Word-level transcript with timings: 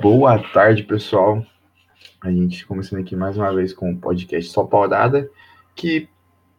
Boa 0.00 0.38
tarde, 0.52 0.82
pessoal. 0.82 1.44
A 2.20 2.30
gente 2.30 2.66
começando 2.66 3.00
aqui 3.00 3.14
mais 3.14 3.36
uma 3.36 3.54
vez 3.54 3.72
com 3.72 3.92
o 3.92 3.98
podcast 3.98 4.50
Só 4.50 4.64
Paulada, 4.64 5.30
que 5.74 6.08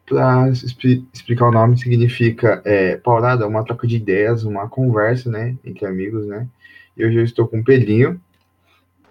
para 0.06 0.50
explicar 0.50 1.48
o 1.48 1.52
nome 1.52 1.78
significa 1.78 2.62
é, 2.64 2.96
Paulada 2.98 3.48
uma 3.48 3.64
troca 3.66 3.88
de 3.88 3.96
ideias, 3.96 4.44
uma 4.44 4.70
conversa, 4.70 5.30
né, 5.30 5.58
entre 5.66 5.86
amigos, 5.86 6.28
né? 6.28 6.48
E 6.96 7.04
hoje 7.06 7.18
eu 7.18 7.24
estou 7.24 7.48
com 7.48 7.60
o 7.60 7.64
Pedrinho. 7.64 8.22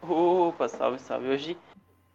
Opa, 0.01 0.69
salve, 0.69 1.01
salve. 1.01 1.29
Hoje 1.29 1.57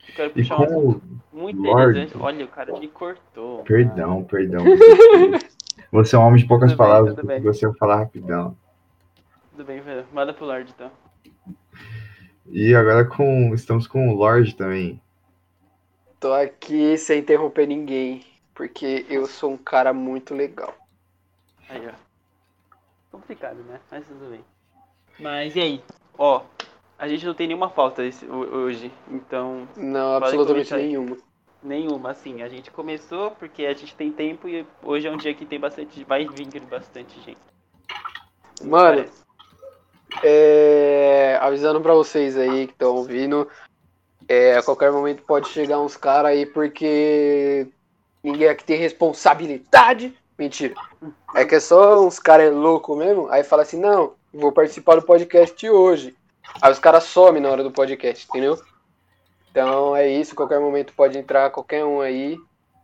eu 0.07 0.15
quero 0.15 0.29
puxar 0.31 0.55
com 0.55 0.89
um 0.89 1.01
muito 1.33 1.59
interessante. 1.59 2.17
Olha, 2.17 2.45
o 2.45 2.47
cara 2.47 2.79
me 2.79 2.87
cortou. 2.87 3.63
Perdão, 3.63 4.23
perdão. 4.23 4.63
Você 5.91 6.15
é 6.15 6.19
um 6.19 6.23
homem 6.23 6.41
de 6.41 6.47
poucas 6.47 6.71
Tudo 6.71 6.77
bem, 6.77 6.87
palavras, 6.87 7.15
tudo 7.15 7.27
bem. 7.27 7.41
você 7.41 7.67
vai 7.67 7.75
falar 7.77 7.95
rapidão. 7.97 8.55
Tudo 9.51 9.65
bem, 9.65 9.81
velho. 9.81 10.05
Manda 10.13 10.33
pro 10.33 10.45
Lorde, 10.45 10.71
então. 10.75 10.91
E 12.47 12.73
agora 12.75 13.05
com 13.05 13.53
estamos 13.53 13.87
com 13.87 14.09
o 14.09 14.15
Lorde 14.15 14.55
também. 14.55 15.01
Tô 16.19 16.33
aqui 16.33 16.97
sem 16.97 17.19
interromper 17.19 17.67
ninguém, 17.67 18.23
porque 18.53 19.05
eu 19.09 19.25
sou 19.25 19.51
um 19.51 19.57
cara 19.57 19.93
muito 19.93 20.33
legal. 20.35 20.75
Aí, 21.69 21.87
ó. 21.87 21.93
Complicado, 23.11 23.57
né? 23.63 23.79
Mas 23.89 24.05
tudo 24.05 24.29
bem. 24.29 24.43
Mas 25.19 25.55
e 25.55 25.59
aí? 25.61 25.83
Ó, 26.17 26.43
a 26.97 27.07
gente 27.07 27.25
não 27.25 27.33
tem 27.33 27.47
nenhuma 27.47 27.69
falta 27.69 28.03
esse, 28.03 28.25
hoje, 28.25 28.91
então 29.09 29.67
Não, 29.75 30.15
absolutamente 30.15 30.73
nenhuma. 30.75 31.17
Nenhuma, 31.61 32.11
assim. 32.11 32.41
A 32.41 32.49
gente 32.49 32.71
começou 32.71 33.31
porque 33.31 33.65
a 33.65 33.73
gente 33.73 33.95
tem 33.95 34.11
tempo 34.11 34.47
e 34.47 34.65
hoje 34.83 35.07
é 35.07 35.11
um 35.11 35.17
dia 35.17 35.33
que 35.33 35.45
tem 35.45 35.59
bastante, 35.59 36.03
vai 36.03 36.25
vir 36.25 36.61
bastante 36.61 37.19
gente. 37.21 37.39
Mano, 38.63 39.05
é, 40.23 41.37
avisando 41.41 41.79
pra 41.81 41.93
vocês 41.93 42.37
aí 42.37 42.67
que 42.67 42.73
estão 42.73 42.95
ouvindo, 42.95 43.47
é, 44.27 44.57
a 44.57 44.63
qualquer 44.63 44.91
momento 44.91 45.23
pode 45.23 45.49
chegar 45.49 45.79
uns 45.79 45.95
caras 45.95 46.31
aí 46.31 46.45
porque 46.45 47.67
ninguém 48.23 48.49
aqui 48.49 48.63
tem 48.63 48.77
responsabilidade. 48.77 50.13
Mentira. 50.37 50.73
É 51.35 51.43
que 51.43 51.55
é 51.55 51.59
só 51.59 52.05
uns 52.05 52.17
caras 52.17 52.53
loucos 52.53 52.97
mesmo. 52.97 53.27
Aí 53.29 53.43
fala 53.43 53.63
assim: 53.63 53.79
não, 53.79 54.13
vou 54.33 54.51
participar 54.51 54.95
do 54.95 55.01
podcast 55.01 55.69
hoje. 55.69 56.15
Aí 56.61 56.71
os 56.71 56.79
caras 56.79 57.03
somem 57.03 57.41
na 57.41 57.49
hora 57.49 57.63
do 57.63 57.71
podcast, 57.71 58.25
entendeu? 58.27 58.57
Então 59.51 59.95
é 59.95 60.07
isso, 60.07 60.35
qualquer 60.35 60.59
momento 60.59 60.93
pode 60.93 61.17
entrar 61.17 61.49
qualquer 61.49 61.83
um 61.85 62.01
aí. 62.01 62.37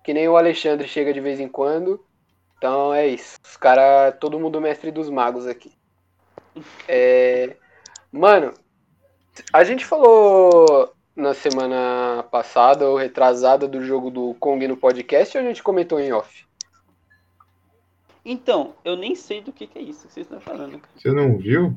Que 0.04 0.14
nem 0.14 0.28
o 0.28 0.38
Alexandre 0.38 0.88
chega 0.88 1.14
de 1.14 1.20
vez 1.20 1.40
em 1.40 1.48
quando. 1.48 2.04
Então 2.58 2.94
é 2.94 3.08
isso. 3.08 3.38
Os 3.44 3.58
caras, 3.58 4.16
todo 4.20 4.40
mundo 4.40 4.62
mestre 4.62 4.92
dos 4.92 5.10
magos 5.10 5.48
aqui. 5.48 5.72
É, 6.88 7.58
Mano, 8.16 8.54
a 9.52 9.66
gente 9.66 9.86
falou 9.86 10.90
na 11.14 11.34
semana 11.34 12.24
passada 12.32 12.88
ou 12.90 12.96
retrasada 12.96 13.68
do 13.68 13.84
jogo 13.84 14.10
do 14.10 14.34
Kong 14.36 14.66
no 14.66 14.78
podcast 14.78 15.38
ou 15.38 15.44
a 15.44 15.48
gente 15.48 15.62
comentou 15.62 16.00
em 16.00 16.14
off? 16.14 16.48
Então, 18.24 18.74
eu 18.86 18.96
nem 18.96 19.16
sei 19.16 19.42
do 19.42 19.52
que, 19.52 19.68
que 19.68 19.78
é 19.78 19.82
isso 19.82 20.08
que 20.08 20.14
vocês 20.14 20.26
estão 20.26 20.40
falando, 20.40 20.80
cara. 20.80 20.94
Você 20.96 21.12
não 21.12 21.38
viu? 21.38 21.76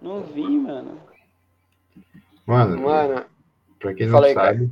Não 0.00 0.22
vi, 0.22 0.48
mano. 0.48 1.00
Mano, 2.46 2.80
Mano, 2.80 3.24
Pra 3.78 3.94
quem 3.94 4.06
não 4.06 4.14
Fala 4.14 4.26
aí, 4.26 4.34
cara. 4.34 4.48
sabe, 4.48 4.70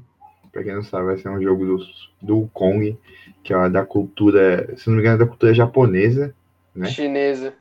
pra 0.52 0.62
quem 0.64 0.74
não 0.74 0.82
sabe, 0.82 1.06
vai 1.06 1.18
ser 1.18 1.28
um 1.28 1.40
jogo 1.42 1.64
do, 1.64 1.78
do 2.20 2.48
Kong, 2.52 2.96
que 3.42 3.52
é 3.54 3.68
da 3.68 3.84
cultura, 3.84 4.76
se 4.76 4.88
não 4.88 4.96
me 4.96 5.02
engano, 5.02 5.16
é 5.16 5.18
da 5.24 5.26
cultura 5.26 5.54
japonesa, 5.54 6.34
né? 6.74 6.88
chinesa. 6.90 7.54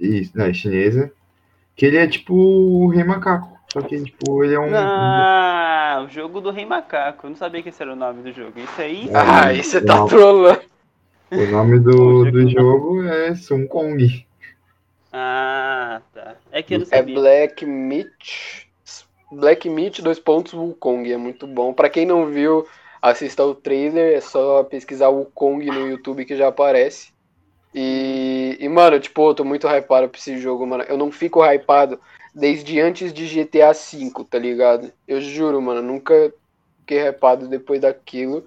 E, 0.00 0.28
não, 0.34 0.46
é 0.46 0.54
chinesa. 0.54 1.12
Que 1.76 1.86
ele 1.86 1.96
é 1.96 2.06
tipo 2.06 2.34
o 2.34 2.88
Rei 2.88 3.04
Macaco. 3.04 3.56
Só 3.72 3.82
que, 3.82 4.02
tipo, 4.02 4.42
ele 4.42 4.54
é 4.54 4.58
um. 4.60 4.72
Ah, 4.74 6.04
o 6.04 6.08
jogo 6.08 6.40
do 6.40 6.50
Rei 6.50 6.64
Macaco. 6.64 7.26
Eu 7.26 7.30
não 7.30 7.36
sabia 7.36 7.62
que 7.62 7.68
esse 7.68 7.82
era 7.82 7.92
o 7.92 7.96
nome 7.96 8.22
do 8.22 8.32
jogo. 8.32 8.58
Isso 8.58 8.80
aí. 8.80 9.10
Ah, 9.14 9.20
Ah, 9.20 9.46
aí 9.46 9.62
você 9.62 9.80
tá 9.80 10.06
trolando. 10.06 10.60
O 11.30 11.46
nome 11.52 11.78
do, 11.78 12.24
do 12.32 12.48
jogo 12.50 13.02
é 13.04 13.34
Sun 13.34 13.66
Kong. 13.66 14.26
Ah, 15.12 16.00
tá. 16.14 16.36
É 16.50 16.62
que 16.62 16.74
eu 16.74 16.78
não 16.80 16.86
É 16.86 16.88
sabia. 16.88 17.14
Black 17.14 17.64
Meat. 17.66 18.67
Black 19.30 19.68
Meat, 19.68 20.02
dois 20.02 20.18
pontos, 20.18 20.54
Wukong. 20.54 21.12
É 21.12 21.16
muito 21.16 21.46
bom. 21.46 21.72
Pra 21.72 21.90
quem 21.90 22.06
não 22.06 22.26
viu, 22.26 22.66
assista 23.00 23.44
o 23.44 23.54
trailer. 23.54 24.16
É 24.16 24.20
só 24.20 24.64
pesquisar 24.64 25.08
Wukong 25.08 25.66
no 25.66 25.88
YouTube 25.88 26.24
que 26.24 26.36
já 26.36 26.48
aparece. 26.48 27.12
E, 27.74 28.56
e, 28.58 28.68
mano, 28.68 28.98
tipo, 28.98 29.28
eu 29.28 29.34
tô 29.34 29.44
muito 29.44 29.66
hypado 29.66 30.08
pra 30.08 30.18
esse 30.18 30.38
jogo, 30.38 30.66
mano. 30.66 30.84
Eu 30.84 30.96
não 30.96 31.12
fico 31.12 31.44
hypado 31.44 32.00
desde 32.34 32.80
antes 32.80 33.12
de 33.12 33.26
GTA 33.26 33.72
V, 33.72 34.24
tá 34.28 34.38
ligado? 34.38 34.92
Eu 35.06 35.20
juro, 35.20 35.60
mano, 35.60 35.82
nunca 35.82 36.32
fiquei 36.80 37.06
hypado 37.06 37.46
depois 37.48 37.80
daquilo. 37.80 38.46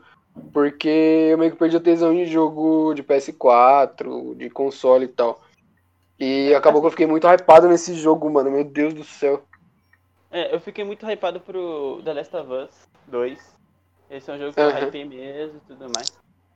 Porque 0.54 1.28
eu 1.30 1.38
meio 1.38 1.52
que 1.52 1.58
perdi 1.58 1.78
a 1.78 1.80
tesão 1.80 2.14
em 2.14 2.26
jogo 2.26 2.94
de 2.94 3.04
PS4, 3.04 4.36
de 4.36 4.50
console 4.50 5.06
e 5.06 5.10
tal. 5.10 5.42
E 6.20 6.54
acabou 6.56 6.82
que 6.82 6.88
eu 6.88 6.92
fiquei 6.92 7.08
muito 7.08 7.28
hypado 7.28 7.68
nesse 7.68 7.94
jogo, 7.96 8.30
mano. 8.30 8.50
Meu 8.50 8.64
Deus 8.64 8.94
do 8.94 9.04
céu. 9.04 9.44
É, 10.32 10.54
eu 10.54 10.60
fiquei 10.62 10.84
muito 10.86 11.06
hypado 11.06 11.42
pro 11.42 12.02
The 12.04 12.14
Last 12.14 12.36
of 12.38 12.52
Us 12.52 12.90
2. 13.08 13.58
Esse 14.10 14.32
é 14.32 14.34
um 14.34 14.38
jogo 14.38 14.54
que 14.54 14.60
eu 14.62 14.70
Aham. 14.70 14.88
hypei 14.88 15.04
mesmo 15.04 15.58
e 15.58 15.68
tudo 15.68 15.90
mais. 15.94 16.12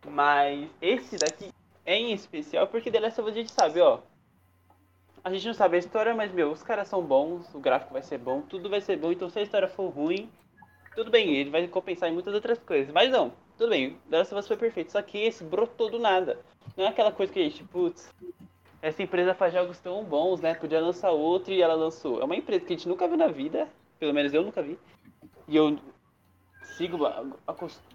Mas 0.07 0.69
esse 0.81 1.17
daqui 1.17 1.49
é 1.85 1.95
em 1.95 2.13
especial 2.13 2.67
porque 2.67 2.89
The 2.89 2.99
Last 2.99 3.19
of 3.19 3.29
Us 3.29 3.35
a 3.35 3.39
gente 3.39 3.51
sabe, 3.51 3.81
ó. 3.81 3.99
A 5.23 5.31
gente 5.31 5.47
não 5.47 5.53
sabe 5.53 5.75
a 5.75 5.79
história, 5.79 6.13
mas, 6.13 6.31
meu, 6.31 6.51
os 6.51 6.61
caras 6.61 6.87
são 6.87 7.01
bons, 7.01 7.53
o 7.53 7.59
gráfico 7.59 7.93
vai 7.93 8.03
ser 8.03 8.19
bom, 8.19 8.41
tudo 8.41 8.69
vai 8.69 8.79
ser 8.79 8.95
bom. 8.95 9.11
Então, 9.11 9.29
se 9.29 9.39
a 9.39 9.41
história 9.41 9.67
for 9.67 9.89
ruim, 9.89 10.29
tudo 10.93 11.09
bem, 11.09 11.35
ele 11.35 11.49
vai 11.49 11.67
compensar 11.67 12.09
em 12.09 12.13
muitas 12.13 12.33
outras 12.33 12.59
coisas. 12.59 12.93
Mas 12.93 13.09
não, 13.09 13.33
tudo 13.57 13.69
bem, 13.69 13.97
The 14.09 14.19
Last 14.19 14.33
of 14.33 14.39
Us 14.39 14.47
foi 14.47 14.57
perfeito. 14.57 14.91
Só 14.91 15.01
que 15.01 15.17
esse 15.17 15.43
brotou 15.43 15.89
do 15.89 15.99
nada. 15.99 16.39
Não 16.77 16.85
é 16.85 16.87
aquela 16.89 17.11
coisa 17.11 17.33
que 17.33 17.39
a 17.39 17.43
gente, 17.43 17.63
putz, 17.63 18.13
essa 18.81 19.01
empresa 19.03 19.33
faz 19.33 19.53
jogos 19.53 19.79
tão 19.79 20.03
bons, 20.03 20.41
né? 20.41 20.53
Podia 20.53 20.79
lançar 20.79 21.11
outro 21.11 21.53
e 21.53 21.61
ela 21.61 21.73
lançou. 21.73 22.21
É 22.21 22.25
uma 22.25 22.35
empresa 22.35 22.65
que 22.65 22.73
a 22.73 22.75
gente 22.75 22.87
nunca 22.87 23.07
viu 23.07 23.17
na 23.17 23.27
vida, 23.27 23.67
pelo 23.99 24.13
menos 24.13 24.33
eu 24.33 24.43
nunca 24.43 24.61
vi. 24.61 24.77
E 25.47 25.55
eu 25.55 25.77
sigo, 26.77 26.99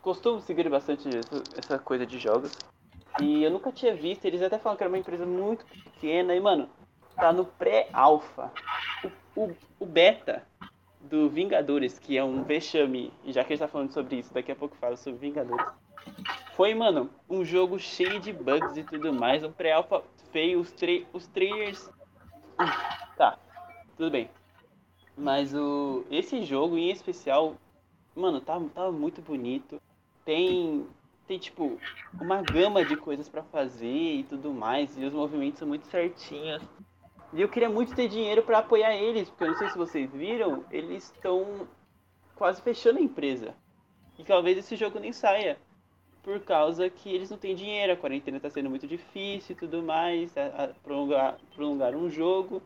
costumo 0.01 0.41
seguir 0.41 0.69
bastante 0.69 1.09
essa 1.57 1.79
coisa 1.79 2.07
de 2.07 2.19
jogos. 2.19 2.57
E 3.21 3.43
eu 3.43 3.51
nunca 3.51 3.73
tinha 3.73 3.95
visto, 3.95 4.25
eles 4.25 4.43
até 4.43 4.59
falam 4.59 4.77
que 4.77 4.83
era 4.83 4.91
uma 4.91 4.99
empresa 4.99 5.27
muito 5.27 5.65
pequena. 5.67 6.35
E, 6.35 6.41
mano, 6.41 6.69
tá 7.17 7.33
no 7.33 7.45
pré-alpha. 7.45 8.51
O, 9.37 9.41
o, 9.43 9.57
o 9.81 9.87
beta 9.87 10.45
do 11.01 11.29
Vingadores, 11.29 11.99
que 11.99 12.17
é 12.17 12.25
um 12.25 12.43
vexame, 12.43 13.12
e 13.25 13.33
já 13.33 13.43
que 13.43 13.53
a 13.53 13.57
gente 13.57 13.65
tá 13.65 13.69
falando 13.69 13.93
sobre 13.93 14.17
isso, 14.17 14.33
daqui 14.33 14.53
a 14.53 14.57
pouco 14.57 14.75
eu 14.75 14.79
falo 14.79 14.97
sobre 14.97 15.19
Vingadores. 15.19 15.67
Foi, 16.55 16.75
mano, 16.75 17.11
um 17.28 17.44
jogo 17.44 17.78
cheio 17.78 18.21
de 18.21 18.33
bugs 18.33 18.77
e 18.77 18.83
tudo 18.84 19.12
mais, 19.12 19.43
um 19.43 19.53
pré-alpha 19.53 20.03
feio, 20.31 20.61
os, 20.61 20.71
tra 20.72 20.91
os 21.12 21.27
trailers. 21.27 21.91
Tá, 23.16 23.38
tudo 23.97 24.11
bem. 24.11 24.31
Mas 25.16 25.55
o 25.55 26.05
esse 26.11 26.44
jogo 26.44 26.77
em 26.77 26.91
especial, 26.91 27.55
mano, 28.15 28.41
tá, 28.41 28.61
tá 28.75 28.91
muito 28.91 29.22
bonito. 29.22 29.81
Tem 30.25 30.87
tem 31.27 31.38
tipo 31.38 31.78
uma 32.21 32.43
gama 32.43 32.84
de 32.84 32.97
coisas 32.97 33.28
pra 33.28 33.43
fazer 33.44 33.87
e 33.87 34.25
tudo 34.25 34.53
mais, 34.53 34.99
e 34.99 35.05
os 35.05 35.12
movimentos 35.12 35.61
são 35.61 35.69
muito 35.69 35.87
certinhos. 35.87 36.62
E 37.32 37.41
eu 37.41 37.49
queria 37.49 37.71
muito 37.71 37.94
ter 37.94 38.09
dinheiro 38.09 38.43
pra 38.43 38.59
apoiar 38.59 38.97
eles, 38.97 39.31
porque 39.31 39.44
eu 39.44 39.49
não 39.49 39.56
sei 39.56 39.69
se 39.69 39.78
vocês 39.78 40.12
viram, 40.12 40.65
eles 40.71 41.05
estão 41.05 41.69
quase 42.34 42.61
fechando 42.61 42.99
a 42.99 43.03
empresa. 43.03 43.55
E 44.19 44.25
talvez 44.25 44.59
esse 44.59 44.75
jogo 44.75 44.99
nem 44.99 45.12
saia. 45.12 45.56
Por 46.22 46.41
causa 46.41 46.88
que 46.91 47.08
eles 47.08 47.31
não 47.31 47.38
têm 47.38 47.54
dinheiro, 47.54 47.92
a 47.92 47.97
quarentena 47.97 48.38
tá 48.38 48.50
sendo 48.50 48.69
muito 48.69 48.86
difícil 48.86 49.54
e 49.54 49.58
tudo 49.58 49.82
mais, 49.82 50.36
a, 50.36 50.64
a 50.64 50.69
prolongar, 50.69 51.38
prolongar 51.54 51.94
um 51.94 52.11
jogo. 52.11 52.62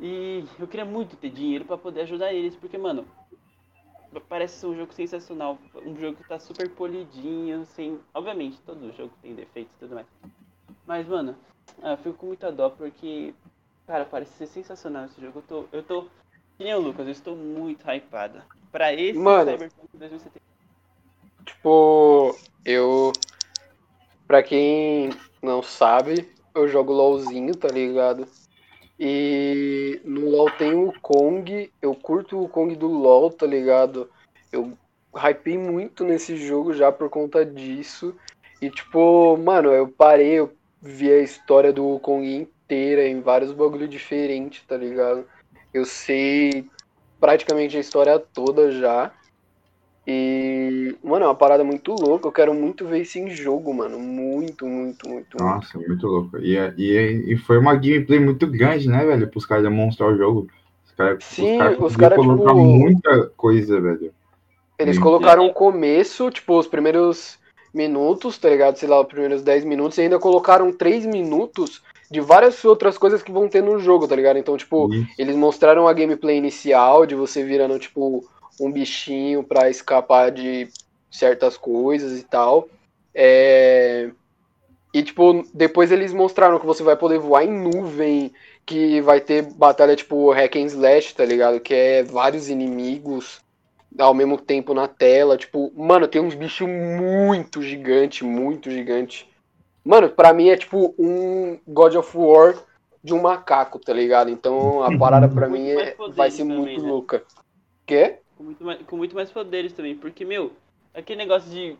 E 0.00 0.44
eu 0.58 0.68
queria 0.68 0.84
muito 0.84 1.16
ter 1.16 1.30
dinheiro 1.30 1.64
pra 1.64 1.76
poder 1.76 2.02
ajudar 2.02 2.32
eles, 2.32 2.56
porque, 2.56 2.78
mano, 2.78 3.06
parece 4.28 4.60
ser 4.60 4.66
um 4.66 4.76
jogo 4.76 4.92
sensacional. 4.92 5.58
Um 5.84 5.96
jogo 5.96 6.16
que 6.16 6.28
tá 6.28 6.38
super 6.38 6.68
polidinho, 6.70 7.64
sem. 7.66 7.98
Obviamente, 8.14 8.60
todo 8.62 8.92
jogo 8.96 9.12
tem 9.22 9.34
defeitos 9.34 9.74
e 9.76 9.78
tudo 9.80 9.94
mais. 9.94 10.06
Mas, 10.86 11.06
mano, 11.06 11.36
eu 11.82 11.96
fico 11.98 12.14
com 12.14 12.26
muita 12.26 12.50
dó 12.50 12.70
porque, 12.70 13.34
cara, 13.86 14.04
parece 14.04 14.32
ser 14.32 14.46
sensacional 14.46 15.06
esse 15.06 15.20
jogo. 15.20 15.38
Eu 15.38 15.42
tô. 15.42 15.64
Eu 15.72 15.82
tô. 15.82 16.02
Que 16.56 16.64
nem 16.64 16.74
o 16.74 16.80
Lucas, 16.80 17.06
eu 17.06 17.12
estou 17.12 17.36
muito 17.36 17.88
hypada. 17.90 18.44
Pra 18.70 18.92
esse 18.92 19.18
Mano. 19.18 19.50
Cyberpunk 19.50 19.96
2070. 19.96 20.51
Tipo, 21.44 22.36
eu. 22.64 23.12
Pra 24.26 24.42
quem 24.42 25.10
não 25.42 25.62
sabe, 25.62 26.32
eu 26.54 26.68
jogo 26.68 26.92
LOLzinho, 26.92 27.54
tá 27.54 27.68
ligado? 27.68 28.26
E 28.98 30.00
no 30.04 30.30
LOL 30.30 30.50
tem 30.52 30.74
o 30.74 30.92
Kong, 31.00 31.72
eu 31.82 31.94
curto 31.94 32.40
o 32.40 32.48
Kong 32.48 32.74
do 32.76 32.86
LOL, 32.86 33.30
tá 33.30 33.46
ligado? 33.46 34.08
Eu 34.52 34.78
hypei 35.14 35.58
muito 35.58 36.04
nesse 36.04 36.36
jogo 36.36 36.72
já 36.72 36.92
por 36.92 37.10
conta 37.10 37.44
disso. 37.44 38.14
E 38.60 38.70
tipo, 38.70 39.36
mano, 39.36 39.70
eu 39.72 39.88
parei, 39.88 40.38
eu 40.38 40.52
vi 40.80 41.10
a 41.10 41.18
história 41.18 41.72
do 41.72 41.98
Kong 41.98 42.24
inteira 42.24 43.06
em 43.06 43.20
vários 43.20 43.52
bagulho 43.52 43.88
diferentes, 43.88 44.64
tá 44.66 44.76
ligado? 44.76 45.26
Eu 45.74 45.84
sei 45.84 46.70
praticamente 47.18 47.76
a 47.76 47.80
história 47.80 48.18
toda 48.18 48.70
já. 48.70 49.12
E, 50.06 50.96
mano, 51.02 51.24
é 51.24 51.28
uma 51.28 51.34
parada 51.34 51.62
muito 51.62 51.94
louca. 51.94 52.26
Eu 52.26 52.32
quero 52.32 52.52
muito 52.52 52.86
ver 52.86 53.02
isso 53.02 53.18
em 53.18 53.30
jogo, 53.30 53.72
mano. 53.72 53.98
Muito, 53.98 54.66
muito, 54.66 55.08
muito. 55.08 55.38
Nossa, 55.38 55.78
muito, 55.78 55.88
muito 55.90 56.06
louco. 56.06 56.38
E, 56.38 56.56
e, 56.76 57.32
e 57.32 57.36
foi 57.36 57.58
uma 57.58 57.74
gameplay 57.74 58.18
muito 58.18 58.46
grande, 58.46 58.88
né, 58.88 59.04
velho? 59.04 59.28
Para 59.28 59.38
os 59.38 59.46
caras 59.46 59.64
demonstrar 59.64 60.10
o 60.10 60.16
jogo. 60.16 60.48
Os 60.84 60.92
caras, 60.92 61.24
Sim, 61.24 61.54
os 61.54 61.96
caras, 61.96 61.96
cara, 61.96 62.16
tipo, 62.16 62.54
muita 62.54 63.26
coisa, 63.36 63.80
velho. 63.80 64.12
Eles 64.78 64.98
colocaram 64.98 65.46
o 65.46 65.52
começo, 65.52 66.28
tipo, 66.30 66.58
os 66.58 66.66
primeiros 66.66 67.38
minutos, 67.72 68.36
tá 68.36 68.50
ligado? 68.50 68.76
Sei 68.76 68.88
lá, 68.88 69.00
os 69.00 69.06
primeiros 69.06 69.42
10 69.42 69.64
minutos, 69.64 69.96
e 69.98 70.02
ainda 70.02 70.18
colocaram 70.18 70.72
3 70.72 71.06
minutos 71.06 71.82
de 72.10 72.20
várias 72.20 72.62
outras 72.64 72.98
coisas 72.98 73.22
que 73.22 73.32
vão 73.32 73.48
ter 73.48 73.62
no 73.62 73.78
jogo, 73.78 74.06
tá 74.06 74.14
ligado? 74.16 74.38
Então, 74.38 74.56
tipo, 74.56 74.90
eles 75.18 75.34
mostraram 75.36 75.86
a 75.88 75.92
gameplay 75.92 76.36
inicial 76.36 77.06
de 77.06 77.14
você 77.14 77.42
virando, 77.42 77.78
tipo, 77.78 78.28
um 78.60 78.70
bichinho 78.70 79.42
para 79.42 79.70
escapar 79.70 80.30
de 80.30 80.68
certas 81.10 81.56
coisas 81.56 82.18
e 82.18 82.22
tal. 82.22 82.68
É... 83.14 84.10
E, 84.94 85.02
tipo, 85.02 85.42
depois 85.54 85.90
eles 85.90 86.12
mostraram 86.12 86.58
que 86.58 86.66
você 86.66 86.82
vai 86.82 86.96
poder 86.96 87.18
voar 87.18 87.44
em 87.44 87.50
nuvem, 87.50 88.32
que 88.66 89.00
vai 89.00 89.20
ter 89.20 89.42
batalha, 89.42 89.96
tipo, 89.96 90.30
hack 90.32 90.56
and 90.56 90.66
slash, 90.66 91.14
tá 91.14 91.24
ligado? 91.24 91.60
Que 91.60 91.74
é 91.74 92.02
vários 92.02 92.48
inimigos 92.50 93.40
ao 93.98 94.14
mesmo 94.14 94.38
tempo 94.38 94.74
na 94.74 94.88
tela. 94.88 95.36
Tipo, 95.36 95.72
mano, 95.74 96.08
tem 96.08 96.20
uns 96.20 96.34
bichos 96.34 96.68
muito 96.68 97.62
gigante, 97.62 98.24
muito 98.24 98.70
gigante. 98.70 99.28
Mano, 99.84 100.08
pra 100.08 100.32
mim 100.32 100.48
é 100.48 100.56
tipo 100.56 100.94
um 100.98 101.58
God 101.66 101.96
of 101.96 102.16
War 102.16 102.54
de 103.02 103.12
um 103.12 103.20
macaco, 103.20 103.78
tá 103.78 103.92
ligado? 103.92 104.30
Então 104.30 104.82
a 104.82 104.96
parada 104.96 105.28
pra 105.28 105.48
mim 105.48 105.70
é, 105.70 105.96
vai 106.14 106.30
ser 106.30 106.42
também, 106.42 106.58
muito 106.58 106.82
né? 106.82 106.88
louca. 106.88 107.24
Quê? 107.84 108.18
Com 108.42 108.46
muito, 108.46 108.64
mais, 108.64 108.82
com 108.82 108.96
muito 108.96 109.14
mais 109.14 109.30
poderes 109.30 109.72
também, 109.72 109.96
porque, 109.96 110.24
meu, 110.24 110.52
aquele 110.92 111.18
negócio 111.18 111.48
de 111.48 111.76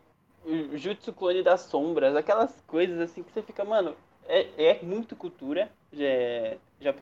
Jutsu 0.79 1.13
clone 1.13 1.43
das 1.43 1.63
sombras, 1.63 2.15
aquelas 2.15 2.61
coisas 2.69 3.01
assim 3.01 3.23
que 3.23 3.33
você 3.33 3.43
fica, 3.43 3.65
mano, 3.65 3.97
é, 4.29 4.47
é 4.65 4.83
muito 4.83 5.17
cultura. 5.17 5.71
É, 5.93 6.57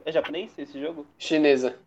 é 0.04 0.12
japonês 0.12 0.58
esse 0.58 0.80
jogo? 0.80 1.06
Chinesa. 1.18 1.78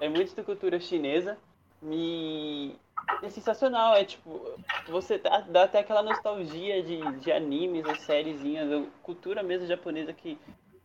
É 0.00 0.08
muito 0.08 0.42
cultura 0.44 0.80
chinesa. 0.80 1.38
Me. 1.80 2.76
É 3.22 3.28
sensacional, 3.28 3.94
é 3.94 4.04
tipo, 4.04 4.58
você 4.88 5.18
dá, 5.18 5.40
dá 5.42 5.62
até 5.62 5.78
aquela 5.78 6.02
nostalgia 6.02 6.82
de, 6.82 6.98
de 7.20 7.30
animes 7.30 7.86
ou 7.86 7.94
sériezinhas, 7.94 8.84
cultura 9.02 9.44
mesmo 9.44 9.68
japonesa 9.68 10.12
que 10.12 10.36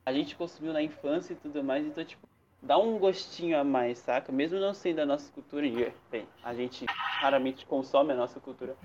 a 0.06 0.14
gente 0.14 0.36
consumiu 0.36 0.72
na 0.72 0.84
infância 0.84 1.34
e 1.34 1.38
tudo 1.38 1.64
mais, 1.64 1.86
então 1.86 2.04
tipo, 2.06 2.28
dá 2.62 2.78
um 2.78 2.98
gostinho 2.98 3.60
a 3.60 3.64
mais, 3.64 3.98
saca? 4.00 4.32
Mesmo 4.32 4.60
não 4.60 4.74
sendo 4.74 5.00
a 5.00 5.06
nossa 5.06 5.32
cultura, 5.32 5.66
e 5.66 5.92
bem, 6.10 6.28
a 6.44 6.54
gente 6.54 6.86
raramente 6.88 7.66
consome 7.66 8.14
a 8.14 8.16
nossa 8.16 8.40
cultura. 8.40 8.76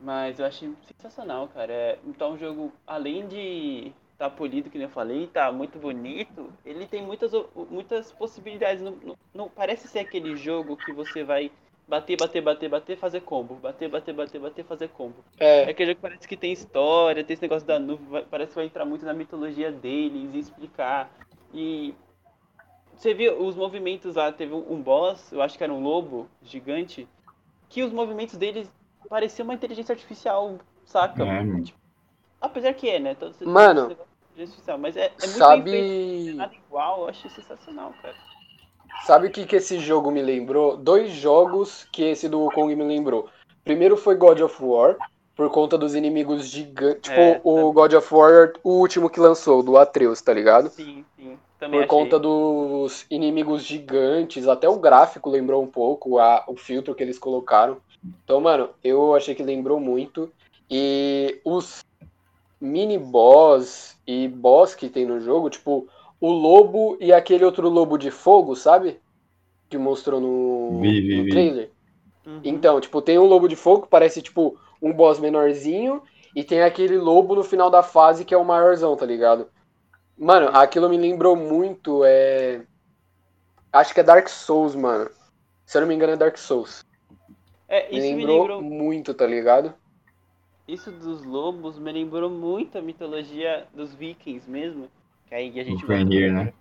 Mas 0.00 0.38
eu 0.38 0.46
achei 0.46 0.72
sensacional, 0.86 1.48
cara. 1.48 1.72
É, 1.72 1.98
então, 2.06 2.32
um 2.32 2.38
jogo, 2.38 2.72
além 2.86 3.26
de 3.26 3.92
tá 4.16 4.28
polido, 4.28 4.68
que 4.68 4.76
eu 4.76 4.88
falei, 4.90 5.26
tá 5.28 5.50
muito 5.50 5.78
bonito, 5.78 6.52
ele 6.64 6.86
tem 6.86 7.02
muitas, 7.02 7.32
muitas 7.70 8.12
possibilidades. 8.12 8.82
Não, 8.82 9.16
não, 9.32 9.48
parece 9.48 9.88
ser 9.88 10.00
aquele 10.00 10.36
jogo 10.36 10.76
que 10.76 10.92
você 10.92 11.24
vai 11.24 11.50
bater, 11.88 12.16
bater, 12.18 12.42
bater, 12.42 12.68
bater, 12.68 12.96
fazer 12.98 13.20
combo. 13.22 13.54
Bater, 13.54 13.88
bater, 13.88 14.14
bater, 14.14 14.38
bater, 14.38 14.64
fazer 14.64 14.88
combo. 14.88 15.24
É. 15.38 15.62
é 15.62 15.70
aquele 15.70 15.90
jogo 15.90 15.96
que 15.96 16.02
parece 16.02 16.28
que 16.28 16.36
tem 16.36 16.52
história, 16.52 17.24
tem 17.24 17.32
esse 17.32 17.42
negócio 17.42 17.66
da 17.66 17.78
nuvem, 17.78 18.24
parece 18.30 18.50
que 18.50 18.56
vai 18.56 18.66
entrar 18.66 18.84
muito 18.84 19.06
na 19.06 19.14
mitologia 19.14 19.72
deles 19.72 20.34
e 20.34 20.38
explicar. 20.38 21.10
E 21.54 21.94
você 23.00 23.14
viu 23.14 23.42
os 23.42 23.56
movimentos 23.56 24.16
lá, 24.16 24.30
teve 24.30 24.52
um 24.52 24.82
boss, 24.82 25.32
eu 25.32 25.40
acho 25.40 25.56
que 25.56 25.64
era 25.64 25.72
um 25.72 25.82
lobo 25.82 26.28
gigante, 26.42 27.08
que 27.70 27.82
os 27.82 27.90
movimentos 27.90 28.36
deles 28.36 28.70
pareciam 29.08 29.44
uma 29.44 29.54
inteligência 29.54 29.94
artificial, 29.94 30.58
saca? 30.84 31.24
É, 31.24 31.62
tipo, 31.62 31.78
apesar 32.38 32.74
que 32.74 32.90
é, 32.90 33.00
né? 33.00 33.14
Todo, 33.14 33.34
Mano, 33.48 33.96
artificial, 34.38 34.76
mas 34.76 34.98
é, 34.98 35.06
é 35.06 35.26
muito 35.26 35.28
sabe... 35.30 35.70
bem 35.70 36.34
nada 36.34 36.54
igual, 36.54 37.00
eu 37.00 37.08
achei 37.08 37.30
sensacional, 37.30 37.94
cara. 38.02 38.14
Sabe 39.06 39.28
o 39.28 39.30
que, 39.30 39.46
que 39.46 39.56
esse 39.56 39.78
jogo 39.78 40.10
me 40.10 40.20
lembrou? 40.20 40.76
Dois 40.76 41.10
jogos 41.10 41.88
que 41.90 42.02
esse 42.02 42.28
do 42.28 42.50
Kong 42.50 42.76
me 42.76 42.84
lembrou. 42.84 43.30
Primeiro 43.64 43.96
foi 43.96 44.14
God 44.14 44.40
of 44.40 44.62
War, 44.62 44.98
por 45.34 45.48
conta 45.50 45.78
dos 45.78 45.94
inimigos 45.94 46.44
gigantes. 46.48 47.08
Tipo, 47.08 47.18
é, 47.18 47.40
o 47.42 47.68
tá... 47.68 47.72
God 47.72 47.92
of 47.94 48.14
War, 48.14 48.52
o 48.62 48.72
último 48.72 49.08
que 49.08 49.18
lançou, 49.18 49.62
do 49.62 49.78
Atreus, 49.78 50.20
tá 50.20 50.34
ligado? 50.34 50.68
Sim, 50.68 51.02
sim. 51.16 51.19
Também 51.60 51.80
por 51.80 51.84
achei. 51.84 52.04
conta 52.04 52.18
dos 52.18 53.04
inimigos 53.10 53.62
gigantes, 53.62 54.48
até 54.48 54.66
o 54.66 54.78
gráfico 54.78 55.28
lembrou 55.28 55.62
um 55.62 55.66
pouco, 55.66 56.18
a, 56.18 56.42
o 56.48 56.56
filtro 56.56 56.94
que 56.94 57.02
eles 57.02 57.18
colocaram. 57.18 57.76
Então, 58.24 58.40
mano, 58.40 58.70
eu 58.82 59.14
achei 59.14 59.34
que 59.34 59.42
lembrou 59.42 59.78
muito. 59.78 60.32
E 60.70 61.38
os 61.44 61.84
mini 62.58 62.96
boss 62.96 63.98
e 64.06 64.26
boss 64.26 64.74
que 64.74 64.88
tem 64.88 65.04
no 65.04 65.20
jogo, 65.20 65.50
tipo, 65.50 65.86
o 66.18 66.30
lobo 66.30 66.96
e 66.98 67.12
aquele 67.12 67.44
outro 67.44 67.68
lobo 67.68 67.98
de 67.98 68.10
fogo, 68.10 68.56
sabe? 68.56 68.98
Que 69.68 69.76
mostrou 69.76 70.18
no, 70.18 70.80
vi, 70.80 71.02
vi, 71.02 71.22
no 71.22 71.28
trailer. 71.28 71.70
Uhum. 72.26 72.40
Então, 72.42 72.80
tipo, 72.80 73.02
tem 73.02 73.18
um 73.18 73.26
lobo 73.26 73.46
de 73.46 73.56
fogo 73.56 73.82
que 73.82 73.88
parece, 73.88 74.22
tipo, 74.22 74.56
um 74.80 74.94
boss 74.94 75.20
menorzinho. 75.20 76.02
E 76.34 76.42
tem 76.42 76.62
aquele 76.62 76.96
lobo 76.96 77.34
no 77.34 77.42
final 77.42 77.68
da 77.68 77.82
fase 77.82 78.24
que 78.24 78.32
é 78.32 78.38
o 78.38 78.44
maiorzão, 78.44 78.96
tá 78.96 79.04
ligado? 79.04 79.48
Mano, 80.20 80.48
aquilo 80.52 80.86
me 80.90 80.98
lembrou 80.98 81.34
muito, 81.34 82.04
é. 82.04 82.60
Acho 83.72 83.94
que 83.94 84.00
é 84.00 84.02
Dark 84.02 84.28
Souls, 84.28 84.74
mano. 84.74 85.10
Se 85.64 85.78
eu 85.78 85.80
não 85.80 85.88
me 85.88 85.94
engano, 85.94 86.12
é 86.12 86.16
Dark 86.16 86.36
Souls. 86.36 86.84
É, 87.66 87.88
isso 87.90 88.06
me 88.06 88.16
lembrou, 88.16 88.36
me 88.36 88.40
lembrou 88.40 88.62
muito, 88.62 89.14
tá 89.14 89.26
ligado? 89.26 89.72
Isso 90.68 90.90
dos 90.90 91.24
lobos 91.24 91.78
me 91.78 91.90
lembrou 91.90 92.28
muito 92.28 92.76
a 92.76 92.82
mitologia 92.82 93.66
dos 93.72 93.94
vikings 93.94 94.48
mesmo. 94.50 94.90
Que 95.26 95.36
aí 95.36 95.58
a 95.58 95.64
gente 95.64 95.86
vai 95.86 96.04
né? 96.04 96.52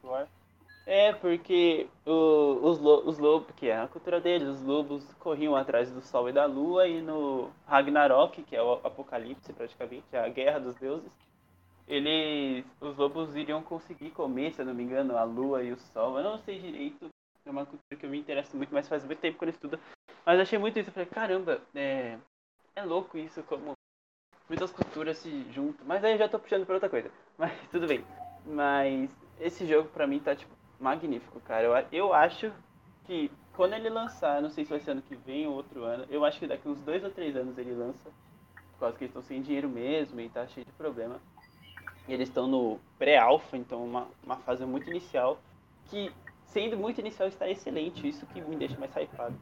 É, 0.86 1.12
porque 1.12 1.88
o, 2.06 2.60
os, 2.64 2.80
lo, 2.80 3.10
os 3.10 3.20
lobos, 3.20 3.54
que 3.58 3.68
é 3.68 3.78
a 3.78 3.88
cultura 3.88 4.22
deles, 4.22 4.48
os 4.48 4.62
lobos 4.62 5.04
corriam 5.20 5.54
atrás 5.54 5.92
do 5.92 6.02
sol 6.02 6.30
e 6.30 6.32
da 6.32 6.46
lua, 6.46 6.88
e 6.88 7.02
no 7.02 7.50
Ragnarok, 7.68 8.42
que 8.42 8.56
é 8.56 8.62
o 8.64 8.80
apocalipse 8.84 9.52
praticamente, 9.52 10.16
a 10.16 10.30
guerra 10.30 10.60
dos 10.60 10.76
deuses, 10.78 11.12
eles, 11.90 12.64
os 12.80 12.96
lobos 12.96 13.36
iriam 13.36 13.64
conseguir 13.64 14.12
comer, 14.12 14.54
se 14.54 14.62
eu 14.62 14.66
não 14.66 14.76
me 14.76 14.84
engano, 14.84 15.18
a 15.18 15.24
lua 15.24 15.64
e 15.64 15.72
o 15.72 15.78
sol. 15.78 16.18
Eu 16.18 16.24
não 16.24 16.38
sei 16.38 16.60
direito, 16.60 17.10
é 17.44 17.50
uma 17.50 17.66
cultura 17.66 18.00
que 18.00 18.06
eu 18.06 18.10
me 18.10 18.20
interesso 18.20 18.56
muito, 18.56 18.72
mas 18.72 18.88
faz 18.88 19.04
muito 19.04 19.20
tempo 19.20 19.40
que 19.40 19.46
eu 19.46 19.50
estudo. 19.50 19.80
Mas 20.24 20.40
achei 20.40 20.60
muito 20.60 20.78
isso, 20.78 20.90
eu 20.90 20.94
falei, 20.94 21.10
caramba, 21.10 21.60
é, 21.74 22.18
é 22.76 22.84
louco 22.84 23.18
isso, 23.18 23.42
como 23.44 23.74
muitas 24.48 24.72
culturas 24.72 25.18
se 25.18 25.52
juntam. 25.52 25.86
Mas 25.88 26.04
aí 26.04 26.14
eu 26.14 26.20
já 26.20 26.30
tô 26.30 26.38
puxando 26.38 26.64
pra 26.64 26.76
outra 26.76 26.90
coisa, 26.90 27.12
mas 27.38 27.52
tudo 27.72 27.88
bem. 27.88 28.06
Mas 28.46 29.10
esse 29.40 29.66
jogo 29.66 29.90
pra 29.90 30.06
mim 30.06 30.20
tá, 30.20 30.36
tipo, 30.36 30.54
magnífico, 30.80 31.40
cara. 31.42 31.64
Eu, 31.64 31.88
eu 31.92 32.14
acho 32.14 32.52
que 33.06 33.32
quando 33.56 33.74
ele 33.74 33.90
lançar, 33.90 34.42
não 34.44 34.52
sei 34.52 34.64
se 34.64 34.70
vai 34.70 34.80
ser 34.80 34.92
ano 34.92 35.02
que 35.02 35.16
vem 35.16 35.48
ou 35.48 35.56
outro 35.56 35.84
ano, 35.84 36.06
eu 36.10 36.24
acho 36.24 36.40
que 36.40 36.48
daqui 36.48 36.70
uns 36.70 36.80
dois 36.82 37.04
ou 37.04 37.10
três 37.10 37.36
anos 37.36 37.58
ele 37.58 37.74
lança. 37.74 38.12
Por 38.74 38.80
causa 38.80 38.98
que 38.98 39.04
eles 39.04 39.10
estão 39.10 39.24
sem 39.24 39.42
dinheiro 39.42 39.68
mesmo 39.68 40.22
e 40.22 40.30
tá 40.30 40.48
cheio 40.48 40.66
de 40.66 40.72
problema. 40.74 41.20
Eles 42.10 42.28
estão 42.28 42.48
no 42.48 42.80
pré-alpha, 42.98 43.56
então 43.56 43.84
uma, 43.84 44.08
uma 44.24 44.38
fase 44.38 44.66
muito 44.66 44.90
inicial, 44.90 45.40
que 45.86 46.12
sendo 46.46 46.76
muito 46.76 47.00
inicial 47.00 47.28
está 47.28 47.48
excelente, 47.50 48.08
isso 48.08 48.26
que 48.28 48.42
me 48.42 48.56
deixa 48.56 48.78
mais 48.80 48.92
hypado. 48.96 49.36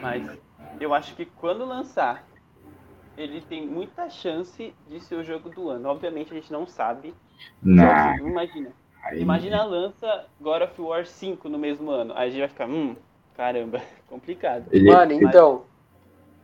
Mas 0.00 0.38
eu 0.80 0.94
acho 0.94 1.14
que 1.14 1.26
quando 1.26 1.64
lançar, 1.64 2.24
ele 3.16 3.40
tem 3.42 3.66
muita 3.66 4.08
chance 4.08 4.74
de 4.88 5.00
ser 5.00 5.16
o 5.16 5.24
jogo 5.24 5.50
do 5.50 5.68
ano. 5.68 5.88
Obviamente 5.88 6.32
a 6.32 6.34
gente 6.34 6.52
não 6.52 6.66
sabe. 6.66 7.14
Não. 7.62 8.16
Imagina. 8.18 8.72
Aí... 9.02 9.20
Imagina 9.20 9.64
lança 9.64 10.26
God 10.40 10.62
of 10.62 10.80
War 10.80 11.06
5 11.06 11.48
no 11.48 11.58
mesmo 11.58 11.90
ano. 11.90 12.14
Aí 12.16 12.28
a 12.28 12.30
gente 12.30 12.40
vai 12.40 12.48
ficar, 12.48 12.68
hum, 12.68 12.96
caramba, 13.34 13.82
complicado. 14.08 14.66
Ele... 14.72 14.90
Mano, 14.90 15.12
então, 15.12 15.64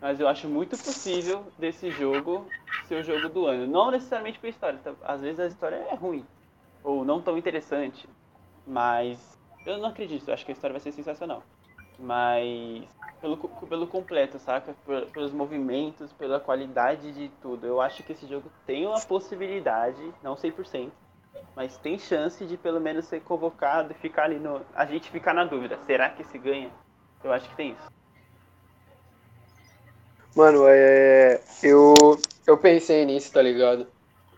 mas 0.01 0.19
eu 0.19 0.29
acho 0.29 0.49
muito 0.49 0.71
possível 0.79 1.45
desse 1.59 1.91
jogo 1.91 2.47
ser 2.89 2.97
o 2.97 3.03
jogo 3.03 3.29
do 3.29 3.47
ano. 3.47 3.67
Não 3.67 3.91
necessariamente 3.91 4.39
pela 4.39 4.51
história. 4.51 4.79
Tá? 4.83 4.93
Às 5.03 5.21
vezes 5.21 5.41
a 5.41 5.47
história 5.47 5.77
é 5.77 5.95
ruim. 5.95 6.25
Ou 6.83 7.05
não 7.05 7.21
tão 7.21 7.37
interessante. 7.37 8.09
Mas 8.67 9.39
eu 9.67 9.79
não 9.79 9.89
acredito. 9.89 10.27
Eu 10.27 10.35
acho 10.35 10.45
que 10.45 10.53
a 10.53 10.55
história 10.55 10.73
vai 10.73 10.81
ser 10.81 10.93
sensacional. 10.93 11.43
Mas 11.99 12.89
pelo, 13.21 13.37
pelo 13.37 13.87
completo, 13.87 14.39
saca? 14.39 14.75
Pelos 15.13 15.33
movimentos, 15.33 16.13
pela 16.13 16.41
qualidade 16.41 17.13
de 17.13 17.29
tudo. 17.43 17.67
Eu 17.67 17.81
acho 17.81 18.03
que 18.03 18.13
esse 18.13 18.27
jogo 18.27 18.51
tem 18.67 18.87
uma 18.87 19.01
possibilidade, 19.01 20.01
não 20.23 20.35
100%, 20.35 20.91
mas 21.55 21.77
tem 21.79 21.99
chance 21.99 22.45
de 22.47 22.57
pelo 22.57 22.81
menos 22.81 23.05
ser 23.05 23.21
convocado 23.21 23.93
e 23.93 23.95
ficar 23.95 24.25
ali 24.25 24.39
no. 24.39 24.63
A 24.75 24.87
gente 24.87 25.11
ficar 25.11 25.35
na 25.35 25.45
dúvida: 25.45 25.79
será 25.87 26.09
que 26.09 26.25
se 26.25 26.39
ganha? 26.39 26.71
Eu 27.23 27.33
acho 27.33 27.49
que 27.51 27.57
tem 27.57 27.73
isso. 27.73 28.00
Mano, 30.35 30.65
é. 30.67 31.41
Eu, 31.63 31.95
eu 32.47 32.59
pensei 32.59 33.05
nisso, 33.05 33.33
tá 33.33 33.43
ligado? 33.43 33.87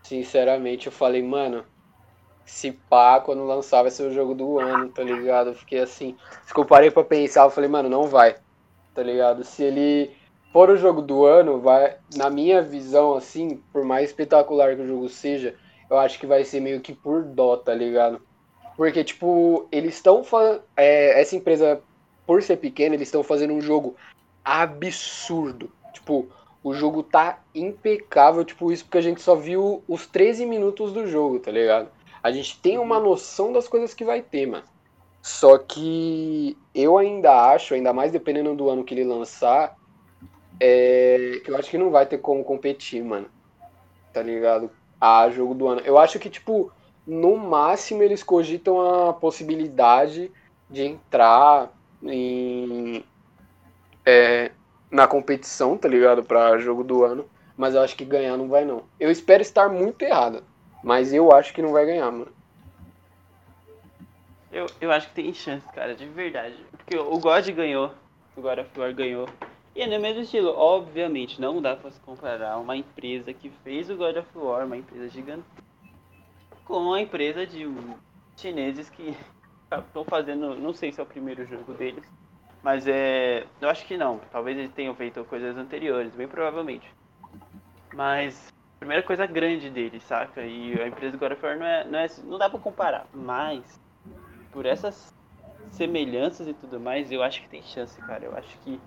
sinceramente, 0.03 0.87
eu 0.87 0.91
falei, 0.91 1.23
mano, 1.23 1.65
se 2.45 2.71
pá, 2.71 3.19
quando 3.19 3.45
lançar 3.45 3.81
vai 3.81 3.91
ser 3.91 4.03
o 4.03 4.13
jogo 4.13 4.35
do 4.35 4.59
ano, 4.59 4.89
tá 4.89 5.03
ligado? 5.03 5.49
Eu 5.51 5.55
fiquei 5.55 5.79
assim, 5.79 6.15
se 6.45 6.53
eu 6.55 6.65
parei 6.65 6.91
pra 6.91 7.03
pensar, 7.03 7.43
eu 7.43 7.49
falei, 7.49 7.69
mano, 7.69 7.89
não 7.89 8.03
vai, 8.03 8.35
tá 8.93 9.01
ligado? 9.01 9.43
Se 9.43 9.63
ele 9.63 10.15
for 10.51 10.69
o 10.69 10.77
jogo 10.77 11.01
do 11.01 11.25
ano, 11.25 11.59
vai, 11.59 11.97
na 12.15 12.29
minha 12.29 12.61
visão, 12.61 13.15
assim, 13.15 13.63
por 13.71 13.83
mais 13.83 14.09
espetacular 14.09 14.75
que 14.75 14.81
o 14.81 14.87
jogo 14.87 15.09
seja, 15.09 15.55
eu 15.89 15.97
acho 15.97 16.19
que 16.19 16.27
vai 16.27 16.43
ser 16.43 16.59
meio 16.59 16.81
que 16.81 16.93
por 16.93 17.23
dó, 17.23 17.57
tá 17.57 17.73
ligado? 17.73 18.21
Porque, 18.75 19.03
tipo, 19.03 19.67
eles 19.71 19.95
estão 19.95 20.23
é, 20.75 21.21
essa 21.21 21.35
empresa, 21.35 21.81
por 22.25 22.41
ser 22.41 22.57
pequena, 22.57 22.95
eles 22.95 23.07
estão 23.07 23.23
fazendo 23.23 23.53
um 23.53 23.61
jogo 23.61 23.95
absurdo. 24.43 25.71
Tipo, 25.93 26.27
o 26.63 26.73
jogo 26.73 27.03
tá 27.03 27.39
impecável, 27.53 28.43
tipo, 28.43 28.71
isso 28.71 28.85
porque 28.85 28.97
a 28.97 29.01
gente 29.01 29.21
só 29.21 29.35
viu 29.35 29.83
os 29.87 30.07
13 30.07 30.45
minutos 30.45 30.91
do 30.91 31.05
jogo, 31.07 31.39
tá 31.39 31.51
ligado? 31.51 31.89
A 32.21 32.31
gente 32.31 32.59
tem 32.59 32.79
uma 32.79 32.99
noção 32.99 33.51
das 33.51 33.67
coisas 33.67 33.93
que 33.93 34.05
vai 34.05 34.21
ter, 34.21 34.47
mano. 34.47 34.63
Só 35.21 35.57
que 35.57 36.57
eu 36.73 36.97
ainda 36.97 37.51
acho, 37.51 37.73
ainda 37.73 37.93
mais 37.93 38.11
dependendo 38.11 38.55
do 38.55 38.69
ano 38.69 38.83
que 38.83 38.93
ele 38.93 39.03
lançar, 39.03 39.77
é, 40.59 41.41
que 41.43 41.51
eu 41.51 41.57
acho 41.57 41.69
que 41.69 41.77
não 41.77 41.91
vai 41.91 42.05
ter 42.05 42.17
como 42.17 42.43
competir, 42.43 43.03
mano. 43.03 43.27
Tá 44.11 44.21
ligado? 44.21 44.71
A 44.99 45.29
jogo 45.29 45.53
do 45.53 45.67
ano. 45.67 45.81
Eu 45.81 45.97
acho 45.97 46.19
que, 46.19 46.29
tipo, 46.29 46.71
no 47.05 47.37
máximo 47.37 48.03
eles 48.03 48.23
cogitam 48.23 49.09
a 49.09 49.13
possibilidade 49.13 50.31
de 50.69 50.83
entrar 50.83 51.71
em, 52.01 53.03
é, 54.05 54.51
na 54.93 55.07
competição, 55.07 55.75
tá 55.75 55.87
ligado? 55.87 56.23
Pra 56.23 56.57
jogo 56.59 56.83
do 56.83 57.03
ano. 57.03 57.25
Mas 57.57 57.73
eu 57.73 57.81
acho 57.81 57.95
que 57.95 58.05
ganhar 58.05 58.37
não 58.37 58.47
vai, 58.47 58.63
não. 58.63 58.83
Eu 58.99 59.11
espero 59.11 59.41
estar 59.41 59.67
muito 59.67 60.01
errado. 60.03 60.43
Mas 60.83 61.11
eu 61.11 61.31
acho 61.31 61.53
que 61.53 61.61
não 61.61 61.71
vai 61.71 61.85
ganhar, 61.85 62.11
mano. 62.11 62.31
Eu, 64.51 64.67
eu 64.79 64.91
acho 64.91 65.07
que 65.09 65.15
tem 65.15 65.33
chance, 65.33 65.67
cara, 65.73 65.95
de 65.95 66.05
verdade. 66.05 66.55
Porque 66.71 66.95
o 66.95 67.17
God 67.17 67.47
ganhou. 67.49 67.91
O 68.37 68.41
God 68.41 68.59
of 68.59 68.79
War 68.79 68.93
ganhou. 68.93 69.27
E 69.75 69.81
é 69.81 69.87
no 69.87 69.99
mesmo 69.99 70.21
estilo. 70.21 70.49
Obviamente, 70.49 71.41
não 71.41 71.61
dá 71.61 71.75
pra 71.75 71.89
se 71.89 71.99
comparar 72.01 72.57
uma 72.59 72.77
empresa 72.77 73.33
que 73.33 73.49
fez 73.63 73.89
o 73.89 73.95
God 73.95 74.17
of 74.17 74.27
War, 74.35 74.65
uma 74.65 74.77
empresa 74.77 75.09
gigante, 75.09 75.43
com 76.65 76.93
a 76.93 77.01
empresa 77.01 77.47
de 77.47 77.67
chineses 78.35 78.89
que 78.89 79.15
estão 79.75 80.03
fazendo. 80.03 80.55
Não 80.55 80.73
sei 80.73 80.91
se 80.91 80.99
é 80.99 81.03
o 81.03 81.07
primeiro 81.07 81.45
jogo 81.47 81.73
deles 81.73 82.03
mas 82.63 82.87
é. 82.87 83.45
Eu 83.59 83.69
acho 83.69 83.85
que 83.85 83.97
não. 83.97 84.21
Talvez 84.31 84.57
eles 84.57 84.71
tenham 84.71 84.95
feito 84.95 85.23
coisas 85.25 85.57
anteriores, 85.57 86.15
bem 86.15 86.27
provavelmente. 86.27 86.89
Mas. 87.93 88.51
Primeira 88.79 89.03
coisa 89.03 89.25
grande 89.25 89.69
deles, 89.69 90.03
saca? 90.03 90.41
E 90.41 90.81
a 90.81 90.87
empresa 90.87 91.11
do 91.11 91.19
God 91.19 91.33
of 91.33 91.45
War 91.45 91.57
não 91.57 91.65
é, 91.65 91.83
não 91.83 91.99
é. 91.99 92.07
Não 92.23 92.37
dá 92.37 92.49
pra 92.49 92.59
comparar. 92.59 93.05
Mas. 93.13 93.81
Por 94.51 94.65
essas 94.65 95.13
semelhanças 95.71 96.47
e 96.47 96.53
tudo 96.53 96.79
mais, 96.79 97.11
eu 97.11 97.21
acho 97.21 97.41
que 97.41 97.49
tem 97.49 97.61
chance, 97.63 97.99
cara. 98.01 98.23
Eu 98.23 98.37
acho 98.37 98.57
que. 98.59 98.79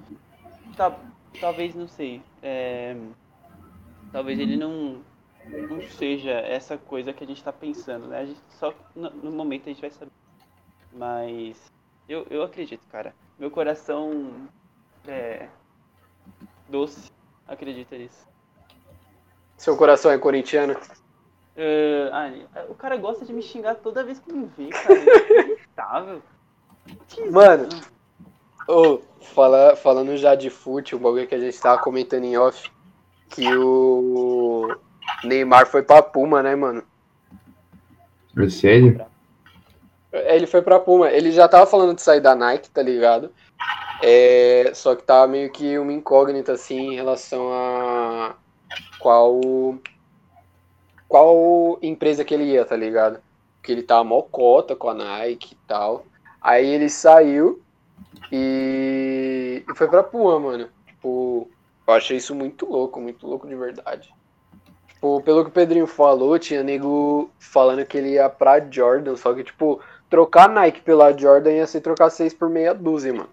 Tá, 0.74 0.98
talvez, 1.38 1.74
não 1.74 1.86
sei. 1.86 2.22
É, 2.42 2.96
talvez 4.10 4.38
ele 4.38 4.56
não. 4.56 5.02
Não 5.68 5.80
seja 5.82 6.32
essa 6.32 6.76
coisa 6.76 7.12
que 7.12 7.22
a 7.22 7.26
gente 7.26 7.44
tá 7.44 7.52
pensando, 7.52 8.08
né? 8.08 8.20
A 8.20 8.26
gente 8.26 8.40
só 8.48 8.74
no, 8.96 9.10
no 9.10 9.30
momento 9.30 9.66
a 9.66 9.68
gente 9.68 9.82
vai 9.82 9.90
saber. 9.90 10.12
Mas. 10.92 11.70
Eu, 12.08 12.26
eu 12.30 12.42
acredito, 12.42 12.86
cara 12.88 13.12
meu 13.38 13.50
coração 13.50 14.30
é 15.06 15.48
doce, 16.68 17.10
acredita 17.46 17.96
nisso. 17.96 18.26
Seu 19.56 19.76
coração 19.76 20.10
é 20.10 20.18
corintiano? 20.18 20.74
Uh, 20.74 22.10
ah, 22.12 22.64
o 22.68 22.74
cara 22.74 22.96
gosta 22.96 23.24
de 23.24 23.32
me 23.32 23.42
xingar 23.42 23.76
toda 23.76 24.04
vez 24.04 24.18
que 24.18 24.32
me 24.32 24.46
vê, 24.56 24.68
cara. 24.68 24.94
É 24.94 25.02
inacreditável. 25.02 26.22
Mano, 27.30 27.68
oh, 28.68 29.00
fala, 29.34 29.74
falando 29.76 30.16
já 30.16 30.34
de 30.34 30.50
fute, 30.50 30.94
o 30.94 30.98
bagulho 30.98 31.26
que 31.26 31.34
a 31.34 31.40
gente 31.40 31.58
tava 31.60 31.80
comentando 31.80 32.24
em 32.24 32.36
off, 32.36 32.70
que 33.30 33.46
o 33.56 34.76
Neymar 35.24 35.66
foi 35.66 35.82
pra 35.82 36.02
Puma, 36.02 36.42
né, 36.42 36.54
mano? 36.54 36.82
É 38.38 38.48
sério? 38.50 39.04
Ele 40.18 40.46
foi 40.46 40.62
pra 40.62 40.80
Puma. 40.80 41.10
Ele 41.10 41.30
já 41.32 41.48
tava 41.48 41.66
falando 41.66 41.94
de 41.94 42.02
sair 42.02 42.20
da 42.20 42.34
Nike, 42.34 42.70
tá 42.70 42.82
ligado? 42.82 43.30
É, 44.02 44.70
só 44.74 44.94
que 44.94 45.02
tava 45.02 45.26
meio 45.26 45.50
que 45.50 45.78
uma 45.78 45.92
incógnita, 45.92 46.52
assim, 46.52 46.92
em 46.92 46.94
relação 46.94 47.52
a 47.52 48.34
qual 48.98 49.40
qual 51.08 51.78
empresa 51.82 52.24
que 52.24 52.34
ele 52.34 52.44
ia, 52.44 52.64
tá 52.64 52.76
ligado? 52.76 53.20
Porque 53.56 53.72
ele 53.72 53.82
tava 53.82 54.04
mó 54.04 54.22
cota 54.22 54.74
com 54.76 54.88
a 54.88 54.94
Nike 54.94 55.54
e 55.54 55.58
tal. 55.66 56.04
Aí 56.40 56.66
ele 56.66 56.88
saiu 56.88 57.62
e, 58.30 59.64
e 59.68 59.74
foi 59.74 59.88
pra 59.88 60.02
Puma, 60.02 60.38
mano. 60.38 60.68
Tipo, 60.86 61.48
eu 61.86 61.94
achei 61.94 62.16
isso 62.16 62.34
muito 62.34 62.66
louco, 62.66 63.00
muito 63.00 63.26
louco 63.26 63.46
de 63.46 63.54
verdade. 63.54 64.12
Tipo, 64.88 65.20
pelo 65.22 65.44
que 65.44 65.50
o 65.50 65.52
Pedrinho 65.52 65.86
falou, 65.86 66.38
tinha 66.38 66.62
nego 66.62 67.30
falando 67.38 67.84
que 67.84 67.98
ele 67.98 68.12
ia 68.14 68.28
pra 68.28 68.60
Jordan, 68.60 69.16
só 69.16 69.32
que, 69.34 69.44
tipo, 69.44 69.80
trocar 70.08 70.48
Nike 70.48 70.80
pela 70.80 71.16
Jordan 71.16 71.52
ia 71.52 71.66
ser 71.66 71.80
trocar 71.80 72.10
seis 72.10 72.32
por 72.32 72.48
meia 72.48 72.74
dúzia, 72.74 73.12
mano. 73.12 73.28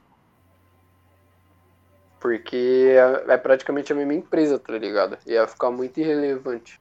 Porque 2.20 2.96
é, 2.96 3.34
é 3.34 3.38
praticamente 3.38 3.92
a 3.92 3.96
mesma 3.96 4.14
empresa, 4.14 4.58
tá 4.58 4.78
ligado? 4.78 5.18
Ia 5.26 5.48
ficar 5.48 5.72
muito 5.72 6.00
irrelevante. 6.00 6.80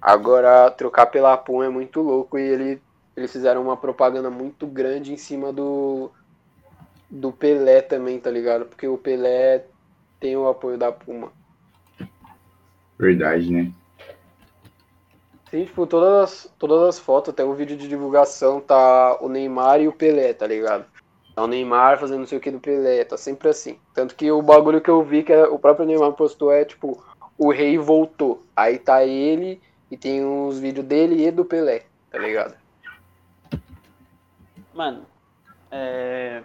Agora, 0.00 0.70
trocar 0.70 1.06
pela 1.06 1.36
Puma 1.36 1.66
é 1.66 1.68
muito 1.68 2.00
louco 2.00 2.38
e 2.38 2.42
ele, 2.42 2.82
eles 3.16 3.32
fizeram 3.32 3.62
uma 3.62 3.76
propaganda 3.76 4.30
muito 4.30 4.66
grande 4.66 5.12
em 5.12 5.16
cima 5.16 5.52
do, 5.52 6.10
do 7.10 7.32
Pelé 7.32 7.82
também, 7.82 8.18
tá 8.18 8.30
ligado? 8.30 8.64
Porque 8.64 8.86
o 8.86 8.96
Pelé 8.96 9.64
tem 10.20 10.36
o 10.36 10.48
apoio 10.48 10.78
da 10.78 10.92
Puma. 10.92 11.32
Verdade, 12.98 13.52
né? 13.52 13.72
Sim, 15.50 15.64
tipo, 15.64 15.86
todas 15.86 16.22
as, 16.22 16.54
todas 16.58 16.82
as 16.82 16.98
fotos, 16.98 17.32
até 17.32 17.42
o 17.42 17.54
vídeo 17.54 17.76
de 17.76 17.88
divulgação, 17.88 18.60
tá 18.60 19.16
o 19.20 19.28
Neymar 19.28 19.80
e 19.80 19.88
o 19.88 19.92
Pelé, 19.92 20.34
tá 20.34 20.46
ligado? 20.46 20.84
Tá 21.34 21.42
o 21.42 21.46
Neymar 21.46 21.98
fazendo 21.98 22.20
não 22.20 22.26
sei 22.26 22.36
o 22.36 22.40
que 22.40 22.50
do 22.50 22.60
Pelé, 22.60 23.02
tá 23.04 23.16
sempre 23.16 23.48
assim. 23.48 23.78
Tanto 23.94 24.14
que 24.14 24.30
o 24.30 24.42
bagulho 24.42 24.80
que 24.80 24.90
eu 24.90 25.02
vi 25.02 25.22
que 25.22 25.34
o 25.34 25.58
próprio 25.58 25.86
Neymar 25.86 26.12
postou 26.12 26.52
é, 26.52 26.66
tipo, 26.66 27.02
o 27.38 27.50
rei 27.50 27.78
voltou. 27.78 28.42
Aí 28.54 28.78
tá 28.78 29.04
ele 29.04 29.60
e 29.90 29.96
tem 29.96 30.22
uns 30.22 30.58
vídeos 30.58 30.86
dele 30.86 31.26
e 31.26 31.30
do 31.30 31.46
Pelé, 31.46 31.84
tá 32.10 32.18
ligado? 32.18 32.54
Mano, 34.74 35.06
é... 35.70 36.42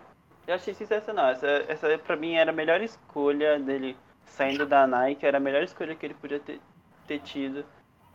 eu 0.48 0.55
achei 0.55 0.74
sensacional. 0.74 1.31
Essa, 1.31 1.48
essa 1.67 1.98
pra 1.98 2.15
mim 2.15 2.36
era 2.36 2.51
a 2.51 2.55
melhor 2.55 2.79
escolha 2.79 3.60
dele 3.60 3.98
saindo 4.25 4.65
da 4.65 4.88
Nike, 4.88 5.25
era 5.25 5.38
a 5.38 5.41
melhor 5.41 5.62
escolha 5.62 5.93
que 5.93 6.05
ele 6.05 6.13
podia 6.13 6.39
ter, 6.39 6.62
ter 7.05 7.19
tido 7.19 7.65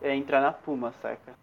é 0.01 0.15
entrar 0.15 0.41
na 0.41 0.51
Puma, 0.51 0.93
saca? 1.01 1.33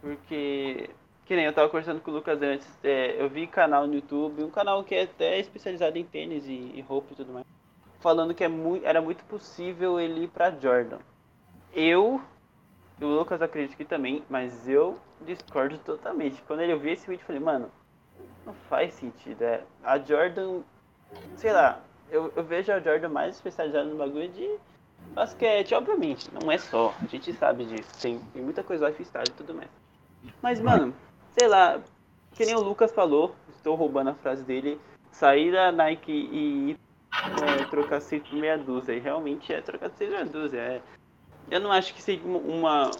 Porque, 0.00 0.90
que 1.24 1.36
nem 1.36 1.44
eu 1.44 1.52
tava 1.52 1.68
conversando 1.68 2.00
com 2.00 2.10
o 2.10 2.14
Lucas 2.14 2.40
antes, 2.40 2.68
é, 2.84 3.20
eu 3.20 3.28
vi 3.28 3.46
canal 3.46 3.86
no 3.86 3.94
YouTube, 3.94 4.44
um 4.44 4.50
canal 4.50 4.84
que 4.84 4.94
é 4.94 5.02
até 5.02 5.38
especializado 5.38 5.98
em 5.98 6.04
tênis 6.04 6.46
e, 6.46 6.52
e 6.52 6.80
roupa 6.80 7.12
e 7.12 7.16
tudo 7.16 7.32
mais, 7.32 7.44
falando 8.00 8.34
que 8.34 8.44
é 8.44 8.48
muito, 8.48 8.86
era 8.86 9.00
muito 9.00 9.24
possível 9.24 9.98
ele 9.98 10.24
ir 10.24 10.28
pra 10.28 10.50
Jordan. 10.50 10.98
Eu, 11.72 12.20
o 13.00 13.06
Lucas 13.06 13.42
acredito 13.42 13.76
que 13.76 13.84
também, 13.84 14.22
mas 14.30 14.68
eu 14.68 14.98
discordo 15.22 15.78
totalmente. 15.78 16.42
Quando 16.42 16.60
ele 16.60 16.76
viu 16.76 16.92
esse 16.92 17.06
vídeo, 17.06 17.22
eu 17.22 17.26
falei, 17.26 17.40
mano, 17.40 17.70
não 18.44 18.54
faz 18.54 18.94
sentido. 18.94 19.42
É, 19.42 19.62
a 19.82 19.98
Jordan, 19.98 20.62
sei 21.34 21.52
lá, 21.52 21.80
eu, 22.10 22.32
eu 22.36 22.44
vejo 22.44 22.72
a 22.72 22.80
Jordan 22.80 23.08
mais 23.08 23.36
especializada 23.36 23.84
no 23.84 23.96
bagulho 23.96 24.28
de 24.28 24.58
Basquete, 25.16 25.74
obviamente, 25.74 26.28
não 26.30 26.52
é 26.52 26.58
só. 26.58 26.94
A 27.02 27.06
gente 27.06 27.32
sabe 27.32 27.64
disso. 27.64 27.88
Tem, 28.02 28.18
tem 28.34 28.42
muita 28.42 28.62
coisa 28.62 28.86
lifestyle 28.86 29.24
e 29.26 29.32
tudo 29.32 29.54
mais. 29.54 29.70
Mas, 30.42 30.60
mano, 30.60 30.94
sei 31.32 31.48
lá, 31.48 31.80
que 32.34 32.44
nem 32.44 32.54
o 32.54 32.60
Lucas 32.60 32.92
falou, 32.92 33.34
estou 33.48 33.74
roubando 33.76 34.10
a 34.10 34.14
frase 34.14 34.44
dele, 34.44 34.78
sair 35.10 35.52
da 35.52 35.72
Nike 35.72 36.12
e 36.12 36.76
é, 37.42 37.64
trocar 37.64 38.02
seis 38.02 38.22
por 38.28 38.36
meia 38.36 38.58
dúzia. 38.58 38.92
E 38.92 38.98
realmente 38.98 39.54
é 39.54 39.62
trocar 39.62 39.88
seis 39.88 40.10
por 40.10 40.18
meia 40.18 40.30
dúzia. 40.30 40.58
É. 40.58 40.82
Eu 41.50 41.60
não 41.60 41.72
acho 41.72 41.94
que 41.94 42.02
seja 42.02 42.20
uma, 42.22 42.90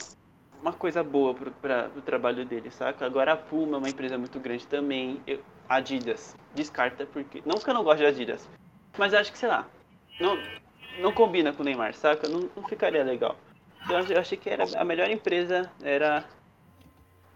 uma 0.62 0.72
coisa 0.72 1.04
boa 1.04 1.34
pra, 1.60 1.90
pro 1.90 2.00
trabalho 2.00 2.46
dele, 2.46 2.70
saca? 2.70 3.04
Agora 3.04 3.34
a 3.34 3.36
Puma 3.36 3.76
é 3.76 3.78
uma 3.78 3.90
empresa 3.90 4.16
muito 4.16 4.40
grande 4.40 4.66
também. 4.66 5.20
Eu, 5.26 5.42
Adidas, 5.68 6.34
descarta 6.54 7.04
porque. 7.04 7.42
Não 7.44 7.56
que 7.56 7.68
eu 7.68 7.74
não 7.74 7.84
gosto 7.84 7.98
de 7.98 8.06
Adidas, 8.06 8.48
mas 8.96 9.12
acho 9.12 9.30
que, 9.30 9.36
sei 9.36 9.50
lá, 9.50 9.66
não, 10.18 10.38
não 10.98 11.12
combina 11.12 11.52
com 11.52 11.62
o 11.62 11.64
Neymar, 11.64 11.94
saca? 11.94 12.28
Não, 12.28 12.48
não 12.56 12.62
ficaria 12.68 13.02
legal. 13.04 13.36
Então 13.84 13.98
eu 14.08 14.18
achei 14.20 14.36
que 14.36 14.50
era 14.50 14.64
a 14.76 14.84
melhor 14.84 15.08
empresa 15.10 15.70
era 15.82 16.24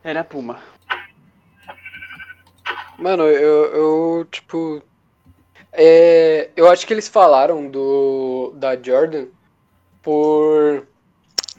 era 0.02 0.20
a 0.20 0.24
Puma. 0.24 0.60
Mano, 2.98 3.24
eu, 3.24 3.64
eu 4.18 4.24
tipo 4.24 4.82
é, 5.72 6.50
eu 6.56 6.68
acho 6.68 6.86
que 6.86 6.92
eles 6.92 7.08
falaram 7.08 7.68
do 7.70 8.52
da 8.56 8.76
Jordan 8.76 9.26
por 10.02 10.86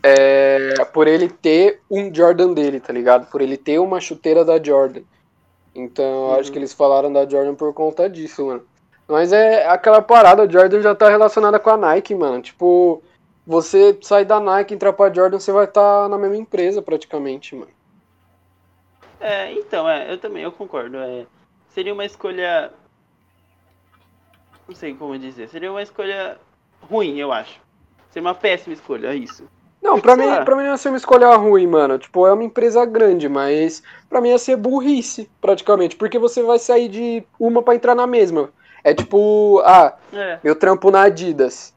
é, 0.03 0.83
por 0.93 1.07
ele 1.07 1.29
ter 1.29 1.81
um 1.89 2.13
Jordan 2.13 2.53
dele, 2.53 2.79
tá 2.79 2.91
ligado? 2.91 3.29
Por 3.29 3.41
ele 3.41 3.57
ter 3.57 3.79
uma 3.79 4.01
chuteira 4.01 4.43
da 4.43 4.61
Jordan. 4.61 5.01
Então, 5.73 6.03
eu 6.03 6.33
Uhum. 6.33 6.39
acho 6.39 6.51
que 6.51 6.57
eles 6.57 6.73
falaram 6.73 7.11
da 7.13 7.27
Jordan 7.27 7.55
por 7.55 7.73
conta 7.73 8.09
disso, 8.09 8.45
mano. 8.47 8.65
Mas 9.11 9.33
é 9.33 9.67
aquela 9.67 10.01
parada, 10.01 10.43
a 10.43 10.47
Jordan 10.47 10.81
já 10.81 10.95
tá 10.95 11.09
relacionada 11.09 11.59
com 11.59 11.69
a 11.69 11.75
Nike, 11.75 12.15
mano. 12.15 12.41
Tipo, 12.41 13.03
você 13.45 13.97
sair 14.01 14.23
da 14.23 14.39
Nike 14.39 14.73
e 14.73 14.75
entrar 14.75 14.93
pra 14.93 15.13
Jordan, 15.13 15.37
você 15.37 15.51
vai 15.51 15.65
estar 15.65 16.07
na 16.07 16.17
mesma 16.17 16.37
empresa 16.37 16.81
praticamente, 16.81 17.53
mano. 17.53 17.71
É, 19.19 19.51
então, 19.51 19.87
é, 19.87 20.13
eu 20.13 20.17
também, 20.17 20.43
eu 20.43 20.51
concordo. 20.53 20.95
É, 20.97 21.25
seria 21.67 21.93
uma 21.93 22.05
escolha. 22.05 22.71
Não 24.65 24.73
sei 24.73 24.93
como 24.93 25.19
dizer. 25.19 25.49
Seria 25.49 25.69
uma 25.69 25.83
escolha 25.83 26.37
ruim, 26.89 27.19
eu 27.19 27.33
acho. 27.33 27.59
Seria 28.11 28.25
uma 28.29 28.35
péssima 28.35 28.73
escolha, 28.73 29.09
é 29.09 29.15
isso. 29.15 29.43
Não, 29.81 29.99
pra 29.99 30.15
mim, 30.15 30.27
lá. 30.27 30.45
pra 30.45 30.55
mim 30.55 30.63
não 30.63 30.69
ia 30.69 30.77
ser 30.77 30.87
uma 30.87 30.97
escolha 30.97 31.35
ruim, 31.35 31.67
mano. 31.67 31.99
Tipo, 31.99 32.25
é 32.27 32.31
uma 32.31 32.45
empresa 32.45 32.85
grande, 32.85 33.27
mas 33.27 33.83
pra 34.07 34.21
mim 34.21 34.29
ia 34.29 34.37
ser 34.37 34.55
burrice, 34.55 35.29
praticamente. 35.41 35.97
Porque 35.97 36.17
você 36.17 36.41
vai 36.41 36.59
sair 36.59 36.87
de 36.87 37.23
uma 37.37 37.61
pra 37.61 37.75
entrar 37.75 37.93
na 37.93 38.07
mesma. 38.07 38.53
É 38.83 38.93
tipo, 38.93 39.61
ah, 39.65 39.97
É, 40.13 40.39
meu 40.43 40.55
trampo 40.55 40.91
na 40.91 41.03
Adidas. 41.03 41.73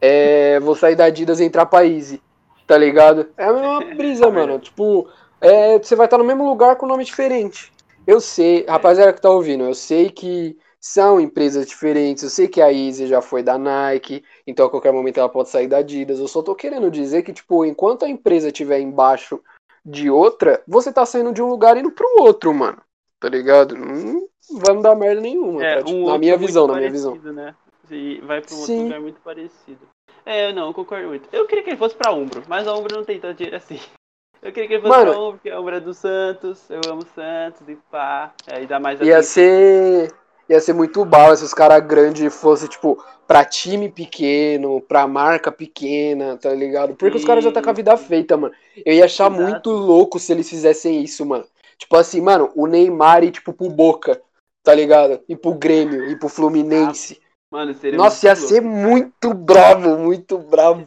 É, 0.00 0.60
vou 0.60 0.74
sair 0.74 0.94
da 0.94 1.04
Adidas 1.06 1.40
e 1.40 1.44
entrar 1.44 1.66
pra 1.66 1.86
Easy. 1.86 2.22
Tá 2.66 2.76
ligado? 2.76 3.28
É 3.36 3.44
a 3.44 3.52
mesma 3.52 3.80
brisa, 3.96 4.30
mano. 4.30 4.58
Tipo, 4.58 5.08
é, 5.40 5.78
você 5.78 5.96
vai 5.96 6.06
estar 6.06 6.18
no 6.18 6.24
mesmo 6.24 6.48
lugar 6.48 6.76
com 6.76 6.86
nome 6.86 7.04
diferente. 7.04 7.72
Eu 8.06 8.20
sei, 8.20 8.64
rapaziada 8.66 9.12
que 9.12 9.20
tá 9.20 9.30
ouvindo, 9.30 9.64
eu 9.64 9.74
sei 9.74 10.10
que 10.10 10.56
são 10.80 11.20
empresas 11.20 11.66
diferentes. 11.66 12.22
Eu 12.22 12.30
sei 12.30 12.48
que 12.48 12.60
a 12.60 12.72
Easy 12.72 13.06
já 13.06 13.20
foi 13.20 13.42
da 13.42 13.58
Nike, 13.58 14.24
então 14.46 14.66
a 14.66 14.70
qualquer 14.70 14.92
momento 14.92 15.18
ela 15.18 15.28
pode 15.28 15.48
sair 15.48 15.66
da 15.66 15.78
Adidas. 15.78 16.18
Eu 16.18 16.28
só 16.28 16.42
tô 16.42 16.54
querendo 16.54 16.90
dizer 16.90 17.22
que, 17.22 17.32
tipo, 17.32 17.64
enquanto 17.64 18.04
a 18.04 18.08
empresa 18.08 18.48
estiver 18.48 18.80
embaixo 18.80 19.40
de 19.84 20.10
outra, 20.10 20.62
você 20.66 20.92
tá 20.92 21.04
saindo 21.06 21.32
de 21.32 21.42
um 21.42 21.48
lugar 21.48 21.76
e 21.76 21.80
indo 21.80 21.90
pro 21.90 22.22
outro, 22.22 22.52
mano. 22.52 22.78
Tá 23.18 23.28
ligado? 23.28 23.76
Não 23.76 24.27
vai 24.60 24.74
me 24.76 24.82
dar 24.82 24.94
merda 24.94 25.20
nenhuma. 25.20 25.64
é, 25.64 25.80
pra- 25.82 25.90
um 25.90 25.98
na 26.00 26.04
outro 26.04 26.18
minha 26.20 26.36
muito 26.36 26.46
visão, 26.46 26.66
na 26.66 26.74
minha 26.76 26.90
visão. 26.90 27.14
Né? 27.16 27.54
E 27.90 28.20
vai 28.20 28.40
pra 28.40 28.54
um 28.54 28.58
outro 28.58 28.74
Sim. 28.74 28.82
lugar 28.84 29.00
muito 29.00 29.20
parecido. 29.20 29.80
É, 30.26 30.50
eu 30.50 30.54
não, 30.54 30.66
eu 30.68 30.74
concordo 30.74 31.08
muito. 31.08 31.28
Eu 31.32 31.46
queria 31.46 31.64
que 31.64 31.70
ele 31.70 31.76
fosse 31.78 31.94
pra 31.94 32.12
Umbro, 32.12 32.42
mas 32.48 32.66
a 32.68 32.74
Umbro 32.74 32.94
não 32.96 33.04
tem 33.04 33.18
tanto 33.18 33.36
dinheiro 33.38 33.56
assim. 33.56 33.78
Eu 34.40 34.52
queria 34.52 34.68
que 34.68 34.74
ele 34.74 34.82
fosse 34.82 34.96
Mano. 34.96 35.10
pra 35.10 35.20
Umbro, 35.20 35.32
porque 35.32 35.50
a 35.50 35.60
Umbro 35.60 35.74
é 35.74 35.80
do 35.80 35.92
Santos, 35.92 36.70
eu 36.70 36.80
amo 36.88 37.02
Santos 37.12 37.68
e 37.68 37.74
pá. 37.90 38.32
Aí 38.46 38.68
dá 38.68 38.78
mais 38.78 39.00
Ia 39.00 39.20
ser. 39.20 40.14
Ia 40.48 40.60
ser 40.60 40.74
muito 40.74 41.04
bala 41.04 41.34
se 41.34 41.42
os 41.44 41.52
caras 41.52 41.84
grandes 41.84 42.32
fossem, 42.40 42.68
tipo, 42.68 43.02
pra 43.26 43.44
time 43.44 43.88
pequeno, 43.90 44.80
pra 44.80 45.08
marca 45.08 45.50
pequena, 45.50 46.36
tá 46.36 46.50
ligado? 46.54 46.94
Porque 46.94 47.16
os 47.16 47.24
caras 47.24 47.42
já 47.42 47.50
tá 47.50 47.60
com 47.60 47.68
a 47.68 47.72
vida 47.72 47.96
feita, 47.96 48.36
mano. 48.36 48.54
Eu 48.86 48.94
ia 48.94 49.06
achar 49.06 49.26
Exato. 49.30 49.42
muito 49.42 49.70
louco 49.70 50.20
se 50.20 50.30
eles 50.30 50.48
fizessem 50.48 51.02
isso, 51.02 51.26
mano. 51.26 51.44
Tipo 51.76 51.96
assim, 51.96 52.20
mano, 52.20 52.50
o 52.54 52.68
Neymar 52.68 53.24
ir, 53.24 53.32
tipo, 53.32 53.52
pro 53.52 53.68
Boca, 53.68 54.22
tá 54.62 54.74
ligado? 54.74 55.20
E 55.28 55.36
pro 55.36 55.54
Grêmio, 55.54 56.08
e 56.10 56.16
pro 56.16 56.28
Fluminense. 56.28 57.20
Mano, 57.50 57.72
seria 57.74 57.96
Nossa, 57.96 58.26
muito 58.26 58.26
ia 58.26 58.34
louco. 58.34 58.48
ser 58.48 58.60
muito 58.60 59.34
bravo, 59.34 59.98
muito 59.98 60.38
bravo. 60.38 60.84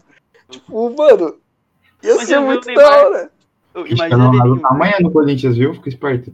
Tipo, 0.50 0.96
mano, 0.96 1.38
ia 2.04 2.16
Mas 2.16 2.28
ser 2.28 2.40
muito 2.40 2.74
da 2.74 2.90
hora. 3.08 3.32
Cristiano 3.74 3.96
Imagina 4.16 4.28
Ronaldo 4.28 4.54
ele. 4.56 4.62
tá 4.62 4.68
amanhã 4.70 4.94
no 5.00 5.12
Corinthians, 5.12 5.58
viu? 5.58 5.74
Fica 5.74 5.90
esperto. 5.90 6.34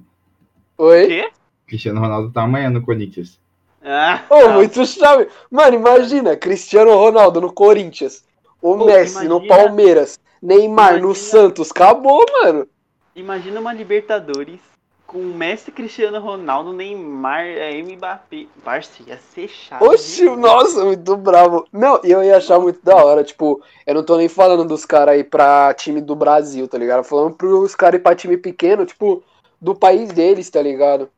Oi? 0.77 1.07
Quê? 1.07 1.29
Cristiano 1.67 1.99
Ronaldo 2.01 2.31
tá 2.31 2.41
amanhã 2.43 2.69
no 2.69 2.81
Corinthians. 2.81 3.39
Ah, 3.83 4.23
Ô, 4.29 4.35
tá. 4.41 4.49
muito 4.49 4.85
chave. 4.85 5.29
Mano, 5.49 5.75
imagina, 5.75 6.35
Cristiano 6.35 6.91
Ronaldo 6.95 7.39
no 7.39 7.53
Corinthians, 7.53 8.23
o 8.61 8.75
Pô, 8.75 8.85
Messi 8.85 9.25
no 9.27 9.37
imagina- 9.37 9.47
Palmeiras, 9.55 10.19
Neymar 10.41 10.93
no 10.93 10.97
imagina- 11.11 11.15
Santos, 11.15 11.71
acabou, 11.71 12.25
mano. 12.43 12.67
Imagina 13.15 13.59
uma 13.61 13.71
Libertadores 13.73 14.59
com 15.07 15.19
Messi, 15.19 15.71
Cristiano 15.71 16.19
Ronaldo, 16.19 16.73
Neymar, 16.73 17.45
é, 17.45 17.81
Mbappé. 17.81 18.45
Parça, 18.63 19.01
ia 19.07 19.17
ser 19.17 19.47
chato. 19.47 19.81
Oxi, 19.81 20.25
nossa, 20.35 20.83
muito 20.83 21.15
bravo. 21.15 21.65
Não, 21.71 21.99
e 22.03 22.11
eu 22.11 22.21
ia 22.21 22.35
achar 22.35 22.59
muito 22.59 22.83
da 22.83 22.95
hora, 22.97 23.23
tipo, 23.23 23.63
eu 23.85 23.95
não 23.95 24.03
tô 24.03 24.17
nem 24.17 24.27
falando 24.27 24.65
dos 24.65 24.85
caras 24.85 25.15
aí 25.15 25.23
pra 25.23 25.73
time 25.73 26.01
do 26.01 26.13
Brasil, 26.13 26.67
tá 26.67 26.77
ligado? 26.77 27.05
Falando 27.05 27.35
pros 27.35 27.73
caras 27.73 27.99
ir 27.99 28.03
pra 28.03 28.15
time 28.15 28.35
pequeno, 28.35 28.85
tipo, 28.85 29.23
do 29.61 29.73
país 29.73 30.09
deles, 30.09 30.49
tá 30.49 30.61
ligado? 30.61 31.09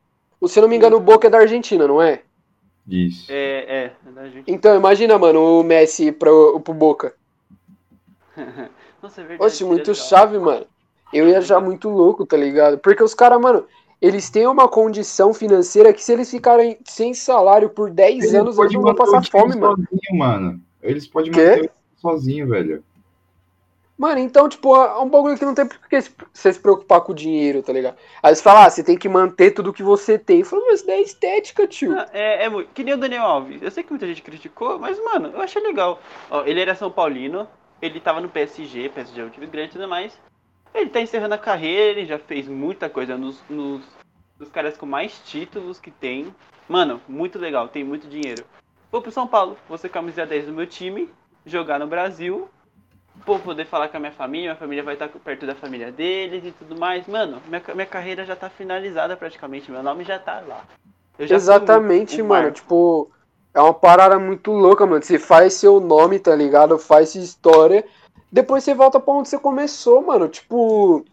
Se 0.46 0.58
eu 0.58 0.62
não 0.62 0.68
me 0.68 0.76
engano, 0.76 0.96
o 0.96 1.00
Boca 1.00 1.26
é 1.26 1.30
da 1.30 1.38
Argentina, 1.38 1.86
não 1.86 2.00
é? 2.00 2.22
Isso. 2.88 3.26
É, 3.30 3.64
é, 3.68 3.92
é 4.06 4.10
da 4.12 4.28
gente. 4.28 4.50
Então, 4.50 4.74
imagina, 4.76 5.18
mano, 5.18 5.60
o 5.60 5.64
Messi 5.64 6.06
ir 6.06 6.12
pro, 6.12 6.60
pro 6.60 6.72
Boca. 6.72 7.12
Nossa, 9.02 9.20
é 9.20 9.24
verdade. 9.24 9.42
Oxe, 9.42 9.56
seria 9.56 9.72
muito 9.72 9.94
chave, 9.94 10.38
mano. 10.38 10.66
Eu 11.12 11.28
ia 11.28 11.38
achar 11.38 11.60
muito 11.60 11.88
louco, 11.88 12.24
tá 12.24 12.36
ligado? 12.36 12.78
Porque 12.78 13.02
os 13.02 13.14
caras, 13.14 13.40
mano, 13.40 13.66
eles 14.00 14.30
têm 14.30 14.46
uma 14.46 14.66
condição 14.68 15.34
financeira 15.34 15.92
que 15.92 16.02
se 16.02 16.12
eles 16.12 16.30
ficarem 16.30 16.78
sem 16.84 17.12
salário 17.12 17.68
por 17.68 17.90
10 17.90 18.34
anos, 18.34 18.58
eles 18.58 18.72
não 18.72 18.82
vão 18.82 18.94
passar 18.94 19.22
fome, 19.26 19.56
mano. 19.56 19.76
sozinho, 19.76 20.18
mano. 20.18 20.60
Eles 20.82 21.06
podem 21.06 21.30
Quê? 21.30 21.46
manter 21.46 21.70
sozinho, 21.96 22.48
velho. 22.48 22.82
Mano, 24.00 24.18
então, 24.18 24.48
tipo, 24.48 24.74
é 24.74 24.98
um 24.98 25.10
bagulho 25.10 25.36
que 25.36 25.44
não 25.44 25.54
tem 25.54 25.66
por 25.66 25.78
que 25.86 26.00
você 26.32 26.50
se 26.54 26.58
preocupar 26.58 27.02
com 27.02 27.12
o 27.12 27.14
dinheiro, 27.14 27.62
tá 27.62 27.70
ligado? 27.70 27.98
Aí 28.22 28.34
você 28.34 28.42
fala, 28.42 28.64
ah, 28.64 28.70
você 28.70 28.82
tem 28.82 28.96
que 28.96 29.10
manter 29.10 29.50
tudo 29.50 29.74
que 29.74 29.82
você 29.82 30.18
tem. 30.18 30.38
Eu 30.38 30.46
falo, 30.46 30.64
mas 30.64 30.76
isso 30.76 30.86
daí 30.86 31.00
é 31.00 31.02
estética, 31.02 31.66
tio. 31.66 31.92
Ah, 31.92 32.08
É, 32.10 32.46
é 32.46 32.48
muito. 32.48 32.70
Que 32.72 32.82
nem 32.82 32.94
o 32.94 32.96
Daniel 32.96 33.24
Alves. 33.24 33.60
Eu 33.60 33.70
sei 33.70 33.82
que 33.82 33.90
muita 33.90 34.06
gente 34.06 34.22
criticou, 34.22 34.78
mas, 34.78 34.98
mano, 35.04 35.28
eu 35.34 35.42
achei 35.42 35.60
legal. 35.60 36.00
Ó, 36.30 36.44
ele 36.46 36.62
era 36.62 36.74
São 36.74 36.90
Paulino, 36.90 37.46
ele 37.82 38.00
tava 38.00 38.22
no 38.22 38.30
PSG, 38.30 38.88
PSG 38.88 39.20
é 39.20 39.24
um 39.24 39.28
time 39.28 39.46
grande 39.46 39.68
e 39.68 39.72
tudo 39.72 39.86
mais. 39.86 40.18
Ele 40.74 40.90
tá 40.90 41.00
encerrando 41.00 41.34
a 41.34 41.38
carreira, 41.38 41.98
ele 42.00 42.06
já 42.06 42.18
fez 42.18 42.46
muita 42.46 42.88
coisa 42.88 43.16
nos, 43.16 43.42
nos, 43.48 43.82
nos 44.38 44.48
caras 44.50 44.76
com 44.76 44.86
mais 44.86 45.18
títulos 45.24 45.80
que 45.80 45.90
tem. 45.90 46.34
Mano, 46.68 47.00
muito 47.08 47.38
legal, 47.38 47.68
tem 47.68 47.82
muito 47.82 48.06
dinheiro. 48.08 48.44
Vou 48.90 49.02
pro 49.02 49.10
São 49.10 49.26
Paulo, 49.26 49.56
vou 49.68 49.76
ser 49.78 49.88
camisa 49.88 50.24
10 50.26 50.46
do 50.46 50.52
meu 50.52 50.66
time, 50.66 51.08
jogar 51.44 51.78
no 51.78 51.86
Brasil. 51.86 52.48
Vou 53.26 53.38
poder 53.38 53.66
falar 53.66 53.88
com 53.88 53.96
a 53.96 54.00
minha 54.00 54.12
família, 54.12 54.50
minha 54.50 54.56
família 54.56 54.82
vai 54.84 54.94
estar 54.94 55.08
perto 55.08 55.44
da 55.46 55.54
família 55.54 55.90
deles 55.92 56.44
e 56.44 56.52
tudo 56.52 56.78
mais. 56.78 57.06
Mano, 57.06 57.42
minha, 57.48 57.62
minha 57.74 57.86
carreira 57.86 58.24
já 58.24 58.34
tá 58.36 58.48
finalizada 58.48 59.16
praticamente, 59.16 59.70
meu 59.70 59.82
nome 59.82 60.04
já 60.04 60.18
tá 60.18 60.40
lá. 60.46 60.64
Já 61.18 61.34
Exatamente, 61.34 62.22
um- 62.22 62.24
um 62.24 62.28
mano. 62.28 62.42
marco. 62.44 62.56
Tipo, 62.56 63.10
é 63.52 63.60
uma 63.60 63.74
parada 63.74 64.18
muito 64.18 64.52
louca, 64.52 64.86
mano. 64.86 65.02
Você 65.02 65.18
faz 65.18 65.54
seu 65.54 65.80
nome, 65.80 66.18
tá 66.18 66.34
ligado? 66.34 66.78
Faz 66.78 67.10
sua 67.10 67.20
história. 67.20 67.84
Depois 68.30 68.64
você 68.64 68.74
volta 68.74 68.98
pra 69.00 69.14
onde 69.14 69.28
você 69.28 69.38
começou, 69.38 70.02
mano. 70.02 70.28
Tipo, 70.28 71.04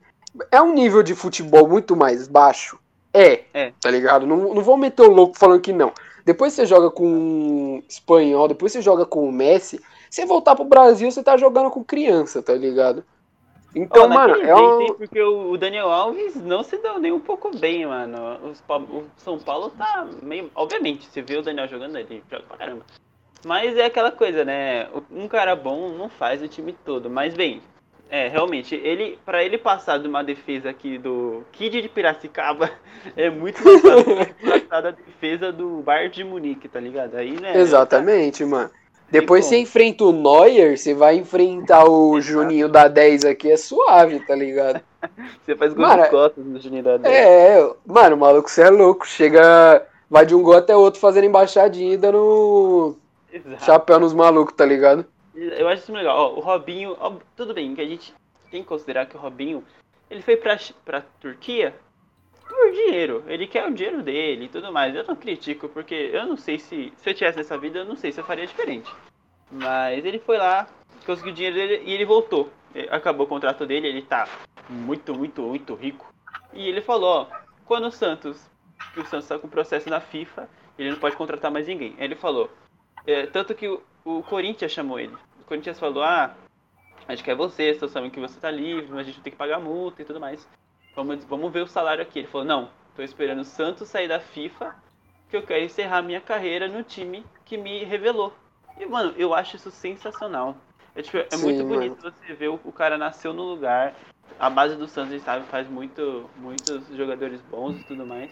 é 0.52 0.62
um 0.62 0.74
nível 0.74 1.04
de 1.04 1.16
futebol 1.16 1.68
muito 1.68 1.96
mais 1.96 2.28
baixo. 2.28 2.80
É, 3.14 3.44
É. 3.54 3.74
tá 3.82 3.90
ligado? 3.90 4.28
Não, 4.28 4.54
não 4.54 4.62
vou 4.62 4.78
meter 4.78 5.02
o 5.04 5.12
louco 5.12 5.38
falando 5.38 5.62
que 5.62 5.74
não. 5.74 5.92
Depois 6.26 6.54
você 6.54 6.66
joga 6.66 6.92
com 6.92 7.06
um 7.08 7.84
espanhol, 7.88 8.48
depois 8.48 8.72
você 8.72 8.82
joga 8.82 9.06
com 9.06 9.28
o 9.28 9.32
Messi. 9.32 9.80
Você 10.10 10.26
voltar 10.26 10.56
pro 10.56 10.66
Brasil, 10.66 11.10
você 11.10 11.24
tá 11.24 11.38
jogando 11.38 11.72
com 11.72 11.84
criança, 11.84 12.42
tá 12.42 12.54
ligado? 12.54 13.04
Então, 13.76 14.06
Ó, 14.06 14.08
mano, 14.08 14.36
é 14.42 14.56
um. 14.56 14.88
porque 14.94 15.22
o 15.22 15.52
o 15.52 15.58
Daniel 15.58 15.90
Alves 15.90 16.36
não 16.36 16.64
se 16.64 16.78
deu 16.78 17.00
nem 17.00 17.12
um 17.12 17.20
pouco 17.20 17.56
bem, 17.58 17.86
mano. 17.86 18.18
Os 18.44 18.64
o 18.70 19.04
São 19.18 19.38
Paulo 19.40 19.70
tá 19.78 20.08
meio. 20.22 20.50
Obviamente, 20.56 21.08
você 21.08 21.22
vê 21.22 21.38
o 21.38 21.42
Daniel 21.44 21.68
jogando, 21.68 21.98
ele 21.98 22.24
joga 22.30 22.44
pra 22.48 22.58
caramba. 22.58 22.86
Mas 23.46 23.78
é 23.78 23.86
aquela 23.86 24.12
coisa, 24.12 24.44
né? 24.44 24.88
Um 25.12 25.28
cara 25.28 25.56
bom 25.56 25.90
não 25.90 26.10
faz 26.10 26.42
o 26.42 26.48
time 26.48 26.74
todo. 26.86 27.10
Mas 27.10 27.34
bem, 27.34 27.62
é, 28.10 28.28
realmente, 28.28 28.76
ele 28.76 29.20
para 29.26 29.44
ele 29.44 29.58
passar 29.58 30.00
de 30.00 30.08
uma 30.08 30.24
defesa 30.24 30.70
aqui 30.70 30.98
do 30.98 31.44
Kid 31.52 31.82
de 31.82 31.90
Piracicaba 31.90 32.72
é 33.16 33.30
muito 33.30 33.64
mais 33.64 33.82
fácil 33.82 34.70
da 34.70 34.92
defesa 34.92 35.52
do 35.52 35.82
Bayern 35.82 36.10
de 36.10 36.24
Munique, 36.24 36.68
tá 36.68 36.80
ligado? 36.80 37.16
Aí, 37.16 37.40
né? 37.40 37.58
Exatamente, 37.58 38.46
mano. 38.46 38.70
Depois 39.10 39.46
você 39.46 39.58
enfrenta 39.58 40.04
o 40.04 40.12
Neuer, 40.12 40.78
você 40.78 40.94
vai 40.94 41.16
enfrentar 41.16 41.86
o 41.86 42.18
Exato. 42.20 42.34
Juninho 42.34 42.68
da 42.68 42.88
10 42.88 43.26
aqui, 43.26 43.52
é 43.52 43.58
suave, 43.58 44.20
tá 44.20 44.36
ligado? 44.36 44.82
Você 45.46 45.56
faz 45.56 45.74
gol 45.74 45.88
Mano, 45.88 46.04
de 46.04 46.10
costas 46.10 46.44
no 46.44 46.60
Junidade. 46.60 47.08
É, 47.08 47.66
mano, 47.86 48.18
maluco, 48.18 48.50
você 48.50 48.64
é 48.64 48.70
louco. 48.70 49.08
Chega, 49.08 49.86
vai 50.10 50.26
de 50.26 50.36
um 50.36 50.42
gol 50.42 50.56
até 50.56 50.76
outro 50.76 51.00
fazendo 51.00 51.26
embaixadinha 51.26 51.94
e 51.94 51.98
dando 51.98 52.98
Exato. 53.46 53.66
chapéu 53.66 54.00
nos 54.00 54.14
malucos, 54.14 54.56
tá 54.56 54.66
ligado? 54.66 55.06
Eu 55.36 55.68
acho 55.68 55.84
isso 55.84 55.94
legal. 55.94 56.18
Ó, 56.18 56.36
o 56.36 56.40
Robinho, 56.40 56.96
ó, 57.00 57.14
tudo 57.36 57.54
bem 57.54 57.76
que 57.76 57.82
a 57.82 57.88
gente 57.88 58.14
tem 58.50 58.64
que 58.64 58.68
considerar 58.68 59.06
que 59.06 59.16
o 59.16 59.20
Robinho, 59.20 59.64
ele 60.10 60.22
foi 60.22 60.36
pra, 60.36 60.58
pra 60.84 61.02
Turquia 61.20 61.76
por 62.48 62.72
dinheiro. 62.72 63.24
Ele 63.28 63.46
quer 63.46 63.68
o 63.68 63.74
dinheiro 63.74 64.02
dele 64.02 64.46
e 64.46 64.50
tudo 64.50 64.72
mais. 64.72 64.96
Eu 64.96 65.04
não 65.04 65.16
critico, 65.16 65.70
porque 65.70 66.10
eu 66.14 66.26
não 66.26 66.38
sei 66.38 66.58
se, 66.58 66.92
se 66.98 67.10
eu 67.10 67.14
tivesse 67.14 67.40
essa 67.40 67.58
vida, 67.58 67.80
eu 67.80 67.86
não 67.86 67.96
sei 67.96 68.12
se 68.12 68.20
eu 68.20 68.26
faria 68.26 68.48
diferente. 68.48 68.92
Mas 69.52 70.04
ele 70.04 70.20
foi 70.20 70.38
lá, 70.38 70.68
conseguiu 71.06 71.32
o 71.32 71.36
dinheiro 71.36 71.56
dele 71.56 71.84
e 71.86 71.94
ele 71.94 72.06
voltou. 72.06 72.50
Acabou 72.90 73.26
o 73.26 73.30
contrato 73.30 73.66
dele, 73.66 73.88
ele 73.88 74.02
tá 74.02 74.28
muito, 74.70 75.14
muito, 75.14 75.42
muito 75.42 75.76
rico. 75.76 76.12
E 76.54 76.68
ele 76.68 76.82
falou, 76.82 77.10
ó, 77.10 77.38
quando 77.66 77.88
o 77.88 77.92
Santos, 77.92 78.50
que 78.94 79.00
o 79.00 79.06
Santos 79.06 79.28
tá 79.28 79.38
com 79.38 79.48
processo 79.48 79.90
na 79.90 80.00
FIFA, 80.00 80.50
ele 80.78 80.92
não 80.92 80.98
pode 80.98 81.16
contratar 81.16 81.52
mais 81.52 81.68
ninguém. 81.68 81.96
Aí 81.98 82.06
ele 82.06 82.16
falou, 82.16 82.50
é, 83.08 83.26
tanto 83.26 83.56
que 83.56 83.68
o, 83.68 83.82
o 84.04 84.22
Corinthians 84.22 84.72
chamou 84.72 85.00
ele. 85.00 85.16
O 85.40 85.46
Corinthians 85.46 85.80
falou, 85.80 86.04
ah, 86.04 86.36
a 87.08 87.16
gente 87.16 87.24
quer 87.24 87.36
você, 87.36 87.70
estou 87.70 87.88
sabendo 87.88 88.12
que 88.12 88.20
você 88.20 88.38
tá 88.38 88.52
livre, 88.52 88.90
mas 88.90 89.00
a 89.00 89.04
gente 89.04 89.22
tem 89.22 89.32
que 89.32 89.38
pagar 89.38 89.62
multa 89.62 90.02
e 90.02 90.06
tudo 90.06 90.20
mais. 90.20 90.46
Vamos, 90.94 91.24
vamos 91.24 91.52
ver 91.52 91.62
o 91.62 91.68
salário 91.68 92.04
aqui. 92.04 92.20
Ele 92.20 92.28
falou, 92.28 92.46
não, 92.46 92.70
tô 92.96 93.02
esperando 93.02 93.40
o 93.40 93.46
Santos 93.46 93.88
sair 93.88 94.10
da 94.10 94.20
FIFA, 94.20 94.76
que 95.30 95.38
eu 95.38 95.44
quero 95.44 95.64
encerrar 95.64 96.02
minha 96.02 96.20
carreira 96.20 96.68
no 96.68 96.84
time 96.84 97.26
que 97.46 97.58
me 97.58 97.86
revelou. 97.86 98.34
E, 98.78 98.86
mano, 98.86 99.14
eu 99.18 99.34
acho 99.34 99.56
isso 99.56 99.72
sensacional. 99.72 100.58
É, 100.94 101.02
tipo, 101.02 101.18
é 101.18 101.30
Sim, 101.30 101.44
muito 101.44 101.64
mano. 101.64 101.76
bonito 101.76 102.02
você 102.02 102.34
ver 102.34 102.50
o, 102.50 102.60
o 102.66 102.74
cara 102.74 102.98
nasceu 102.98 103.32
no 103.32 103.44
lugar. 103.44 103.96
A 104.38 104.50
base 104.50 104.76
do 104.76 104.88
Santos, 104.88 105.12
a 105.12 105.16
gente 105.16 105.24
sabe, 105.24 105.46
faz 105.48 105.68
muito, 105.70 106.30
muitos 106.36 106.88
jogadores 106.96 107.40
bons 107.44 107.80
e 107.80 107.84
tudo 107.86 108.06
mais. 108.06 108.30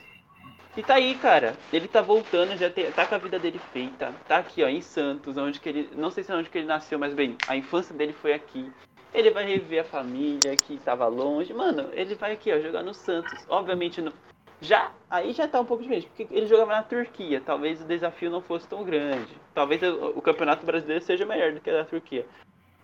E 0.77 0.83
tá 0.83 0.95
aí, 0.95 1.15
cara. 1.15 1.55
Ele 1.71 1.87
tá 1.87 2.01
voltando, 2.01 2.57
já 2.57 2.69
tem, 2.69 2.91
tá 2.91 3.05
com 3.05 3.15
a 3.15 3.17
vida 3.17 3.39
dele 3.39 3.59
feita. 3.71 4.13
Tá 4.27 4.37
aqui, 4.37 4.61
ó, 4.63 4.67
em 4.67 4.81
Santos, 4.81 5.37
onde 5.37 5.59
que 5.59 5.69
ele. 5.69 5.89
Não 5.95 6.11
sei 6.11 6.23
se 6.23 6.31
é 6.31 6.35
onde 6.35 6.49
que 6.49 6.57
ele 6.57 6.67
nasceu, 6.67 6.99
mas 6.99 7.13
bem, 7.13 7.37
a 7.47 7.55
infância 7.55 7.95
dele 7.95 8.13
foi 8.13 8.33
aqui. 8.33 8.69
Ele 9.13 9.31
vai 9.31 9.45
rever 9.45 9.81
a 9.81 9.85
família 9.85 10.57
que 10.57 10.77
tava 10.77 11.07
longe. 11.07 11.53
Mano, 11.53 11.89
ele 11.93 12.15
vai 12.15 12.33
aqui, 12.33 12.51
ó, 12.51 12.59
jogar 12.59 12.83
no 12.83 12.93
Santos. 12.93 13.45
Obviamente, 13.47 14.01
no, 14.01 14.11
já 14.59 14.91
aí 15.09 15.31
já 15.31 15.47
tá 15.47 15.61
um 15.61 15.65
pouco 15.65 15.83
diferente, 15.83 16.07
porque 16.07 16.27
ele 16.29 16.47
jogava 16.47 16.73
na 16.73 16.83
Turquia. 16.83 17.39
Talvez 17.39 17.81
o 17.81 17.85
desafio 17.85 18.29
não 18.29 18.41
fosse 18.41 18.67
tão 18.67 18.83
grande. 18.83 19.33
Talvez 19.53 19.81
o, 19.81 20.21
campeonato 20.21 20.65
brasileiro 20.65 21.03
seja 21.03 21.25
melhor 21.25 21.53
do 21.53 21.61
que 21.61 21.69
o 21.69 21.73
da 21.73 21.85
Turquia. 21.85 22.25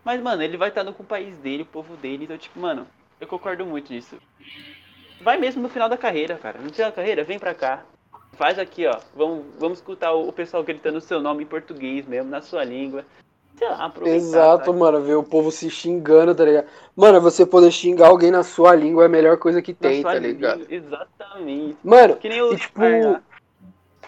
Mas, 0.04 0.22
mano, 0.22 0.42
ele 0.42 0.58
vai 0.58 0.70
estar 0.70 0.84
no 0.84 0.94
com 0.94 1.04
o 1.04 1.06
país 1.06 1.38
dele, 1.38 1.64
o 1.64 1.66
povo 1.66 1.98
dele. 1.98 2.24
Então, 2.24 2.38
tipo, 2.38 2.60
mano, 2.60 2.88
eu 3.20 3.28
concordo 3.28 3.66
muito 3.66 3.92
nisso. 3.92 4.18
Vai 5.24 5.38
mesmo 5.38 5.62
no 5.62 5.70
final 5.70 5.88
da 5.88 5.98
carreira, 5.98 6.36
cara. 6.36 6.60
No 6.60 6.72
final 6.74 6.90
da 6.90 6.96
carreira, 6.96 7.24
vem 7.24 7.40
pra 7.40 7.54
cá. 7.54 7.84
Faz 8.34 8.58
aqui, 8.58 8.86
ó. 8.88 8.98
Vamos, 9.16 9.46
vamos 9.60 9.78
escutar 9.80 10.14
o, 10.14 10.32
pessoal 10.32 10.64
gritando 10.64 10.98
o 10.98 11.02
seu 11.02 11.20
nome 11.22 11.44
em 11.44 11.48
português 11.48 12.08
mesmo, 12.08 12.30
na 12.30 12.42
sua 12.42 12.64
língua. 12.64 13.06
Sei 13.56 13.68
lá, 13.68 13.86
aproveitar. 13.86 14.18
Exato, 14.18 14.66
sabe? 14.66 14.80
mano, 14.80 15.02
ver 15.02 15.16
o 15.16 15.24
povo 15.24 15.52
se 15.52 15.70
xingando, 15.70 16.34
tá 16.34 16.44
ligado? 16.44 16.66
Mano, 16.96 17.22
você 17.22 17.46
poder 17.46 17.72
xingar 17.72 18.08
alguém 18.08 18.32
na 18.32 18.44
sua 18.44 18.74
língua 18.74 19.04
é 19.04 19.06
a 19.06 19.10
melhor 19.10 19.38
coisa 19.38 19.62
que 19.62 19.74
Na 19.74 19.78
tem, 19.90 20.02
tá 20.02 20.14
língua, 20.16 20.28
ligado? 20.56 20.66
Exatamente. 20.70 21.78
Mano, 21.84 22.16
Que 22.16 22.30
nem 22.30 22.42
o 22.42 22.54
E, 22.54 22.58
tipo, 22.58 22.82
lá. 22.82 23.22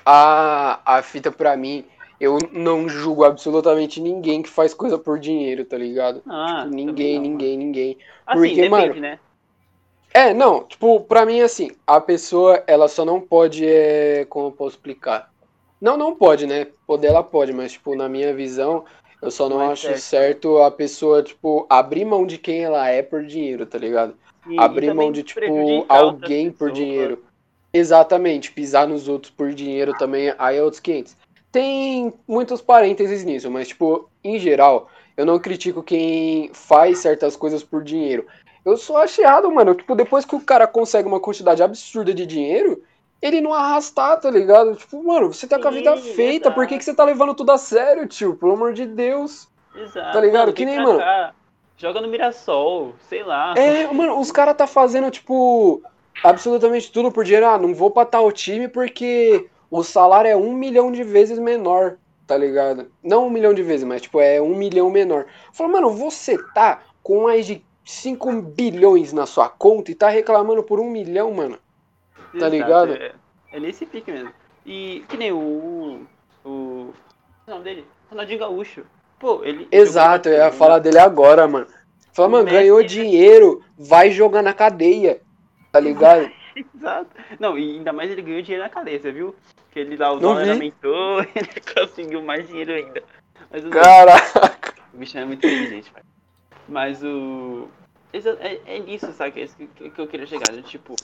a, 0.05 0.79
a 0.97 1.01
fita 1.03 1.31
pra 1.31 1.55
mim, 1.55 1.85
eu 2.19 2.39
não 2.51 2.89
julgo 2.89 3.23
absolutamente 3.23 4.01
ninguém 4.01 4.41
que 4.41 4.49
faz 4.49 4.73
coisa 4.73 4.97
por 4.97 5.19
dinheiro, 5.19 5.63
tá 5.65 5.77
ligado? 5.77 6.23
Ah, 6.27 6.61
Tipo, 6.63 6.75
ninguém, 6.75 7.15
não, 7.15 7.21
ninguém, 7.23 7.57
ninguém. 7.57 7.97
Assim, 8.25 8.39
Porque, 8.39 8.55
depende, 8.55 8.69
mano, 8.69 8.95
né? 8.95 9.19
É, 10.13 10.31
não, 10.33 10.63
tipo, 10.65 10.99
pra 11.01 11.25
mim, 11.25 11.41
assim, 11.41 11.71
a 11.87 11.99
pessoa, 11.99 12.63
ela 12.67 12.87
só 12.87 13.03
não 13.03 13.19
pode, 13.19 13.65
é, 13.67 14.25
como 14.25 14.47
eu 14.47 14.51
posso 14.51 14.75
explicar? 14.75 15.29
Não, 15.81 15.97
não 15.97 16.15
pode, 16.15 16.45
né? 16.45 16.67
Poder 16.85 17.07
ela 17.07 17.23
pode, 17.23 17.51
mas, 17.51 17.73
tipo, 17.73 17.95
na 17.95 18.07
minha 18.07 18.33
visão, 18.33 18.85
eu 19.21 19.31
só 19.31 19.49
não 19.49 19.57
Não 19.57 19.63
é 19.63 19.71
acho 19.71 19.87
certo. 19.87 19.99
certo 20.01 20.57
a 20.59 20.69
pessoa, 20.69 21.23
tipo, 21.23 21.65
abrir 21.67 22.05
mão 22.05 22.27
de 22.27 22.37
quem 22.37 22.63
ela 22.63 22.87
é 22.87 23.01
por 23.01 23.25
dinheiro, 23.25 23.65
tá 23.65 23.77
ligado? 23.77 24.15
E- 24.47 24.53
e 24.53 24.57
abrir 24.59 24.87
também 24.87 25.05
mão 25.07 25.11
de, 25.11 25.23
tipo, 25.23 25.85
alguém 25.89 26.51
por 26.51 26.71
dinheiro. 26.71 27.23
Exatamente, 27.73 28.51
pisar 28.51 28.87
nos 28.87 29.07
outros 29.07 29.31
por 29.31 29.51
dinheiro 29.51 29.95
também, 29.95 30.33
aí 30.37 30.57
é 30.57 30.63
outros 30.63 30.79
500. 30.79 31.17
Tem 31.51 32.13
muitos 32.27 32.61
parênteses 32.61 33.23
nisso, 33.23 33.49
mas, 33.49 33.69
tipo, 33.69 34.07
em 34.23 34.37
geral, 34.37 34.89
eu 35.17 35.25
não 35.25 35.39
critico 35.39 35.81
quem 35.81 36.51
faz 36.53 36.99
certas 36.99 37.35
coisas 37.35 37.63
por 37.63 37.83
dinheiro. 37.83 38.27
Eu 38.65 38.77
só 38.77 39.03
acho 39.03 39.21
errado, 39.21 39.51
mano. 39.51 39.75
Tipo, 39.75 39.95
depois 39.95 40.25
que 40.25 40.35
o 40.35 40.41
cara 40.41 40.65
consegue 40.67 41.07
uma 41.07 41.19
quantidade 41.19 41.61
absurda 41.61 42.13
de 42.13 42.25
dinheiro, 42.25 42.81
ele 43.21 43.41
não 43.41 43.53
arrastar, 43.53 44.19
tá 44.19 44.29
ligado? 44.29 44.75
Tipo, 44.75 45.01
mano, 45.03 45.33
você 45.33 45.47
tá 45.47 45.59
com 45.59 45.67
a 45.67 45.71
vida 45.71 45.95
Sim, 45.97 46.13
feita, 46.13 46.51
por 46.51 46.67
que, 46.67 46.77
que 46.77 46.83
você 46.83 46.93
tá 46.93 47.03
levando 47.03 47.33
tudo 47.33 47.51
a 47.51 47.57
sério, 47.57 48.07
tio? 48.07 48.35
Pelo 48.35 48.53
amor 48.53 48.73
de 48.73 48.85
Deus. 48.85 49.47
Exato. 49.75 50.11
Tá 50.13 50.21
ligado? 50.21 50.41
Mano, 50.47 50.53
Que 50.53 50.65
nem, 50.65 50.81
mano. 50.81 50.99
cá, 50.99 51.33
joga 51.77 52.01
no 52.01 52.07
Mirassol, 52.07 52.93
sei 53.09 53.23
lá. 53.23 53.53
É, 53.57 53.87
mano, 53.91 54.19
os 54.19 54.31
caras 54.31 54.55
tá 54.55 54.67
fazendo, 54.67 55.09
tipo, 55.09 55.81
absolutamente 56.23 56.91
tudo 56.91 57.11
por 57.11 57.23
dinheiro. 57.23 57.47
Ah, 57.47 57.57
não 57.57 57.73
vou 57.73 57.91
pra 57.91 58.05
tal 58.05 58.31
time 58.31 58.67
porque 58.67 59.49
o 59.69 59.83
salário 59.83 60.29
é 60.29 60.35
um 60.35 60.53
milhão 60.53 60.91
de 60.91 61.03
vezes 61.03 61.39
menor, 61.39 61.97
tá 62.27 62.37
ligado? 62.37 62.91
Não 63.01 63.27
um 63.27 63.29
milhão 63.29 63.53
de 63.53 63.63
vezes, 63.63 63.85
mas, 63.85 64.01
tipo, 64.01 64.19
é 64.19 64.41
um 64.41 64.55
milhão 64.55 64.89
menor. 64.89 65.25
Fala, 65.51 65.69
mano, 65.69 65.89
você 65.89 66.37
tá 66.53 66.81
com 67.01 67.23
mais 67.23 67.45
de 67.45 67.65
5 67.83 68.41
bilhões 68.41 69.11
na 69.13 69.25
sua 69.25 69.49
conta 69.49 69.91
e 69.91 69.95
tá 69.95 70.09
reclamando 70.09 70.63
por 70.63 70.79
um 70.79 70.89
milhão, 70.89 71.31
mano. 71.33 71.57
tá 72.31 72.37
Exato, 72.37 72.51
ligado? 72.51 72.93
É, 72.93 73.13
é 73.51 73.59
nesse 73.59 73.85
pique 73.85 74.11
mesmo. 74.11 74.31
E 74.65 75.03
que 75.09 75.17
nem 75.17 75.31
o. 75.31 76.05
O. 76.45 76.93
Qual 77.45 77.47
é 77.47 77.51
o 77.51 77.51
nome 77.51 77.63
dele? 77.63 77.85
Ronaldinho 78.09 78.39
Gaúcho. 78.39 78.85
Pô, 79.19 79.43
ele. 79.43 79.67
Exato, 79.71 80.29
eu 80.29 80.35
ia 80.35 80.45
no 80.47 80.53
falar 80.53 80.79
dele 80.79 80.99
agora, 80.99 81.47
mano. 81.47 81.67
Fala, 82.13 82.27
O 82.27 82.31
mano, 82.31 82.49
ganhou 82.49 82.79
né? 82.79 82.85
dinheiro, 82.87 83.63
vai 83.77 84.11
jogar 84.11 84.41
na 84.41 84.53
cadeia, 84.53 85.19
tá 85.71 85.79
ligado? 85.79 86.29
Exato. 86.75 87.09
Não, 87.39 87.57
e 87.57 87.77
ainda 87.77 87.91
mais 87.91 88.11
ele 88.11 88.21
ganhou 88.21 88.41
dinheiro 88.41 88.63
na 88.63 88.69
cadeia, 88.69 88.99
você 88.99 89.11
viu? 89.11 89.35
Que 89.71 89.79
ele 89.79 89.97
lá, 89.97 90.11
o 90.11 90.15
Não 90.15 90.21
dólar 90.21 90.43
vi. 90.45 90.51
aumentou, 90.51 91.21
ele 91.35 91.61
conseguiu 91.75 92.21
mais 92.21 92.47
dinheiro 92.47 92.71
ainda. 92.73 93.03
Mas 93.49 93.65
o, 93.65 93.69
Caraca. 93.69 94.75
o 94.93 94.97
bicho 94.97 95.17
é 95.17 95.25
muito 95.25 95.45
inteligente, 95.45 95.91
pai. 95.91 96.03
Mas 96.67 97.03
o. 97.03 97.67
É, 98.13 98.75
é 98.75 98.79
nisso, 98.79 99.11
sabe? 99.11 99.41
É 99.41 99.43
isso 99.43 99.55
que, 99.57 99.89
que 99.89 99.99
eu 99.99 100.07
queria 100.07 100.27
chegar. 100.27 100.51
né? 100.51 100.61
Tipo, 100.61 100.95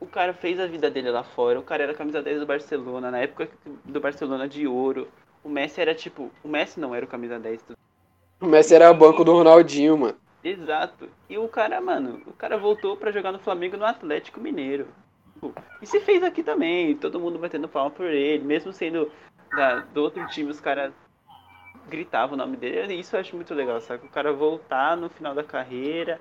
o 0.00 0.06
cara 0.06 0.32
fez 0.32 0.58
a 0.60 0.66
vida 0.66 0.90
dele 0.90 1.10
lá 1.10 1.22
fora, 1.24 1.58
o 1.58 1.62
cara 1.62 1.82
era 1.82 1.94
camisa 1.94 2.22
10 2.22 2.40
do 2.40 2.46
Barcelona, 2.46 3.10
na 3.10 3.18
época 3.18 3.48
do 3.84 4.00
Barcelona 4.00 4.48
de 4.48 4.66
ouro. 4.66 5.08
O 5.42 5.48
Messi 5.48 5.80
era 5.80 5.94
tipo. 5.94 6.30
O 6.42 6.48
Messi 6.48 6.80
não 6.80 6.94
era 6.94 7.04
o 7.04 7.08
camisa 7.08 7.38
10 7.38 7.62
do 7.62 7.76
O 8.40 8.46
Messi 8.46 8.74
era 8.74 8.92
banco 8.92 9.24
do 9.24 9.32
Ronaldinho, 9.32 9.96
mano. 9.98 10.16
Exato. 10.42 11.08
E 11.28 11.36
o 11.36 11.48
cara, 11.48 11.80
mano, 11.80 12.22
o 12.26 12.32
cara 12.32 12.56
voltou 12.56 12.96
pra 12.96 13.10
jogar 13.10 13.32
no 13.32 13.38
Flamengo 13.38 13.76
no 13.76 13.84
Atlético 13.84 14.40
Mineiro. 14.40 14.86
Tipo, 15.34 15.54
E 15.82 15.86
se 15.86 16.00
fez 16.00 16.22
aqui 16.22 16.42
também, 16.42 16.96
todo 16.96 17.20
mundo 17.20 17.38
batendo 17.38 17.68
palma 17.68 17.90
por 17.90 18.06
ele, 18.06 18.44
mesmo 18.44 18.72
sendo 18.72 19.10
da, 19.50 19.80
do 19.80 20.02
outro 20.02 20.24
time, 20.28 20.50
os 20.50 20.60
caras 20.60 20.92
gritavam 21.88 22.34
o 22.34 22.38
nome 22.38 22.56
dele. 22.56 22.94
Isso 22.94 23.16
eu 23.16 23.20
acho 23.20 23.34
muito 23.34 23.54
legal, 23.54 23.80
sabe? 23.80 24.06
O 24.06 24.10
cara 24.10 24.32
voltar 24.32 24.96
no 24.96 25.08
final 25.08 25.34
da 25.34 25.42
carreira, 25.42 26.20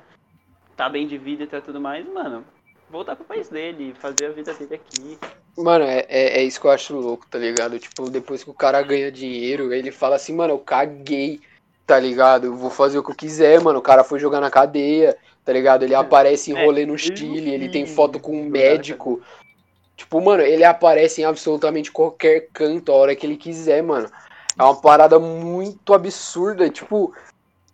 tá 0.75 0.89
bem 0.89 1.08
de 1.08 1.17
vida 1.17 1.43
e 1.43 1.47
tá 1.47 1.62
tudo 1.62 1.80
mais, 1.80 2.08
mano, 2.08 2.45
voltar 2.89 3.15
pro 3.15 3.25
país 3.25 3.49
dele, 3.49 3.93
fazer 3.95 4.27
a 4.27 4.32
vida 4.32 4.53
dele 4.53 4.75
aqui. 4.75 5.17
Mano, 5.58 5.86
é, 5.86 6.06
é, 6.08 6.39
é 6.39 6.43
isso 6.43 6.62
que 6.62 6.67
eu 6.67 6.71
acho 6.71 6.95
louco, 6.95 7.25
tá 7.30 7.39
ligado? 7.39 7.80
Tipo, 7.80 8.10
depois 8.10 8.43
que 8.43 8.49
o 8.49 8.53
cara 8.53 8.82
ganha 8.82 9.12
dinheiro, 9.12 9.73
ele 9.73 9.91
fala 9.91 10.15
assim, 10.15 10.34
mano, 10.34 10.53
eu 10.53 10.60
caguei, 10.60 11.41
tá 11.86 11.99
ligado? 11.99 12.45
Eu 12.45 12.56
vou 12.56 12.69
fazer 12.69 12.99
o 12.99 13.03
que 13.03 13.10
eu 13.10 13.15
quiser, 13.15 13.60
mano. 13.60 13.80
O 13.80 13.82
cara 13.82 14.03
foi 14.03 14.19
jogar 14.19 14.39
na 14.39 14.51
cadeia, 14.51 15.17
tá 15.43 15.51
ligado? 15.51 15.84
Ele 15.84 15.95
aparece 15.95 16.51
em 16.51 16.56
É, 16.56 16.63
rolê 16.63 16.86
no 16.86 16.95
Chile, 16.95 17.49
ele 17.49 17.69
tem 17.69 17.88
foto 17.88 18.19
com 18.19 18.39
um 18.39 18.45
médico. 18.45 19.23
Tipo, 19.95 20.21
mano, 20.21 20.43
ele 20.43 20.63
aparece 20.63 21.21
em 21.21 21.25
absolutamente 21.25 21.91
qualquer 21.91 22.49
canto 22.53 22.91
a 22.91 22.95
hora 22.95 23.15
que 23.15 23.25
ele 23.25 23.36
quiser, 23.36 23.82
mano. 23.82 24.08
É 24.58 24.63
uma 24.63 24.76
parada 24.76 25.20
muito 25.20 25.93
absurda. 25.93 26.70
Tipo, 26.70 27.13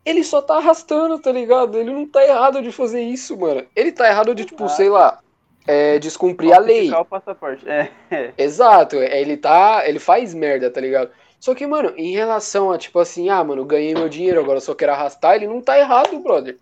ele 0.06 0.24
só 0.24 0.42
tá 0.42 0.58
arrastando, 0.58 1.20
tá 1.20 1.32
ligado? 1.32 1.78
Ele 1.78 1.92
não 1.92 2.08
tá 2.08 2.24
errado 2.24 2.62
de 2.62 2.72
fazer 2.72 3.02
isso, 3.02 3.38
mano. 3.38 3.66
Ele 3.76 3.92
tá 3.92 4.08
errado 4.08 4.36
de, 4.36 4.46
tipo, 4.46 4.64
Exato. 4.64 4.78
sei 4.78 4.90
lá, 4.90 5.20
é, 5.66 5.98
descumprir 6.00 6.54
a 6.54 6.60
lei. 6.60 6.92
O 6.92 7.06
passaporte. 7.06 7.68
É, 7.68 7.90
é. 8.12 8.34
Exato, 8.38 8.98
é, 8.98 9.22
ele 9.22 9.38
tá. 9.38 9.84
Ele 9.88 10.00
faz 10.00 10.34
merda, 10.34 10.70
tá 10.70 10.82
ligado? 10.82 11.12
Só 11.40 11.54
que, 11.54 11.68
mano, 11.68 11.94
em 11.98 12.14
relação 12.14 12.72
a, 12.72 12.78
tipo 12.78 13.00
assim, 13.00 13.30
ah, 13.30 13.44
mano, 13.44 13.66
ganhei 13.66 13.94
meu 13.94 14.08
dinheiro, 14.08 14.40
agora 14.40 14.62
só 14.62 14.74
quero 14.74 14.94
arrastar, 14.94 15.36
ele 15.36 15.48
não 15.48 15.62
tá 15.62 15.78
errado, 15.78 16.18
brother. 16.20 16.58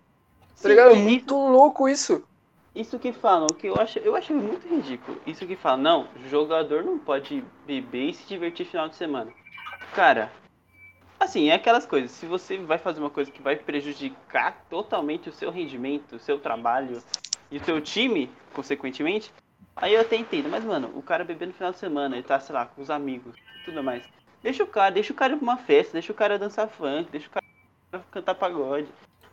Tá 0.62 0.70
ligado? 0.70 0.92
É 0.92 0.96
muito 0.96 1.36
louco 1.36 1.88
isso. 1.88 2.24
Isso 2.74 2.98
que 2.98 3.12
falam, 3.12 3.48
que 3.48 3.68
eu 3.68 3.76
acho, 3.76 4.00
eu 4.00 4.16
acho 4.16 4.34
muito 4.34 4.68
ridículo. 4.68 5.20
Isso 5.28 5.46
que 5.46 5.56
falam, 5.56 5.78
não, 5.78 6.08
jogador 6.30 6.84
não 6.84 6.98
pode 6.98 7.44
beber 7.66 8.10
e 8.10 8.14
se 8.14 8.26
divertir 8.28 8.66
final 8.66 8.88
de 8.88 8.96
semana. 8.96 9.32
Cara, 9.94 10.32
assim, 11.20 11.50
é 11.50 11.56
aquelas 11.56 11.86
coisas. 11.86 12.12
Se 12.12 12.26
você 12.26 12.58
vai 12.58 12.78
fazer 12.78 13.00
uma 13.00 13.10
coisa 13.10 13.32
que 13.32 13.42
vai 13.42 13.56
prejudicar 13.56 14.66
totalmente 14.70 15.30
o 15.30 15.34
seu 15.34 15.52
rendimento, 15.52 16.16
o 16.16 16.20
seu 16.20 16.40
trabalho 16.40 17.04
e 17.50 17.58
o 17.58 17.64
seu 17.64 17.82
time, 17.82 18.30
consequentemente, 18.54 19.34
aí 19.76 19.94
eu 19.94 20.02
até 20.02 20.16
entendo. 20.16 20.50
Mas, 20.50 20.64
mano, 20.64 20.92
o 20.96 21.02
cara 21.02 21.24
beber 21.24 21.48
no 21.48 21.54
final 21.54 21.72
de 21.72 21.78
semana, 21.78 22.16
ele 22.16 22.24
tá, 22.24 22.40
sei 22.40 22.56
lá, 22.56 22.66
com 22.66 22.82
os 22.82 22.90
amigos 22.90 23.36
tudo 23.64 23.84
mais. 23.84 24.04
Deixa 24.42 24.64
o 24.64 24.68
cara, 24.68 24.92
deixa 24.92 25.14
o 25.14 25.16
cara 25.16 25.34
ir 25.34 25.38
pra 25.38 25.44
uma 25.44 25.58
festa, 25.58 25.94
deixa 25.94 26.12
o 26.12 26.16
cara 26.16 26.40
dançar 26.40 26.68
funk, 26.68 27.12
deixa 27.12 27.28
o 27.28 27.32
cara 27.32 28.06
cantar 28.12 28.36
pagode. 28.36 28.88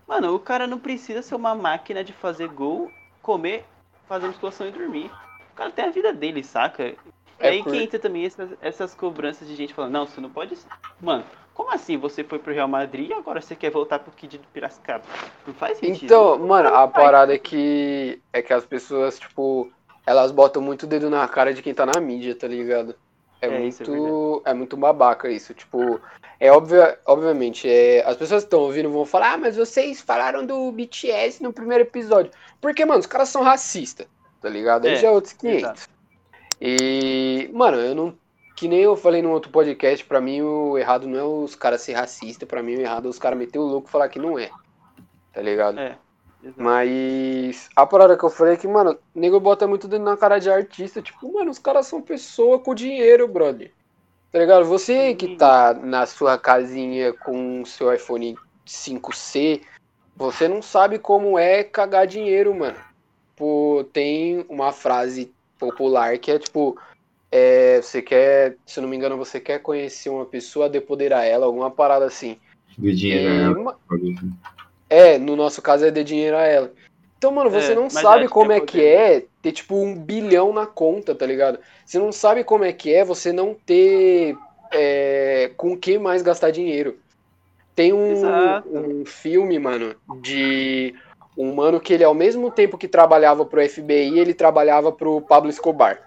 Mano, 0.07 0.35
o 0.35 0.41
cara 0.41 0.67
não 0.67 0.79
precisa 0.79 1.23
ser 1.23 1.35
uma 1.35 1.55
máquina 1.55 2.03
de 2.03 2.13
fazer 2.13 2.49
gol, 2.49 2.91
comer, 3.23 3.65
fazer 4.07 4.27
musculação 4.27 4.67
e 4.67 4.73
dormir. 4.73 5.11
O 5.53 5.55
cara 5.55 5.71
tem 5.71 5.85
a 5.85 5.91
vida 5.91 6.13
dele, 6.13 6.43
saca? 6.43 6.95
É 7.39 7.49
aí 7.51 7.63
por- 7.63 7.73
que 7.73 7.79
entra 7.83 7.99
também 7.99 8.25
essas, 8.25 8.51
essas 8.61 8.95
cobranças 8.95 9.47
de 9.47 9.55
gente 9.55 9.73
falando, 9.75 9.93
não, 9.93 10.07
você 10.07 10.21
não 10.21 10.31
pode. 10.31 10.57
Mano, 11.01 11.25
como 11.55 11.73
assim 11.73 11.97
você 11.97 12.25
foi 12.25 12.39
pro 12.39 12.53
Real 12.53 12.69
Madrid 12.69 13.11
e 13.11 13.13
agora 13.15 13.41
você 13.41 13.55
quer 13.55 13.71
voltar 13.71 13.99
pro 13.99 14.13
Kid 14.13 14.39
do 14.39 14.47
Piracicaba? 14.49 15.05
Não 15.47 15.55
faz 15.55 15.79
sentido. 15.79 16.05
Então, 16.05 16.39
mano, 16.39 16.69
a 16.69 16.87
parada 16.89 17.35
é 17.35 17.39
que. 17.39 18.21
É 18.33 18.43
que 18.43 18.53
as 18.53 18.65
pessoas, 18.65 19.19
tipo, 19.19 19.71
elas 20.07 20.31
botam 20.33 20.61
muito 20.63 20.83
o 20.85 20.87
dedo 20.87 21.09
na 21.11 21.27
cara 21.29 21.53
de 21.55 21.63
quem 21.63 21.75
tá 21.75 21.85
na 21.87 22.01
mídia, 22.01 22.35
tá 22.35 22.49
ligado? 22.49 22.95
É, 23.41 23.47
É, 23.47 23.55
é 23.55 23.59
muito, 23.61 24.43
é, 24.45 24.55
muito 24.55 24.77
babaca 24.77 25.31
isso. 25.31 25.55
Tipo, 25.55 26.01
é 26.41 26.51
óbvio, 26.51 26.83
obviamente, 27.07 27.69
é, 27.71 28.03
as 28.05 28.17
pessoas 28.17 28.43
que 28.43 28.47
estão 28.47 28.61
ouvindo 28.61 28.91
vão 28.91 29.07
falar, 29.07 29.35
ah, 29.35 29.39
mas 29.39 29.57
vocês 29.57 30.01
falaram 30.01 30.45
do 30.45 30.73
BTS 30.73 31.41
no 31.41 31.53
primeiro 31.53 31.85
episódio. 31.85 32.33
Porque, 32.61 32.85
mano, 32.85 32.99
os 32.99 33.07
caras 33.07 33.29
são 33.29 33.43
racistas, 33.43 34.09
tá 34.41 34.49
ligado? 34.49 34.87
Aí 34.87 34.95
É, 34.95 34.97
já 34.97 35.07
é 35.09 35.11
outros 35.13 35.35
500. 35.35 35.59
exato. 35.63 35.98
E, 36.61 37.51
mano, 37.53 37.79
eu 37.79 37.95
não. 37.95 38.15
Que 38.57 38.67
nem 38.67 38.81
eu 38.81 38.97
falei 38.97 39.23
no 39.23 39.31
outro 39.31 39.53
podcast, 39.53 40.05
pra 40.05 40.21
mim 40.21 40.43
o 40.43 40.77
errado 40.77 41.07
não 41.07 41.19
é 41.19 41.23
os 41.23 41.55
caras 41.55 41.81
ser 41.83 41.93
racistas, 41.93 42.49
pra 42.49 42.61
mim 42.61 42.75
o 42.75 42.81
errado 42.81 43.07
é 43.07 43.09
os 43.09 43.19
caras 43.19 43.39
meter 43.39 43.59
o 43.61 43.63
louco 43.63 43.89
e 43.89 43.91
falar 43.93 44.09
que 44.09 44.19
não 44.19 44.37
é. 44.37 44.51
Tá 45.33 45.41
ligado? 45.41 45.79
É. 45.79 45.97
Mas 46.57 47.69
a 47.75 47.87
parada 47.87 48.17
que 48.17 48.25
eu 48.25 48.31
falei 48.31 48.55
é 48.55 48.57
que, 48.57 48.67
mano, 48.67 48.99
o 49.15 49.21
nego 49.21 49.39
bota 49.39 49.67
muito 49.67 49.87
dentro 49.87 50.05
na 50.05 50.17
cara 50.17 50.39
de 50.39 50.51
artista. 50.51 51.03
Tipo, 51.03 51.33
mano, 51.33 51.51
os 51.51 51.59
caras 51.59 51.87
são 51.87 52.03
pessoa 52.03 52.59
com 52.59 52.75
dinheiro, 52.75 53.29
brother. 53.29 53.73
Tá 54.31 54.39
ligado? 54.39 54.65
Você 54.67 55.15
que 55.15 55.27
Sim. 55.27 55.37
tá 55.37 55.75
na 55.75 56.07
sua 56.07 56.39
casinha 56.39 57.13
com 57.13 57.63
o 57.63 57.67
seu 57.67 57.93
iPhone 57.93 58.37
5C, 58.67 59.63
você 60.17 60.49
não 60.49 60.61
sabe 60.61 60.99
como 60.99 61.39
é 61.39 61.65
cagar 61.65 62.07
dinheiro, 62.07 62.55
mano. 62.55 62.77
Pô, 63.35 63.85
tem 63.93 64.45
uma 64.49 64.73
frase 64.73 65.33
popular 65.59 66.19
que 66.19 66.31
é 66.31 66.39
tipo. 66.39 66.79
é, 67.33 67.83
você 67.83 68.03
quer, 68.03 68.59
se 68.67 68.79
eu 68.81 68.83
não 68.83 68.91
me 68.91 68.97
engano, 68.97 69.17
você 69.19 69.41
quer 69.41 69.61
conhecer 69.61 70.11
uma 70.11 70.27
pessoa, 70.27 70.69
depoderar 70.71 71.25
ela, 71.27 71.47
alguma 71.47 71.71
parada 71.71 72.07
assim. 72.07 72.41
Do 72.79 72.91
dinheiro, 72.95 73.31
E, 73.31 73.55
né? 73.55 73.55
ma- 73.55 73.79
é, 74.89 75.19
no 75.19 75.37
nosso 75.37 75.61
caso 75.63 75.85
é 75.87 75.91
de 75.91 76.03
dinheiro 76.05 76.37
a 76.37 76.43
ela. 76.45 76.75
Então, 77.17 77.33
mano, 77.33 77.51
você 77.51 77.75
É, 77.75 77.75
não 77.75 77.91
mas 77.91 78.03
sabe 78.03 78.29
como 78.29 78.53
é 78.53 78.61
é 78.61 78.61
que 78.61 78.85
é 78.85 79.29
ter, 79.43 79.53
tipo, 79.53 79.75
um 79.77 79.95
bilhão 80.05 80.53
na 80.53 80.67
conta, 80.67 81.15
tá 81.15 81.27
ligado? 81.27 81.59
Você 81.85 81.99
não 81.99 82.13
sabe 82.13 82.45
como 82.45 82.65
é 82.65 82.73
que 82.73 82.93
é 82.95 83.05
você 83.05 83.33
não 83.33 83.55
ter 83.55 84.41
é, 84.71 85.49
com 85.57 85.73
o 85.73 85.79
que 85.79 85.99
mais 85.99 86.23
gastar 86.23 86.51
dinheiro. 86.53 87.03
Tem 87.75 87.93
um, 87.93 88.59
um 89.03 89.07
filme, 89.07 89.59
mano, 89.59 89.97
de 90.07 90.95
um 91.39 91.55
mano 91.55 91.81
que 91.81 91.93
ele, 91.93 92.05
ao 92.05 92.15
mesmo 92.15 92.51
tempo 92.51 92.77
que 92.77 92.89
trabalhava 92.89 93.47
pro 93.47 93.61
FBI, 93.61 94.19
ele 94.19 94.35
trabalhava 94.35 94.91
pro 94.91 95.21
Pablo 95.23 95.49
Escobar, 95.49 96.03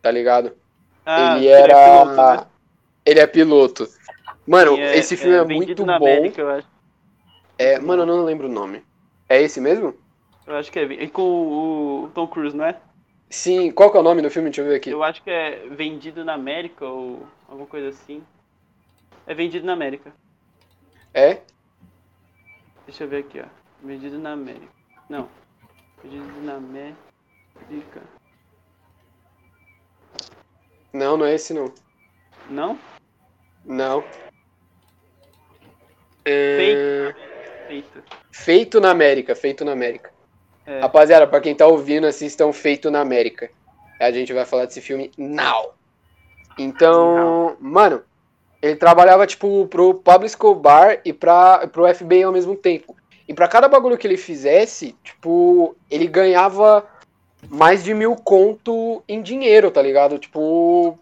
tá 0.00 0.10
ligado? 0.10 0.52
Ah, 1.04 1.36
ele 1.36 1.48
era. 1.48 1.74
piloto, 1.74 2.22
né? 2.22 2.46
Ele 3.04 3.20
é 3.20 3.26
piloto. 3.26 3.88
Mano, 4.46 4.76
é- 4.76 4.98
esse 4.98 5.16
filme 5.16 5.36
é, 5.36 5.44
vendido 5.44 5.84
muito 5.84 5.98
bom. 5.98 6.06
América, 6.06 6.40
eu 6.40 6.50
acho. 6.50 6.68
É, 7.58 7.78
mano, 7.78 8.02
eu 8.02 8.06
não 8.06 8.24
lembro 8.24 8.48
o 8.48 8.52
nome. 8.52 8.84
É 9.28 9.42
esse 9.42 9.60
mesmo? 9.60 9.94
Eu 10.46 10.56
acho 10.56 10.70
que 10.70 10.78
é. 10.78 10.84
E 10.84 11.08
com 11.08 11.22
o, 11.22 12.04
o 12.04 12.08
Tom 12.10 12.26
Cruise, 12.28 12.56
não 12.56 12.64
é? 12.64 12.76
Sim, 13.30 13.70
qual 13.72 13.90
que 13.90 13.96
é 13.96 14.00
o 14.00 14.02
nome 14.02 14.22
do 14.22 14.30
filme? 14.30 14.50
Deixa 14.50 14.60
eu 14.60 14.66
ver 14.66 14.76
aqui. 14.76 14.90
Eu 14.90 15.02
acho 15.02 15.22
que 15.22 15.30
é 15.30 15.66
vendido 15.70 16.24
na 16.24 16.34
América 16.34 16.86
ou 16.86 17.26
alguma 17.48 17.66
coisa 17.66 17.88
assim. 17.88 18.22
É 19.26 19.34
vendido 19.34 19.64
na 19.66 19.72
América. 19.72 20.12
É? 21.14 21.40
Deixa 22.86 23.04
eu 23.04 23.08
ver 23.08 23.24
aqui, 23.24 23.40
ó. 23.40 23.61
Vendido 23.82 24.18
na 24.18 24.32
América. 24.32 24.68
Não. 25.08 25.28
Vendido 26.02 26.42
na 26.42 26.54
América. 26.54 26.96
Não, 30.92 31.16
não 31.16 31.26
é 31.26 31.34
esse 31.34 31.52
não. 31.52 31.72
Não? 32.48 32.78
Não. 33.64 34.04
É... 36.24 37.14
Feito. 37.66 38.04
Feito 38.30 38.80
na 38.80 38.90
América, 38.90 39.34
feito 39.34 39.64
na 39.64 39.72
América. 39.72 40.12
É. 40.64 40.80
Rapaziada, 40.80 41.26
pra 41.26 41.40
quem 41.40 41.54
tá 41.54 41.66
ouvindo, 41.66 42.06
assistam 42.06 42.52
Feito 42.52 42.90
na 42.90 43.00
América. 43.00 43.50
A 43.98 44.10
gente 44.12 44.32
vai 44.32 44.44
falar 44.44 44.66
desse 44.66 44.80
filme 44.80 45.10
now. 45.16 45.74
Então, 46.58 47.56
mano, 47.60 48.02
ele 48.60 48.76
trabalhava, 48.76 49.26
tipo, 49.26 49.66
pro 49.66 49.94
Pablo 49.94 50.26
Escobar 50.26 51.00
e 51.04 51.12
pra, 51.12 51.66
pro 51.66 51.92
FBI 51.92 52.22
ao 52.22 52.32
mesmo 52.32 52.54
tempo. 52.54 52.96
E 53.28 53.34
pra 53.34 53.48
cada 53.48 53.68
bagulho 53.68 53.96
que 53.96 54.06
ele 54.06 54.16
fizesse, 54.16 54.94
tipo, 55.02 55.76
ele 55.90 56.06
ganhava 56.06 56.86
mais 57.48 57.82
de 57.82 57.94
mil 57.94 58.16
conto 58.16 59.02
em 59.08 59.22
dinheiro, 59.22 59.70
tá 59.70 59.80
ligado? 59.82 60.18
Tipo, 60.18 60.98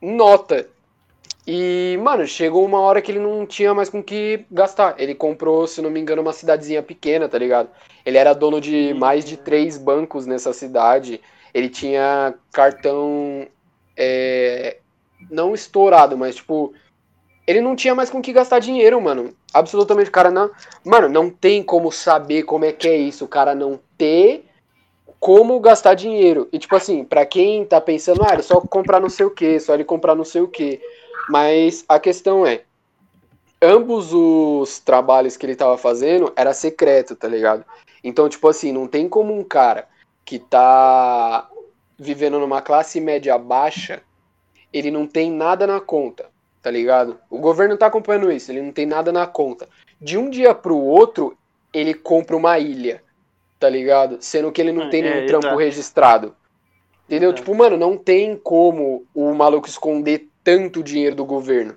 nota. 0.00 0.68
E, 1.46 1.96
mano, 2.02 2.26
chegou 2.26 2.64
uma 2.64 2.80
hora 2.80 3.00
que 3.00 3.12
ele 3.12 3.20
não 3.20 3.46
tinha 3.46 3.72
mais 3.72 3.88
com 3.88 4.02
que 4.02 4.44
gastar. 4.50 4.96
Ele 4.98 5.14
comprou, 5.14 5.66
se 5.66 5.80
não 5.80 5.90
me 5.90 6.00
engano, 6.00 6.22
uma 6.22 6.32
cidadezinha 6.32 6.82
pequena, 6.82 7.28
tá 7.28 7.38
ligado? 7.38 7.70
Ele 8.04 8.18
era 8.18 8.32
dono 8.34 8.60
de 8.60 8.92
mais 8.94 9.24
de 9.24 9.36
três 9.36 9.78
bancos 9.78 10.26
nessa 10.26 10.52
cidade. 10.52 11.20
Ele 11.54 11.68
tinha 11.68 12.34
cartão. 12.52 13.46
é, 13.96 14.78
não 15.30 15.54
estourado, 15.54 16.16
mas 16.16 16.36
tipo. 16.36 16.74
Ele 17.46 17.60
não 17.60 17.76
tinha 17.76 17.94
mais 17.94 18.10
com 18.10 18.20
que 18.20 18.32
gastar 18.32 18.58
dinheiro, 18.58 19.00
mano. 19.00 19.34
Absolutamente, 19.54 20.08
o 20.08 20.12
cara 20.12 20.30
não. 20.30 20.50
Mano, 20.84 21.08
não 21.08 21.30
tem 21.30 21.62
como 21.62 21.92
saber 21.92 22.42
como 22.42 22.64
é 22.64 22.72
que 22.72 22.88
é 22.88 22.96
isso. 22.96 23.24
O 23.24 23.28
cara 23.28 23.54
não 23.54 23.78
ter 23.96 24.44
como 25.20 25.58
gastar 25.60 25.94
dinheiro. 25.94 26.48
E 26.52 26.58
tipo 26.58 26.74
assim, 26.74 27.04
pra 27.04 27.24
quem 27.24 27.64
tá 27.64 27.80
pensando, 27.80 28.22
ah, 28.24 28.32
ele 28.32 28.42
só 28.42 28.60
comprar 28.60 29.00
não 29.00 29.08
sei 29.08 29.26
o 29.26 29.30
que, 29.30 29.58
só 29.60 29.74
ele 29.74 29.84
comprar 29.84 30.14
não 30.14 30.24
sei 30.24 30.42
o 30.42 30.48
que. 30.48 30.80
Mas 31.28 31.84
a 31.88 31.98
questão 31.98 32.46
é, 32.46 32.62
ambos 33.60 34.12
os 34.12 34.78
trabalhos 34.80 35.36
que 35.36 35.46
ele 35.46 35.56
tava 35.56 35.76
fazendo 35.78 36.32
era 36.36 36.52
secreto, 36.52 37.16
tá 37.16 37.28
ligado? 37.28 37.64
Então, 38.02 38.28
tipo 38.28 38.46
assim, 38.48 38.72
não 38.72 38.86
tem 38.86 39.08
como 39.08 39.36
um 39.36 39.42
cara 39.42 39.88
que 40.24 40.38
tá 40.38 41.48
vivendo 41.98 42.38
numa 42.38 42.60
classe 42.60 43.00
média 43.00 43.36
baixa, 43.38 44.02
ele 44.72 44.90
não 44.90 45.06
tem 45.06 45.30
nada 45.30 45.66
na 45.66 45.80
conta, 45.80 46.26
tá 46.62 46.70
ligado? 46.70 47.18
O 47.30 47.38
governo 47.38 47.76
tá 47.76 47.86
acompanhando 47.86 48.30
isso, 48.30 48.50
ele 48.50 48.62
não 48.62 48.72
tem 48.72 48.86
nada 48.86 49.12
na 49.12 49.26
conta. 49.26 49.68
De 50.00 50.18
um 50.18 50.28
dia 50.28 50.54
pro 50.54 50.76
outro, 50.76 51.36
ele 51.72 51.94
compra 51.94 52.36
uma 52.36 52.58
ilha, 52.58 53.02
tá 53.58 53.68
ligado? 53.68 54.18
Sendo 54.20 54.52
que 54.52 54.60
ele 54.60 54.72
não 54.72 54.84
Ah, 54.86 54.90
tem 54.90 55.04
é, 55.04 55.14
nenhum 55.14 55.26
trampo 55.26 55.46
exato. 55.46 55.60
registrado. 55.60 56.36
Entendeu? 57.06 57.30
Exato. 57.30 57.42
Tipo, 57.42 57.54
mano, 57.54 57.76
não 57.76 57.96
tem 57.96 58.36
como 58.36 59.06
o 59.14 59.32
maluco 59.32 59.68
esconder 59.68 60.28
tanto 60.42 60.82
dinheiro 60.82 61.14
do 61.14 61.24
governo. 61.24 61.76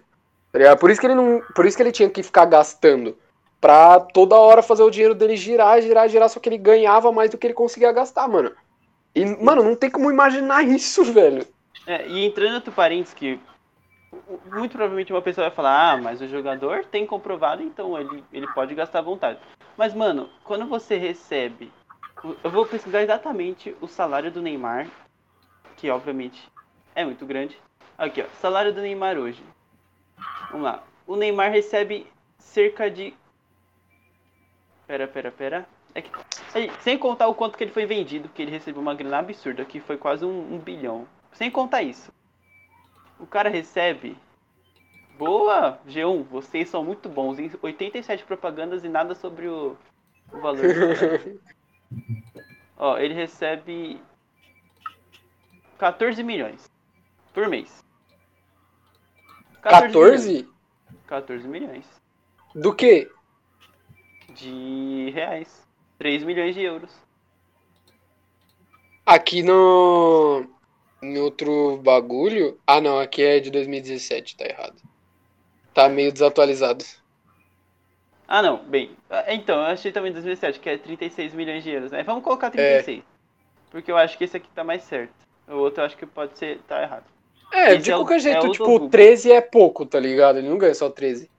Tá 0.52 0.58
ligado? 0.60 0.80
Por 0.80 0.89
isso 0.89 1.00
que 1.00 1.08
ele 1.08 1.15
não. 1.15 1.42
Por 1.56 1.65
isso 1.65 1.78
que 1.78 1.84
ele 1.84 1.92
tinha 1.92 2.10
que 2.10 2.24
ficar 2.24 2.46
gastando. 2.46 3.15
Pra 3.62 4.00
toda 4.00 4.36
hora 4.38 4.63
fazer 4.63 4.84
o 4.84 4.89
dinheiro 4.89 5.13
dele 5.13 5.36
girar, 5.36 5.82
girar, 5.82 6.08
girar, 6.10 6.30
só 6.30 6.39
que 6.39 6.48
ele 6.50 6.58
ganhava 6.58 7.12
mais 7.12 7.30
do 7.30 7.38
que 7.38 7.46
ele 7.46 7.54
conseguia 7.54 7.92
gastar, 7.92 8.28
mano. 8.28 8.52
E, 9.13 9.26
mano, 9.26 9.63
não 9.63 9.76
tem 9.76 9.89
como 9.92 10.10
imaginar 10.10 10.63
isso, 10.65 11.04
velho. 11.04 11.46
É, 11.86 12.08
e 12.08 12.26
entrando 12.26 12.56
outro 12.56 12.72
parênteses 12.72 13.13
que 13.13 13.39
muito 14.45 14.72
provavelmente 14.72 15.13
uma 15.13 15.22
pessoa 15.22 15.48
vai 15.48 15.56
falar, 15.56 15.91
ah, 15.91 15.98
mas 15.98 16.22
o 16.22 16.28
jogador 16.28 16.86
tem 16.86 17.06
comprovado, 17.06 17.62
então 17.62 18.00
ele, 18.00 18.24
ele 18.34 18.48
pode 18.54 18.74
gastar 18.74 19.00
à 19.00 19.04
vontade. 19.04 19.39
Mas, 19.78 19.93
mano, 19.93 20.30
quando 20.43 20.65
você 20.65 20.98
recebe. 20.98 21.72
Eu 22.43 22.52
vou 22.52 22.65
pesquisar 22.65 23.02
exatamente 23.02 23.74
o 23.80 23.88
salário 23.88 24.30
do 24.30 24.41
Neymar, 24.41 24.89
que 25.78 25.89
obviamente 25.89 26.52
é 26.93 27.06
muito 27.06 27.26
grande. 27.26 27.58
Aqui, 27.98 28.22
ó, 28.22 28.26
salário 28.41 28.74
do 28.74 28.82
Neymar 28.82 29.17
hoje. 29.17 29.41
Vamos 30.52 30.65
lá. 30.65 30.84
O 31.08 31.15
Neymar 31.15 31.52
recebe 31.52 32.06
cerca 32.38 32.91
de. 32.91 33.13
Pera, 34.86 35.08
pera, 35.08 35.32
pera. 35.32 35.69
É 35.95 36.02
que... 36.02 36.12
Sem 36.82 36.98
contar 36.98 37.28
o 37.28 37.36
quanto 37.36 37.58
que 37.58 37.63
ele 37.63 37.72
foi 37.72 37.86
vendido, 37.86 38.30
que 38.30 38.41
ele 38.41 38.52
recebeu 38.52 38.82
uma 38.82 38.93
grana 38.93 39.19
absurda, 39.19 39.63
que 39.63 39.80
foi 39.80 39.98
quase 39.98 40.26
um, 40.26 40.56
um 40.56 40.60
bilhão. 40.60 41.08
Sem 41.32 41.50
contar 41.50 41.84
isso. 41.84 42.12
O 43.20 43.28
cara 43.28 43.50
recebe. 43.50 44.18
Boa, 45.18 45.80
G1, 45.88 46.24
vocês 46.24 46.70
são 46.70 46.84
muito 46.84 47.10
bons. 47.10 47.40
Em 47.40 47.52
87 47.62 48.24
propagandas 48.24 48.84
e 48.84 48.90
nada 48.90 49.14
sobre 49.14 49.48
o, 49.48 49.76
o 50.32 50.40
valor. 50.40 50.64
Ó, 52.78 52.98
ele 52.98 53.14
recebe 53.14 54.02
14 55.78 56.24
milhões 56.24 56.72
por 57.34 57.50
mês. 57.50 57.84
14 59.62 59.88
milhões. 59.88 60.22
14? 60.22 60.50
14 61.08 61.48
milhões 61.48 61.86
Do 62.56 62.74
quê? 62.74 63.12
de 64.36 65.12
reais. 65.14 65.68
3 65.98 66.24
milhões 66.24 66.56
de 66.56 66.62
euros. 66.62 66.92
Aqui 69.06 69.44
no. 69.44 70.46
Em 71.02 71.18
outro 71.18 71.78
bagulho. 71.78 72.60
Ah, 72.68 72.82
não, 72.82 73.00
aqui 73.00 73.24
é 73.24 73.40
de 73.40 73.50
2017, 73.52 74.36
tá 74.36 74.46
errado. 74.46 74.76
Tá 75.74 75.88
meio 75.88 76.12
desatualizado. 76.12 76.84
Ah, 78.28 78.42
não, 78.42 78.58
bem. 78.58 78.92
ah, 79.10 79.26
Então, 79.34 79.56
eu 79.56 79.66
achei 79.66 79.92
também 79.92 80.12
2007, 80.12 80.60
que 80.60 80.70
é 80.70 80.78
36 80.78 81.34
milhões 81.34 81.64
de 81.64 81.72
euros, 81.72 81.92
né? 81.92 82.04
Vamos 82.04 82.24
colocar 82.24 82.52
36. 82.52 83.04
Porque 83.72 83.92
eu 83.92 83.98
acho 83.98 84.18
que 84.18 84.24
esse 84.24 84.38
aqui 84.38 84.50
tá 84.54 84.64
mais 84.64 84.84
certo. 84.84 85.14
O 85.48 85.56
outro 85.56 85.82
eu 85.82 85.86
acho 85.86 85.98
que 85.98 86.06
pode 86.06 86.38
ser. 86.38 86.60
tá 86.68 86.82
errado. 86.82 87.06
É, 87.52 87.74
Esse 87.74 87.84
de 87.84 87.92
é 87.92 87.96
qualquer 87.96 88.16
é 88.18 88.20
jeito, 88.20 88.46
do 88.46 88.52
tipo, 88.52 88.66
Google. 88.66 88.90
13 88.90 89.32
é 89.32 89.42
pouco, 89.42 89.86
tá 89.86 90.00
ligado? 90.00 90.38
Ele 90.38 90.50
não 90.50 90.58
ganha 90.58 90.76
só 90.76 90.90
13. 90.90 91.30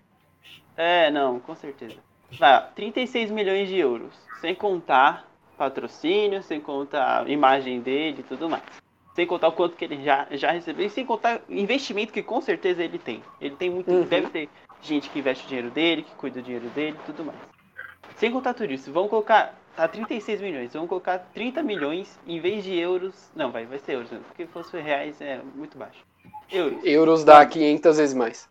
É, 0.76 1.10
não, 1.10 1.38
com 1.38 1.54
certeza. 1.54 1.96
Vai, 2.38 2.66
36 2.74 3.30
milhões 3.30 3.68
de 3.68 3.78
euros. 3.78 4.12
Sem 4.40 4.54
contar 4.54 5.28
patrocínio, 5.56 6.42
sem 6.42 6.60
contar 6.60 7.28
imagem 7.28 7.80
dele 7.80 8.20
e 8.20 8.22
tudo 8.24 8.48
mais. 8.48 8.62
Sem 9.20 9.26
contar 9.26 9.48
o 9.48 9.52
quanto 9.52 9.76
que 9.76 9.84
ele 9.84 10.02
já, 10.02 10.26
já 10.30 10.50
recebeu. 10.50 10.86
E 10.86 10.88
sem 10.88 11.04
contar 11.04 11.42
o 11.46 11.52
investimento 11.52 12.10
que 12.10 12.22
com 12.22 12.40
certeza 12.40 12.82
ele 12.82 12.98
tem. 12.98 13.22
Ele 13.38 13.54
tem 13.54 13.68
muito. 13.68 13.90
Uhum. 13.90 14.04
Deve 14.04 14.30
ter 14.30 14.48
gente 14.80 15.10
que 15.10 15.18
investe 15.18 15.44
o 15.44 15.48
dinheiro 15.48 15.70
dele, 15.70 16.04
que 16.04 16.14
cuida 16.14 16.40
do 16.40 16.42
dinheiro 16.42 16.66
dele 16.70 16.96
e 16.98 17.04
tudo 17.04 17.22
mais. 17.22 17.38
Sem 18.16 18.32
contar 18.32 18.54
tudo 18.54 18.72
isso, 18.72 18.90
vamos 18.90 19.10
colocar. 19.10 19.54
Tá 19.76 19.86
36 19.86 20.40
milhões. 20.40 20.72
Vamos 20.72 20.88
colocar 20.88 21.18
30 21.34 21.62
milhões 21.62 22.18
em 22.26 22.40
vez 22.40 22.64
de 22.64 22.74
euros. 22.74 23.30
Não, 23.36 23.52
vai, 23.52 23.66
vai 23.66 23.78
ser 23.78 23.92
euros, 23.92 24.10
né? 24.10 24.20
porque 24.26 24.46
se 24.46 24.52
fosse 24.52 24.80
reais 24.80 25.20
é 25.20 25.38
muito 25.54 25.76
baixo. 25.76 26.02
Euros. 26.50 26.82
Euros 26.82 27.22
dá 27.22 27.44
500 27.44 27.98
vezes 27.98 28.14
mais. 28.14 28.48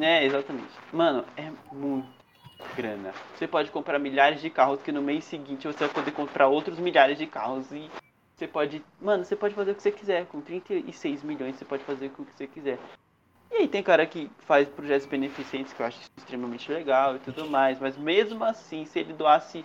É, 0.00 0.24
exatamente. 0.24 0.72
Mano, 0.94 1.26
é 1.36 1.52
muito 1.70 2.08
grana. 2.74 3.12
Você 3.36 3.46
pode 3.46 3.70
comprar 3.70 3.98
milhares 3.98 4.40
de 4.40 4.48
carros 4.48 4.80
que 4.80 4.90
no 4.90 5.02
mês 5.02 5.24
seguinte 5.24 5.66
você 5.66 5.80
vai 5.80 5.90
poder 5.90 6.12
comprar 6.12 6.48
outros 6.48 6.78
milhares 6.78 7.18
de 7.18 7.26
carros 7.26 7.70
e 7.70 7.90
você 8.36 8.46
pode. 8.46 8.84
Mano, 9.00 9.24
você 9.24 9.34
pode 9.34 9.54
fazer 9.54 9.72
o 9.72 9.74
que 9.74 9.82
você 9.82 9.92
quiser. 9.92 10.26
Com 10.26 10.40
36 10.40 11.22
milhões 11.22 11.56
você 11.56 11.64
pode 11.64 11.84
fazer 11.84 12.06
o 12.06 12.10
que 12.10 12.36
você 12.36 12.46
quiser. 12.46 12.78
E 13.50 13.56
aí 13.56 13.68
tem 13.68 13.82
cara 13.82 14.04
que 14.06 14.30
faz 14.40 14.68
projetos 14.68 15.06
beneficentes 15.06 15.72
que 15.72 15.80
eu 15.80 15.86
acho 15.86 15.98
extremamente 16.16 16.70
legal 16.70 17.16
e 17.16 17.18
tudo 17.20 17.48
mais. 17.48 17.78
Mas 17.78 17.96
mesmo 17.96 18.44
assim, 18.44 18.84
se 18.84 18.98
ele 18.98 19.12
doasse 19.12 19.64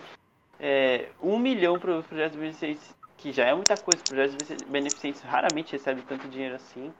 é, 0.58 1.10
um 1.20 1.38
milhão 1.38 1.78
para 1.78 1.98
os 1.98 2.06
projetos 2.06 2.38
beneficentes, 2.38 2.94
que 3.18 3.32
já 3.32 3.44
é 3.44 3.54
muita 3.54 3.76
coisa, 3.76 4.02
projetos 4.04 4.36
beneficentes 4.66 5.20
raramente 5.22 5.72
recebem 5.72 6.04
tanto 6.04 6.28
dinheiro 6.28 6.54
assim 6.54 6.92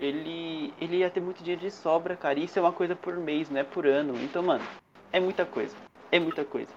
ele, 0.00 0.72
ele 0.80 0.98
ia 0.98 1.10
ter 1.10 1.20
muito 1.20 1.42
dinheiro 1.42 1.60
de 1.60 1.70
sobra, 1.70 2.16
cara. 2.16 2.38
E 2.38 2.44
isso 2.44 2.58
é 2.58 2.62
uma 2.62 2.72
coisa 2.72 2.94
por 2.94 3.16
mês, 3.16 3.50
não 3.50 3.60
é 3.60 3.64
por 3.64 3.86
ano. 3.86 4.14
Então, 4.22 4.42
mano, 4.42 4.64
é 5.12 5.18
muita 5.18 5.44
coisa. 5.44 5.74
É 6.10 6.18
muita 6.18 6.44
coisa. 6.44 6.72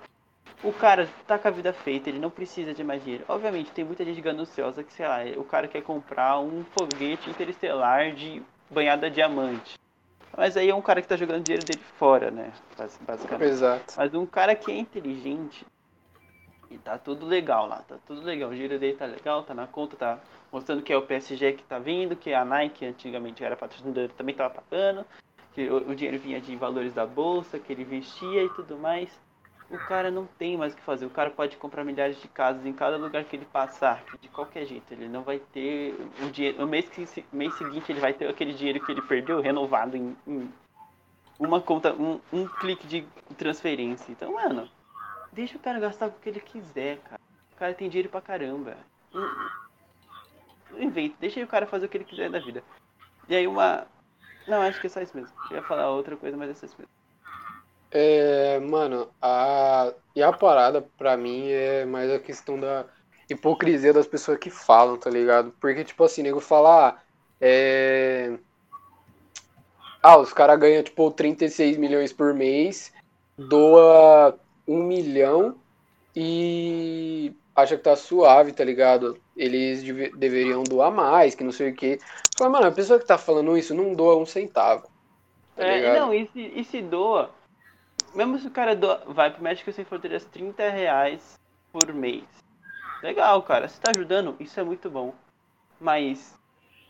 O 0.64 0.72
cara 0.72 1.10
tá 1.26 1.40
com 1.40 1.48
a 1.48 1.52
vida 1.52 1.74
feita, 1.74 2.10
ele 2.10 2.20
não 2.20 2.30
precisa 2.30 2.74
de 2.74 2.84
mais 2.84 3.04
dinheiro. 3.04 3.26
Obviamente, 3.28 3.72
tem 3.72 3.84
muita 3.84 4.06
gente 4.06 4.22
gananciosa 4.22 4.84
que, 4.84 4.94
sei 4.94 5.08
lá, 5.08 5.20
o 5.38 5.44
cara 5.44 5.68
quer 5.68 5.82
comprar 5.82 6.40
um 6.40 6.64
foguete 6.64 7.30
interestelar 7.30 8.14
de 8.14 8.44
banhada 8.70 9.10
diamante. 9.10 9.80
Mas 10.38 10.56
aí 10.56 10.70
é 10.70 10.76
um 10.76 10.82
cara 10.82 11.02
que 11.02 11.08
tá 11.08 11.18
jogando 11.18 11.44
dinheiro 11.44 11.66
dele 11.66 11.82
fora, 11.98 12.30
né? 12.30 12.54
Basicamente. 13.02 13.50
Exato. 13.50 13.94
Mas 13.98 14.14
um 14.14 14.26
cara 14.26 14.56
que 14.56 14.72
é 14.72 14.78
inteligente, 14.78 15.66
e 16.72 16.78
tá 16.78 16.98
tudo 16.98 17.26
legal 17.26 17.68
lá, 17.68 17.84
tá 17.88 17.98
tudo 18.08 18.22
legal. 18.22 18.50
O 18.50 18.56
giro 18.56 18.80
dele 18.80 18.96
tá 18.96 19.06
legal, 19.06 19.44
tá 19.44 19.54
na 19.54 19.68
conta, 19.68 19.98
tá 19.98 20.20
mostrando 20.52 20.82
que 20.82 20.94
é 20.94 20.98
o 20.98 21.02
PSG 21.02 21.54
que 21.54 21.64
tá 21.64 21.78
vindo, 21.78 22.16
que 22.16 22.34
a 22.34 22.46
Nike 22.46 22.86
antigamente 22.86 23.44
era 23.44 23.58
patrocinadora, 23.58 24.10
também 24.10 24.34
tava 24.34 24.54
pagando, 24.54 25.06
que 25.54 25.70
o, 25.70 25.90
o, 25.90 25.96
dinheiro 25.96 26.18
vinha 26.18 26.40
de 26.40 26.56
valores 26.56 26.94
da 26.94 27.06
bolsa, 27.06 27.60
que 27.60 27.74
ele 27.74 27.82
investia 27.82 28.44
e 28.44 28.50
tudo 28.50 28.78
mais. 28.78 29.10
O 29.72 29.78
cara 29.88 30.12
não 30.12 30.26
tem 30.26 30.58
mais 30.58 30.74
o 30.74 30.76
que 30.76 30.82
fazer. 30.84 31.06
O 31.06 31.10
cara 31.10 31.30
pode 31.30 31.56
comprar 31.58 31.84
milhares 31.84 32.22
de 32.22 32.28
casas 32.28 32.66
em 32.66 32.74
cada 32.74 32.98
lugar 32.98 33.24
que 33.24 33.36
ele 33.36 33.46
passar, 33.46 34.04
de 34.20 34.28
qualquer 34.28 34.66
jeito. 34.66 34.92
Ele 34.92 35.08
não 35.08 35.24
vai 35.24 35.40
ter 35.40 35.96
o 36.22 36.30
dinheiro. 36.30 36.60
No 36.60 36.68
mês, 36.68 36.90
que, 36.90 37.26
mês 37.32 37.54
seguinte 37.56 37.92
ele 37.92 38.02
vai 38.02 38.14
ter 38.14 38.28
aquele 38.28 38.54
dinheiro 38.54 38.84
que 38.86 38.92
ele 38.92 39.02
perdeu 39.02 39.40
renovado 39.40 39.96
em, 39.96 40.16
em 40.28 40.52
uma 41.40 41.62
conta, 41.62 41.94
um, 41.94 42.20
um 42.34 42.46
clique 42.48 42.86
de 42.86 43.08
transferência. 43.38 44.12
Então, 44.12 44.34
mano, 44.34 44.70
Deixa 45.32 45.56
o 45.56 45.60
cara 45.60 45.80
gastar 45.80 46.08
o 46.08 46.12
que 46.12 46.30
ele 46.30 46.42
quiser, 46.42 46.98
cara. 47.00 47.22
O 47.54 47.56
cara 47.56 47.74
tem 47.74 47.90
dinheiro 47.90 48.10
pra 48.10 48.22
caramba. 48.22 48.76
Não 49.14 50.82
inventa, 50.82 51.16
deixa 51.20 51.42
o 51.42 51.48
cara 51.48 51.66
fazer 51.66 51.86
o 51.86 51.90
que 51.90 51.98
ele 51.98 52.04
quiser 52.04 52.30
da 52.30 52.40
vida. 52.40 52.64
E 53.30 53.36
aí 53.36 53.48
uma. 53.48 53.88
Não, 54.48 54.62
acho 54.62 54.82
que 54.82 54.88
é 54.88 54.90
só 54.90 55.02
isso 55.02 55.16
mesmo. 55.16 55.34
Eu 55.50 55.58
ia 55.58 55.64
falar 55.64 55.90
outra 55.90 56.18
coisa, 56.18 56.36
mas 56.36 56.50
é 56.50 56.54
só 56.54 56.66
isso 56.66 56.76
mesmo. 56.78 56.92
É, 57.92 58.60
mano, 58.60 59.10
a. 59.22 59.94
E 60.16 60.24
a 60.24 60.32
parada 60.32 60.82
pra 60.98 61.16
mim 61.18 61.50
é 61.50 61.86
mais 61.86 62.10
a 62.12 62.20
questão 62.20 62.60
da 62.60 62.86
hipocrisia 63.30 63.94
das 63.94 64.08
pessoas 64.08 64.38
que 64.38 64.50
falam, 64.50 64.98
tá 64.98 65.10
ligado? 65.10 65.54
Porque, 65.60 65.84
tipo 65.84 66.04
assim, 66.04 66.24
nego 66.24 66.40
fala, 66.40 66.90
ah, 66.90 67.00
é. 67.40 68.38
Ah, 70.02 70.18
os 70.18 70.34
caras 70.34 70.60
ganham, 70.60 70.84
tipo, 70.84 71.12
36 71.12 71.78
milhões 71.78 72.12
por 72.12 72.34
mês, 72.34 72.92
doa 73.38 74.36
um 74.68 74.82
milhão 74.84 75.56
e 76.16 77.34
acha 77.56 77.78
que 77.78 77.84
tá 77.84 77.96
suave, 77.96 78.52
tá 78.52 78.64
ligado? 78.64 79.18
Eles 79.36 79.84
deve, 79.84 80.10
deveriam 80.18 80.64
doar 80.64 80.92
mais, 80.92 81.36
que 81.36 81.44
não 81.44 81.52
sei 81.52 81.72
o 81.72 81.76
que. 81.76 82.00
Fala, 82.38 82.50
mano, 82.50 82.68
a 82.68 82.72
pessoa 82.72 83.00
que 83.00 83.06
tá 83.06 83.18
falando 83.18 83.58
isso 83.58 83.76
não 83.76 83.94
doa 83.94 84.18
um 84.18 84.26
centavo. 84.26 84.90
Tá 85.56 85.64
é, 85.64 86.00
não, 86.00 86.14
e 86.14 86.28
se, 86.28 86.52
e 86.56 86.64
se 86.64 86.82
doa, 86.82 87.30
mesmo 88.14 88.40
se 88.40 88.48
o 88.48 88.52
cara 88.52 88.76
doa, 88.76 89.04
vai 89.08 89.32
pro 89.32 89.44
Médico 89.44 89.72
Sem 89.72 89.86
Fronteiras 89.86 90.26
30 90.26 90.70
reais 90.70 91.40
por 91.72 91.94
mês. 91.94 92.24
Legal, 93.02 93.42
cara, 93.44 93.68
você 93.68 93.80
tá 93.82 93.92
ajudando, 93.92 94.36
isso 94.40 94.60
é 94.60 94.64
muito 94.64 94.90
bom. 94.90 95.14
Mas, 95.80 96.36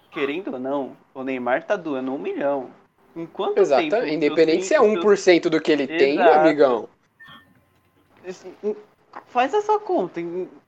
querendo 0.10 0.54
ou 0.54 0.60
não, 0.60 0.98
o 1.14 1.24
Neymar 1.24 1.64
tá 1.64 1.76
doando 1.76 2.14
um 2.14 2.18
milhão. 2.18 2.72
Enquanto 3.16 3.60
Exato, 3.60 3.90
tempo, 3.90 4.06
independente 4.06 4.66
se 4.66 4.74
é 4.74 4.80
1% 4.80 5.50
do 5.50 5.62
que 5.62 5.72
ele 5.72 5.84
Exato. 5.84 5.98
tem, 5.98 6.22
amigão. 6.22 6.90
Faz 9.28 9.54
essa 9.54 9.80
conta. 9.80 10.22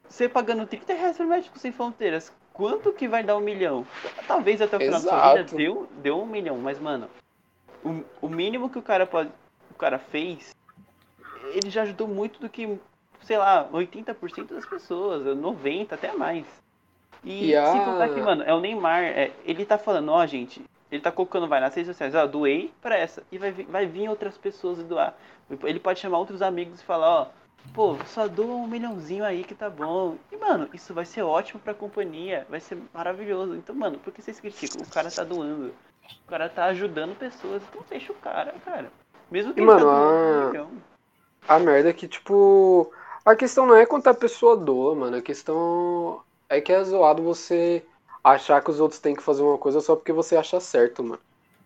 Você 0.07 0.27
pagando 0.27 0.65
30 0.67 0.93
reais 0.93 1.17
pro 1.17 1.27
Médico 1.27 1.57
Sem 1.57 1.71
Fronteiras, 1.71 2.31
quanto 2.53 2.91
que 2.93 3.07
vai 3.07 3.23
dar 3.23 3.37
um 3.37 3.41
milhão? 3.41 3.85
Talvez 4.27 4.61
até 4.61 4.77
o 4.77 4.79
final 4.79 4.99
Exato. 4.99 5.15
da 5.15 5.21
sua 5.21 5.43
vida 5.43 5.57
deu, 5.57 5.89
deu 6.01 6.19
um 6.21 6.25
milhão, 6.25 6.57
mas, 6.57 6.79
mano, 6.79 7.09
o, 7.83 8.03
o 8.21 8.29
mínimo 8.29 8.69
que 8.69 8.79
o 8.79 8.83
cara 8.83 9.05
pode. 9.05 9.31
O 9.83 9.85
cara 9.85 9.99
fez, 9.99 10.55
ele 11.53 11.69
já 11.69 11.81
ajudou 11.81 12.07
muito 12.07 12.39
do 12.39 12.47
que, 12.47 12.79
sei 13.21 13.37
lá, 13.37 13.67
80% 13.69 14.53
das 14.53 14.65
pessoas, 14.65 15.25
90% 15.25 15.91
até 15.91 16.13
mais. 16.13 16.45
E, 17.21 17.53
a... 17.53 17.65
se 17.65 17.79
contar 17.79 18.07
que, 18.07 18.21
mano, 18.21 18.43
é 18.43 18.53
o 18.53 18.61
Neymar, 18.61 19.03
é, 19.03 19.31
ele 19.43 19.65
tá 19.65 19.77
falando, 19.77 20.09
ó, 20.09 20.25
gente, 20.25 20.63
ele 20.89 21.01
tá 21.01 21.11
colocando, 21.11 21.49
vai 21.49 21.59
nas 21.59 21.75
redes 21.75 21.89
sociais, 21.89 22.15
ó, 22.15 22.25
doei 22.25 22.71
pra 22.81 22.97
essa. 22.97 23.23
E 23.29 23.37
vai, 23.37 23.51
vai 23.51 23.85
vir 23.85 24.07
outras 24.07 24.37
pessoas 24.37 24.79
e 24.79 24.83
doar. 24.83 25.17
Ele 25.63 25.81
pode 25.81 25.99
chamar 25.99 26.19
outros 26.19 26.41
amigos 26.41 26.79
e 26.79 26.85
falar, 26.85 27.09
ó, 27.09 27.27
Pô, 27.73 27.97
só 28.05 28.27
doa 28.27 28.55
um 28.55 28.67
milhãozinho 28.67 29.25
aí 29.25 29.43
que 29.43 29.55
tá 29.55 29.69
bom. 29.69 30.17
E, 30.31 30.37
mano, 30.37 30.69
isso 30.73 30.93
vai 30.93 31.05
ser 31.05 31.23
ótimo 31.23 31.59
pra 31.59 31.73
companhia. 31.73 32.45
Vai 32.49 32.59
ser 32.59 32.77
maravilhoso. 32.93 33.55
Então, 33.55 33.73
mano, 33.75 33.97
por 33.99 34.13
que 34.13 34.21
vocês 34.21 34.39
criticam? 34.39 34.81
O 34.81 34.89
cara 34.89 35.09
tá 35.09 35.23
doando. 35.23 35.73
O 36.25 36.27
cara 36.27 36.49
tá 36.49 36.65
ajudando 36.65 37.17
pessoas. 37.17 37.63
Então 37.69 37.83
deixa 37.89 38.11
o 38.11 38.15
cara, 38.15 38.53
cara. 38.65 38.91
Mesmo 39.33 39.51
que 39.51 39.61
e, 39.61 39.65
mano, 39.65 39.87
tá 39.87 40.67
a... 41.47 41.55
a 41.55 41.59
merda 41.59 41.89
é 41.89 41.93
que, 41.93 42.07
tipo. 42.07 42.91
A 43.25 43.35
questão 43.35 43.65
não 43.65 43.75
é 43.75 43.83
quanto 43.83 44.07
a 44.07 44.13
pessoa 44.13 44.55
doa, 44.55 44.93
mano. 44.93 45.17
A 45.17 45.21
questão 45.23 46.21
é 46.47 46.61
que 46.61 46.71
é 46.71 46.83
zoado 46.83 47.23
você 47.23 47.83
achar 48.23 48.61
que 48.61 48.69
os 48.69 48.79
outros 48.79 49.01
têm 49.01 49.15
que 49.15 49.23
fazer 49.23 49.41
uma 49.41 49.57
coisa 49.57 49.81
só 49.81 49.95
porque 49.95 50.13
você 50.13 50.37
acha 50.37 50.59
certo, 50.59 51.03
mano. 51.03 51.19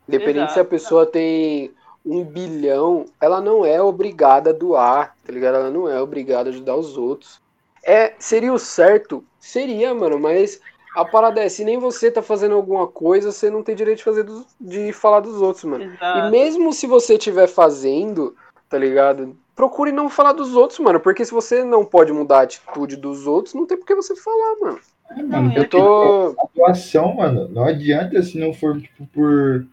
Independente 0.08 0.54
se 0.54 0.60
a 0.62 0.64
pessoa 0.64 1.06
tem 1.06 1.74
um 2.06 2.24
bilhão, 2.24 3.04
ela 3.20 3.42
não 3.42 3.66
é 3.66 3.82
obrigada 3.82 4.52
a 4.52 4.54
doar, 4.54 5.14
tá 5.26 5.34
ligado? 5.34 5.56
Ela 5.56 5.70
não 5.70 5.90
é 5.90 6.02
obrigada 6.02 6.50
a 6.50 6.54
ajudar 6.54 6.78
os 6.78 6.98
outros. 6.98 7.42
É, 7.84 8.14
seria 8.18 8.54
o 8.54 8.60
certo? 8.60 9.26
Seria, 9.42 9.94
mano, 9.94 10.18
mas 10.18 10.62
a 10.98 11.06
parada 11.06 11.44
é, 11.44 11.48
se 11.48 11.64
nem 11.64 11.78
você 11.78 12.10
tá 12.10 12.24
fazendo 12.24 12.56
alguma 12.56 12.88
coisa, 12.88 13.32
você 13.32 13.52
não 13.52 13.62
tem 13.62 13.76
direito 13.76 14.00
de 14.00 14.04
fazer 14.04 14.24
do, 14.24 14.44
de 14.60 14.92
falar 14.92 15.20
dos 15.20 15.40
outros, 15.40 15.64
mano. 15.64 15.84
Exato. 15.84 16.28
E 16.28 16.32
mesmo 16.32 16.74
se 16.74 16.88
você 16.88 17.14
estiver 17.14 17.48
fazendo, 17.48 18.36
tá 18.68 18.80
ligado? 18.80 19.38
Procure 19.56 19.92
não 19.92 20.10
falar 20.10 20.34
dos 20.34 20.56
outros, 20.56 20.80
mano, 20.80 21.00
porque 21.00 21.24
se 21.24 21.32
você 21.32 21.64
não 21.64 21.86
pode 21.86 22.12
mudar 22.12 22.40
a 22.40 22.42
atitude 22.42 22.96
dos 22.96 23.28
outros, 23.28 23.54
não 23.54 23.68
tem 23.68 23.78
por 23.78 23.86
que 23.86 23.94
você 23.94 24.16
falar, 24.16 24.56
mano. 24.60 24.80
É, 25.12 25.22
mano 25.22 25.54
eu 25.56 25.70
tô. 25.70 26.36
A 26.40 26.44
atuação, 26.44 27.14
mano, 27.14 27.48
não 27.48 27.66
adianta 27.66 28.20
se 28.24 28.40
não 28.40 28.52
for, 28.52 28.82
tipo, 28.82 29.06
por 29.14 29.68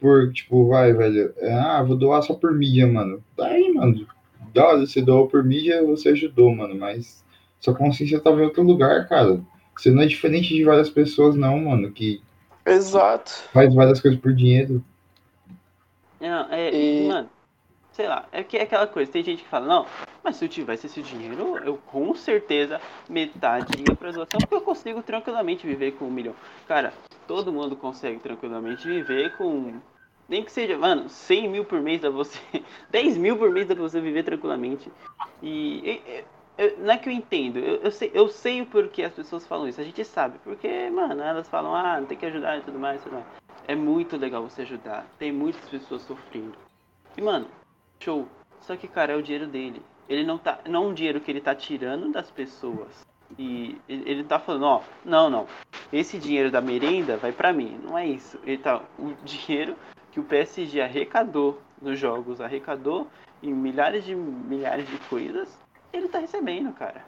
por, 0.00 0.30
tipo, 0.34 0.68
vai, 0.68 0.92
velho, 0.92 1.32
é, 1.38 1.54
ah, 1.54 1.82
vou 1.82 1.96
doar 1.96 2.22
só 2.22 2.34
por 2.34 2.52
mídia, 2.52 2.86
mano. 2.86 3.22
Tá 3.34 3.46
aí, 3.46 3.72
mano. 3.72 4.06
Dá, 4.52 4.76
você 4.76 5.00
doou 5.00 5.28
por 5.28 5.42
mídia, 5.42 5.82
você 5.82 6.10
ajudou, 6.10 6.54
mano, 6.54 6.74
mas 6.74 7.24
sua 7.58 7.74
consciência 7.74 8.20
tava 8.20 8.42
em 8.42 8.44
outro 8.44 8.62
lugar, 8.62 9.08
cara. 9.08 9.40
Você 9.76 9.90
não 9.90 10.02
é 10.02 10.06
diferente 10.06 10.54
de 10.54 10.64
várias 10.64 10.90
pessoas, 10.90 11.34
não, 11.34 11.58
mano, 11.58 11.90
que. 11.90 12.22
Exato. 12.64 13.30
Faz 13.52 13.74
várias 13.74 14.00
coisas 14.00 14.20
por 14.20 14.32
dinheiro. 14.32 14.82
Não, 16.20 16.50
é, 16.50 16.74
e... 16.74 17.06
mano, 17.06 17.28
sei 17.92 18.08
lá, 18.08 18.26
é 18.32 18.42
que 18.42 18.56
é 18.56 18.62
aquela 18.62 18.86
coisa, 18.86 19.12
tem 19.12 19.22
gente 19.22 19.42
que 19.42 19.48
fala, 19.48 19.66
não, 19.66 19.86
mas 20.22 20.36
se 20.36 20.44
eu 20.44 20.48
tivesse 20.48 20.86
esse 20.86 21.02
dinheiro, 21.02 21.58
eu 21.58 21.76
com 21.76 22.14
certeza 22.14 22.80
metade 23.08 23.66
ia 23.78 23.94
pra 23.94 24.10
doação, 24.10 24.40
porque 24.40 24.54
eu 24.54 24.62
consigo 24.62 25.02
tranquilamente 25.02 25.66
viver 25.66 25.92
com 25.92 26.06
um 26.06 26.10
milhão. 26.10 26.34
Cara, 26.66 26.94
todo 27.26 27.52
mundo 27.52 27.76
consegue 27.76 28.18
tranquilamente 28.20 28.86
viver 28.86 29.36
com 29.36 29.74
nem 30.28 30.42
que 30.42 30.50
seja, 30.50 30.78
mano, 30.78 31.08
100 31.08 31.48
mil 31.48 31.64
por 31.64 31.80
mês 31.80 32.00
dá 32.00 32.10
você. 32.10 32.38
10 32.90 33.18
mil 33.18 33.36
por 33.36 33.50
mês 33.50 33.66
dá 33.66 33.74
pra 33.74 33.82
você 33.82 34.00
viver 34.00 34.22
tranquilamente. 34.24 34.90
E. 35.42 35.78
e 35.84 36.24
eu, 36.56 36.78
não 36.78 36.92
é 36.92 36.98
que 36.98 37.08
eu 37.08 37.12
entendo, 37.12 37.58
eu, 37.58 37.76
eu, 37.76 37.90
sei, 37.90 38.10
eu 38.14 38.28
sei 38.28 38.62
o 38.62 38.66
porquê 38.66 39.02
as 39.02 39.12
pessoas 39.12 39.46
falam 39.46 39.68
isso, 39.68 39.80
a 39.80 39.84
gente 39.84 40.04
sabe. 40.04 40.38
Porque, 40.44 40.88
mano, 40.90 41.22
elas 41.22 41.48
falam, 41.48 41.74
ah, 41.74 42.00
tem 42.06 42.16
que 42.16 42.26
ajudar 42.26 42.58
e 42.58 42.62
tudo 42.62 42.78
mais, 42.78 43.02
tudo 43.02 43.14
mais. 43.14 43.26
É 43.66 43.74
muito 43.74 44.16
legal 44.16 44.42
você 44.42 44.62
ajudar. 44.62 45.06
Tem 45.18 45.32
muitas 45.32 45.68
pessoas 45.68 46.02
sofrendo. 46.02 46.54
E, 47.16 47.22
mano, 47.22 47.48
show. 47.98 48.28
Só 48.60 48.76
que, 48.76 48.86
cara, 48.86 49.14
é 49.14 49.16
o 49.16 49.22
dinheiro 49.22 49.46
dele. 49.46 49.82
Ele 50.08 50.24
não 50.24 50.38
tá. 50.38 50.60
Não 50.68 50.84
é 50.84 50.86
um 50.86 50.94
dinheiro 50.94 51.20
que 51.20 51.30
ele 51.30 51.40
tá 51.40 51.54
tirando 51.54 52.12
das 52.12 52.30
pessoas. 52.30 53.06
E 53.38 53.76
ele, 53.88 54.10
ele 54.10 54.24
tá 54.24 54.38
falando, 54.38 54.64
ó, 54.66 54.82
não, 55.04 55.28
não. 55.28 55.46
esse 55.92 56.18
dinheiro 56.18 56.50
da 56.50 56.60
merenda 56.60 57.16
vai 57.16 57.32
pra 57.32 57.52
mim. 57.52 57.80
Não 57.82 57.98
é 57.98 58.06
isso. 58.06 58.38
Ele 58.44 58.58
tá, 58.58 58.82
o 58.98 59.12
dinheiro 59.24 59.76
que 60.12 60.20
o 60.20 60.24
PSG 60.24 60.80
arrecadou 60.80 61.60
nos 61.80 61.98
jogos, 61.98 62.40
arrecadou 62.40 63.08
em 63.42 63.52
milhares 63.52 64.04
de 64.04 64.14
milhares 64.14 64.88
de 64.88 64.96
coisas, 65.08 65.48
ele 65.96 66.08
tá 66.08 66.18
recebendo, 66.18 66.72
cara. 66.72 67.04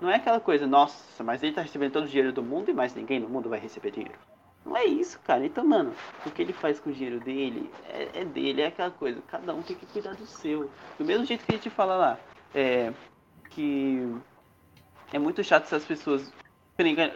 Não 0.00 0.10
é 0.10 0.16
aquela 0.16 0.38
coisa, 0.38 0.66
nossa, 0.66 1.24
mas 1.24 1.42
ele 1.42 1.52
tá 1.52 1.62
recebendo 1.62 1.92
todo 1.92 2.04
o 2.04 2.08
dinheiro 2.08 2.32
do 2.32 2.42
mundo 2.42 2.70
e 2.70 2.74
mais 2.74 2.94
ninguém 2.94 3.18
no 3.18 3.28
mundo 3.28 3.48
vai 3.48 3.58
receber 3.58 3.90
dinheiro. 3.90 4.18
Não 4.64 4.76
é 4.76 4.84
isso, 4.84 5.18
cara. 5.20 5.44
Então, 5.44 5.64
mano, 5.64 5.92
o 6.24 6.30
que 6.30 6.42
ele 6.42 6.52
faz 6.52 6.78
com 6.78 6.90
o 6.90 6.92
dinheiro 6.92 7.18
dele 7.20 7.70
é, 7.88 8.20
é 8.20 8.24
dele, 8.24 8.62
é 8.62 8.66
aquela 8.66 8.90
coisa. 8.90 9.20
Cada 9.28 9.54
um 9.54 9.62
tem 9.62 9.74
que 9.74 9.86
cuidar 9.86 10.14
do 10.14 10.26
seu. 10.26 10.70
Do 10.98 11.04
mesmo 11.04 11.24
jeito 11.24 11.44
que 11.44 11.52
a 11.52 11.56
gente 11.56 11.70
fala 11.70 11.96
lá, 11.96 12.18
é, 12.54 12.92
que 13.50 14.14
é 15.12 15.18
muito 15.18 15.42
chato 15.42 15.64
essas 15.64 15.84
pessoas. 15.84 16.30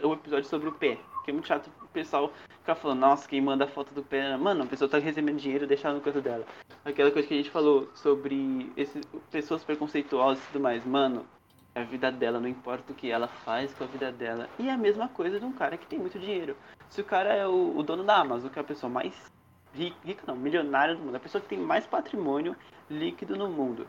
O 0.03 0.13
episódio 0.13 0.49
sobre 0.49 0.67
o 0.67 0.73
pé. 0.73 0.97
Que 1.23 1.31
é 1.31 1.33
muito 1.33 1.47
chato 1.47 1.69
o 1.81 1.87
pessoal 1.87 2.33
ficar 2.59 2.75
falando, 2.75 2.99
nossa, 2.99 3.27
quem 3.27 3.39
manda 3.39 3.65
a 3.65 3.67
foto 3.67 3.93
do 3.93 4.03
pé. 4.03 4.35
Mano, 4.35 4.63
a 4.63 4.67
pessoa 4.67 4.89
tá 4.89 4.97
recebendo 4.97 5.37
dinheiro 5.37 5.67
deixar 5.67 5.93
no 5.93 6.01
canto 6.01 6.21
dela. 6.21 6.45
Aquela 6.85 7.11
coisa 7.11 7.27
que 7.27 7.33
a 7.33 7.37
gente 7.37 7.49
falou 7.49 7.89
sobre 7.95 8.71
esse, 8.75 8.99
pessoas 9.31 9.63
preconceituosas 9.63 10.43
e 10.43 10.47
tudo 10.47 10.61
mais. 10.61 10.85
Mano, 10.85 11.25
é 11.73 11.81
a 11.81 11.85
vida 11.85 12.11
dela, 12.11 12.39
não 12.39 12.47
importa 12.47 12.91
o 12.91 12.95
que 12.95 13.09
ela 13.09 13.27
faz 13.27 13.73
com 13.73 13.85
a 13.85 13.87
vida 13.87 14.11
dela. 14.11 14.49
E 14.59 14.67
é 14.67 14.71
a 14.71 14.77
mesma 14.77 15.07
coisa 15.07 15.39
de 15.39 15.45
um 15.45 15.53
cara 15.53 15.77
que 15.77 15.87
tem 15.87 15.97
muito 15.97 16.19
dinheiro. 16.19 16.57
Se 16.89 16.99
o 16.99 17.05
cara 17.05 17.33
é 17.33 17.47
o, 17.47 17.77
o 17.77 17.83
dono 17.83 18.03
da 18.03 18.17
Amazon, 18.17 18.49
que 18.49 18.59
é 18.59 18.61
a 18.61 18.65
pessoa 18.65 18.89
mais 18.89 19.31
rica, 19.73 19.95
rica 20.03 20.23
não, 20.27 20.35
milionária 20.35 20.93
do 20.93 21.01
mundo, 21.01 21.15
a 21.15 21.19
pessoa 21.19 21.41
que 21.41 21.47
tem 21.47 21.57
mais 21.57 21.87
patrimônio 21.87 22.55
líquido 22.89 23.37
no 23.37 23.49
mundo. 23.49 23.87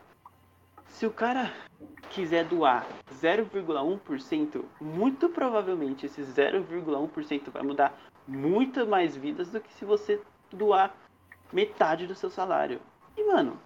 Se 0.87 1.05
o 1.05 1.11
cara 1.11 1.53
quiser 2.11 2.45
doar 2.45 2.87
0,1%, 3.13 4.65
muito 4.81 5.29
provavelmente 5.29 6.07
esse 6.07 6.23
0,1% 6.23 7.51
vai 7.51 7.63
mudar 7.63 7.99
muito 8.27 8.87
mais 8.87 9.17
vidas 9.17 9.51
do 9.51 9.61
que 9.61 9.73
se 9.75 9.85
você 9.85 10.21
doar 10.53 10.95
metade 11.53 12.07
do 12.07 12.15
seu 12.15 12.31
salário. 12.31 12.81
E 13.17 13.25
mano, 13.25 13.59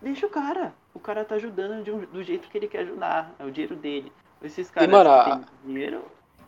deixa 0.00 0.26
o 0.26 0.30
cara. 0.30 0.72
O 0.94 1.00
cara 1.00 1.24
tá 1.24 1.36
ajudando 1.36 1.88
um, 1.88 2.00
do 2.06 2.22
jeito 2.22 2.48
que 2.48 2.58
ele 2.58 2.68
quer 2.68 2.80
ajudar. 2.80 3.34
É 3.38 3.44
o 3.44 3.50
dinheiro 3.50 3.76
dele. 3.76 4.12
Esses 4.42 4.70
caras 4.70 4.90
mano, 4.90 5.10
que 5.24 5.30
têm 5.30 5.44
dinheiro 5.64 6.04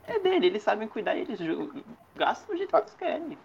é 0.07 0.19
dele, 0.19 0.47
eles 0.47 0.63
sabem 0.63 0.87
cuidar 0.87 1.15
e 1.17 1.21
eles 1.21 1.39
gastam 2.15 2.55
do 2.55 2.59
jeito 2.59 2.71
que 2.71 2.77
eles 2.77 2.95
querem. 2.95 3.39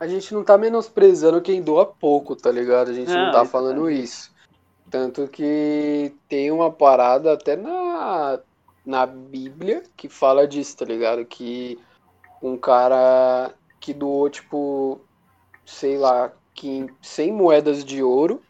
A 0.00 0.06
gente 0.06 0.34
não 0.34 0.42
tá 0.42 0.56
menosprezando 0.58 1.40
quem 1.40 1.62
doa 1.62 1.86
pouco, 1.86 2.34
tá 2.34 2.50
ligado? 2.50 2.90
A 2.90 2.92
gente 2.92 3.10
não, 3.10 3.26
não 3.26 3.32
tá 3.32 3.44
falando 3.44 3.88
isso. 3.90 4.32
Tanto 4.90 5.28
que 5.28 6.14
tem 6.28 6.50
uma 6.50 6.70
parada 6.70 7.32
até 7.32 7.56
na, 7.56 8.38
na 8.84 9.06
Bíblia 9.06 9.82
que 9.96 10.08
fala 10.08 10.46
disso, 10.46 10.76
tá 10.76 10.84
ligado? 10.84 11.24
Que 11.24 11.78
um 12.42 12.56
cara 12.56 13.52
que 13.80 13.92
doou, 13.92 14.28
tipo, 14.28 15.00
sei 15.64 15.98
lá, 15.98 16.32
100 17.02 17.32
moedas 17.32 17.84
de 17.84 18.02
ouro 18.02 18.40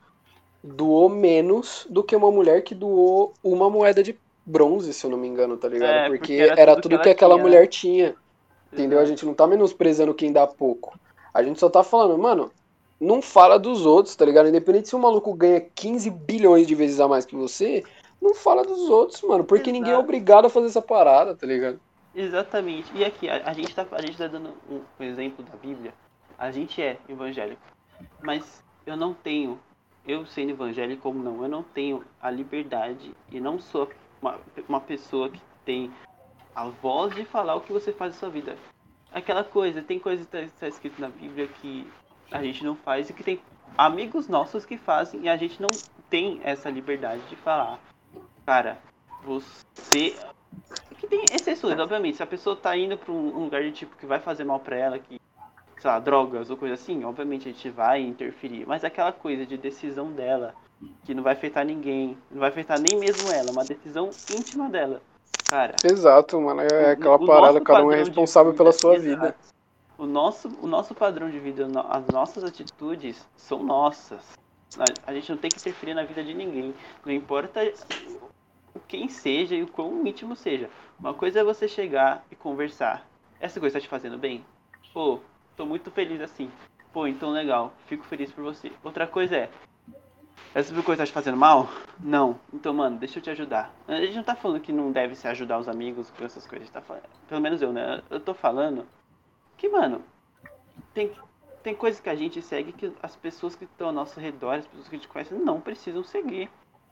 doou 0.63 1.09
menos 1.09 1.87
do 1.91 2.03
que 2.03 2.17
uma 2.17 2.31
mulher 2.31 2.63
que 2.63 2.75
doou 2.75 3.35
uma 3.43 3.69
moeda 3.69 4.03
de 4.03 4.19
bronze, 4.47 4.93
se 4.93 5.05
eu 5.05 5.11
não 5.11 5.19
me 5.19 5.29
engano, 5.29 5.57
tá 5.57 5.69
ligado? 5.69 5.91
É, 5.91 6.09
porque, 6.09 6.19
porque, 6.19 6.35
era, 6.35 6.61
era 6.61 6.81
tudo, 6.81 6.97
que, 6.97 7.05
que 7.05 7.11
aquela 7.11 7.35
tinha, 7.35 7.43
mulher 7.43 7.61
né? 7.63 7.67
tinha. 7.67 8.15
Entendeu? 8.73 8.99
A 8.99 9.05
gente 9.05 9.25
não 9.25 9.35
tá 9.35 9.47
menosprezando 9.47 10.15
quem 10.15 10.33
dá 10.33 10.47
pouco. 10.47 10.99
A 11.33 11.43
gente 11.43 11.61
só 11.61 11.69
tá 11.69 11.83
falando, 11.83 12.17
mano, 12.19 12.51
não 13.01 13.21
fala 13.23 13.59
dos 13.59 13.85
outros, 13.87 14.17
tá 14.17 14.25
ligado? 14.25 14.49
Independente 14.49 14.89
se 14.89 14.97
o 14.97 14.99
maluco 14.99 15.33
ganha 15.35 15.61
15 15.61 16.11
bilhões 16.11 16.67
de 16.67 16.75
vezes 16.75 16.99
a 16.99 17.07
mais 17.07 17.25
que 17.25 17.37
você, 17.37 17.85
não 18.21 18.35
fala 18.35 18.65
dos 18.65 18.89
outros, 18.89 19.21
mano, 19.23 19.45
porque 19.45 19.71
Exato. 19.71 19.79
ninguém 19.79 19.93
é 19.93 19.99
obrigado 19.99 20.47
a 20.47 20.51
fazer 20.51 20.67
essa 20.67 20.83
parada, 20.83 21.35
tá 21.35 21.47
ligado? 21.47 21.79
Exatamente. 22.15 22.91
E 22.95 23.05
aqui, 23.05 23.29
a, 23.29 23.43
a, 23.49 23.53
gente, 23.53 23.75
tá, 23.75 23.87
a 23.91 24.01
gente 24.01 24.17
tá 24.17 24.27
dando 24.27 24.51
um, 24.71 24.81
um 24.99 25.05
exemplo 25.05 25.45
da 25.45 25.57
Bíblia. 25.57 25.93
A 26.39 26.51
gente 26.51 26.83
é 26.83 26.99
evangélico. 27.09 27.63
Mas 28.23 28.63
eu 28.87 28.97
não 28.97 29.15
tenho, 29.15 29.59
eu 30.07 30.27
sendo 30.27 30.51
evangélico 30.51 31.09
ou 31.09 31.15
não, 31.15 31.43
eu 31.43 31.49
não 31.49 31.63
tenho 31.63 32.05
a 32.21 32.31
liberdade 32.31 33.13
e 33.31 33.41
não 33.41 33.59
sou 33.59 33.91
uma, 34.21 34.39
uma 34.69 34.81
pessoa 34.81 35.29
que 35.29 35.41
tem 35.65 35.91
a 36.55 36.65
voz 36.67 37.15
de 37.15 37.25
falar 37.25 37.55
o 37.55 37.61
que 37.61 37.73
você 37.73 37.93
faz 37.93 38.15
na 38.15 38.19
sua 38.19 38.31
vida. 38.31 38.57
Aquela 39.13 39.45
coisa, 39.45 39.83
tem 39.83 39.99
coisa 39.99 40.25
que 40.25 40.37
está 40.37 40.59
tá 40.61 40.69
escrito 40.69 41.01
na 41.01 41.09
Bíblia 41.09 41.47
que 41.47 41.87
a 42.31 42.43
gente 42.43 42.65
não 42.65 42.75
faz 42.75 43.09
e 43.11 43.13
que 43.13 43.23
tem 43.23 43.41
amigos 43.77 44.29
nossos 44.29 44.65
que 44.65 44.77
fazem 44.77 45.23
e 45.23 45.29
a 45.29 45.37
gente 45.37 45.61
não 45.61 45.69
tem 46.11 46.41
essa 46.43 46.71
liberdade 46.71 47.23
de 47.29 47.37
falar. 47.37 47.79
Cara, 48.45 48.79
você. 49.25 50.17
Que 50.99 51.07
tem 51.07 51.25
exceções, 51.33 51.79
obviamente. 51.79 52.17
Se 52.17 52.23
a 52.23 52.27
pessoa 52.27 52.57
tá 52.57 52.77
indo 52.77 52.97
pra 52.97 53.13
um 53.13 53.45
lugar 53.45 53.63
de 53.63 53.73
tipo 53.73 53.97
que 53.97 54.07
vai 54.07 54.21
fazer 54.21 54.45
mal 54.45 54.61
pra 54.61 54.77
ela, 54.77 54.99
que. 54.99 55.21
Sei 55.85 55.91
lá, 55.91 55.99
drogas 55.99 56.49
ou 56.49 56.57
coisa 56.57 56.77
assim, 56.77 57.05
obviamente 57.05 57.47
a 57.47 57.53
gente 57.53 57.69
vai 57.69 58.01
interferir. 58.01 58.65
Mas 58.67 58.85
aquela 58.85 59.13
coisa 59.13 59.45
de 59.45 59.59
decisão 59.59 60.11
dela, 60.11 60.55
que 61.05 61.13
não 61.13 61.23
vai 61.23 61.35
afetar 61.35 61.63
ninguém, 61.63 62.17
não 62.31 62.41
vai 62.41 62.49
afetar 62.49 62.81
nem 62.81 62.99
mesmo 62.99 63.31
ela, 63.31 63.51
uma 63.51 63.67
decisão 63.67 64.09
íntima 64.31 64.71
dela. 64.71 65.03
Cara. 65.47 65.77
Exato, 65.85 66.41
mano. 66.41 66.63
É 66.63 66.93
aquela 66.93 67.17
o, 67.17 67.27
parada, 67.27 67.61
cada 67.61 67.85
um 67.85 67.93
é 67.93 67.97
responsável 67.97 68.53
vida, 68.53 68.65
pela 68.65 68.73
sua 68.73 68.97
exato. 68.97 69.21
vida. 69.21 69.37
O 69.99 70.07
nosso, 70.07 70.49
o 70.63 70.67
nosso 70.67 70.95
padrão 70.95 71.29
de 71.29 71.39
vida, 71.39 71.69
as 71.91 72.07
nossas 72.07 72.45
atitudes 72.45 73.23
são 73.37 73.63
nossas. 73.63 74.23
A, 74.79 75.11
a 75.11 75.13
gente 75.13 75.31
não 75.31 75.37
tem 75.37 75.51
que 75.51 75.59
interferir 75.59 75.93
na 75.93 76.05
vida 76.05 76.25
de 76.25 76.33
ninguém. 76.33 76.75
Não 77.05 77.13
importa 77.13 77.61
quem 78.89 79.11
seja 79.11 79.55
e 79.55 79.63
o 79.63 79.69
quão 79.69 80.07
íntimo 80.07 80.35
seja. 80.35 80.71
Uma 80.99 81.13
coisa 81.13 81.41
é 81.41 81.45
você 81.45 81.69
chegar 81.69 82.25
e 82.31 82.35
conversar. 82.35 83.07
Essa 83.39 83.61
coisa 83.61 83.77
está 83.77 83.87
te 83.87 83.91
fazendo 83.91 84.17
bem? 84.17 84.43
Pô, 84.95 85.21
tô 85.57 85.67
muito 85.67 85.91
feliz 85.91 86.21
assim. 86.21 86.51
Pô, 86.93 87.07
então 87.07 87.31
legal. 87.31 87.73
Fico 87.87 88.05
feliz 88.05 88.31
por 88.31 88.45
você. 88.45 88.71
Outra 88.83 89.07
coisa 89.07 89.37
é, 89.37 89.51
essa 90.55 90.73
coisa 90.83 91.03
tá 91.03 91.07
te 91.07 91.13
fazendo 91.13 91.37
mal? 91.37 91.69
Não. 91.99 92.39
Então, 92.53 92.73
mano, 92.73 92.97
deixa 92.97 93.19
eu 93.19 93.23
te 93.23 93.29
ajudar. 93.31 93.75
A 93.89 93.97
gente 93.97 94.15
não 94.15 94.23
tá 94.23 94.37
falando 94.37 94.61
que 94.61 94.73
não 94.73 94.93
deve 94.93 95.17
se 95.17 95.27
ajudar 95.27 95.59
os 95.59 95.67
amigos 95.67 96.13
com 96.13 96.25
essas 96.25 96.47
coisas. 96.47 96.71
Tá 96.71 96.81
falando. 96.81 97.03
Pelo 97.29 97.41
menos 97.41 97.61
eu, 97.61 97.73
né? 97.73 98.01
Eu 98.09 98.21
tô 98.21 98.33
falando 98.35 98.87
que, 99.57 99.69
mano, 99.69 100.01
tem, 100.93 101.11
tem 101.61 101.75
coisas 101.75 102.01
que 102.01 102.09
a 102.09 102.15
gente 102.15 102.41
segue 102.41 102.73
que 102.73 102.93
as 103.03 103.17
pessoas 103.17 103.57
que 103.57 103.65
estão 103.65 103.89
ao 103.89 103.93
nosso 103.93 104.21
redor, 104.21 104.55
as 104.55 104.67
pessoas 104.67 104.89
que 104.89 104.95
a 104.95 104.99
gente 104.99 105.09
conhece, 105.09 105.35
não 105.35 105.61
precisam 105.61 106.05
seguir. 106.05 106.49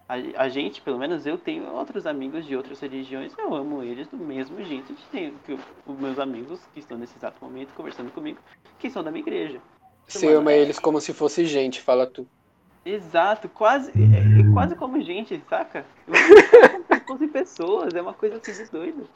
A, 0.09 0.15
a 0.45 0.49
gente, 0.49 0.81
pelo 0.81 0.99
menos 0.99 1.27
eu, 1.27 1.39
tenho 1.39 1.71
outros 1.73 2.07
amigos 2.07 2.45
de 2.45 2.57
outras 2.57 2.81
religiões, 2.81 3.33
eu 3.39 3.55
amo 3.55 3.83
eles 3.83 4.09
do 4.09 4.17
mesmo 4.17 4.63
jeito 4.65 4.93
que, 5.11 5.33
que 5.45 5.59
os 5.87 5.99
meus 5.99 6.19
amigos 6.19 6.61
que 6.75 6.81
estão 6.81 6.99
nesse 6.99 7.17
exato 7.17 7.43
momento 7.43 7.73
conversando 7.75 8.11
comigo, 8.13 8.39
que 8.79 8.91
são 8.91 9.03
da 9.03 9.11
minha 9.11 9.23
igreja. 9.23 9.61
Você 10.07 10.35
ama 10.35 10.53
é... 10.53 10.59
eles 10.59 10.79
como 10.79 11.01
se 11.01 11.13
fosse 11.13 11.47
gente, 11.47 11.81
fala 11.81 12.07
tu. 12.07 12.27
Exato, 12.85 13.49
quase, 13.49 13.93
é, 13.93 14.41
é 14.41 14.53
quase 14.53 14.75
como 14.75 15.01
gente, 15.01 15.41
saca? 15.49 15.87
Como 17.07 17.29
pessoas, 17.29 17.95
é 17.95 18.03
uma 18.03 18.15
coisa 18.15 18.37
assim 18.37 18.65
de 18.65 18.71
doido. 18.71 19.09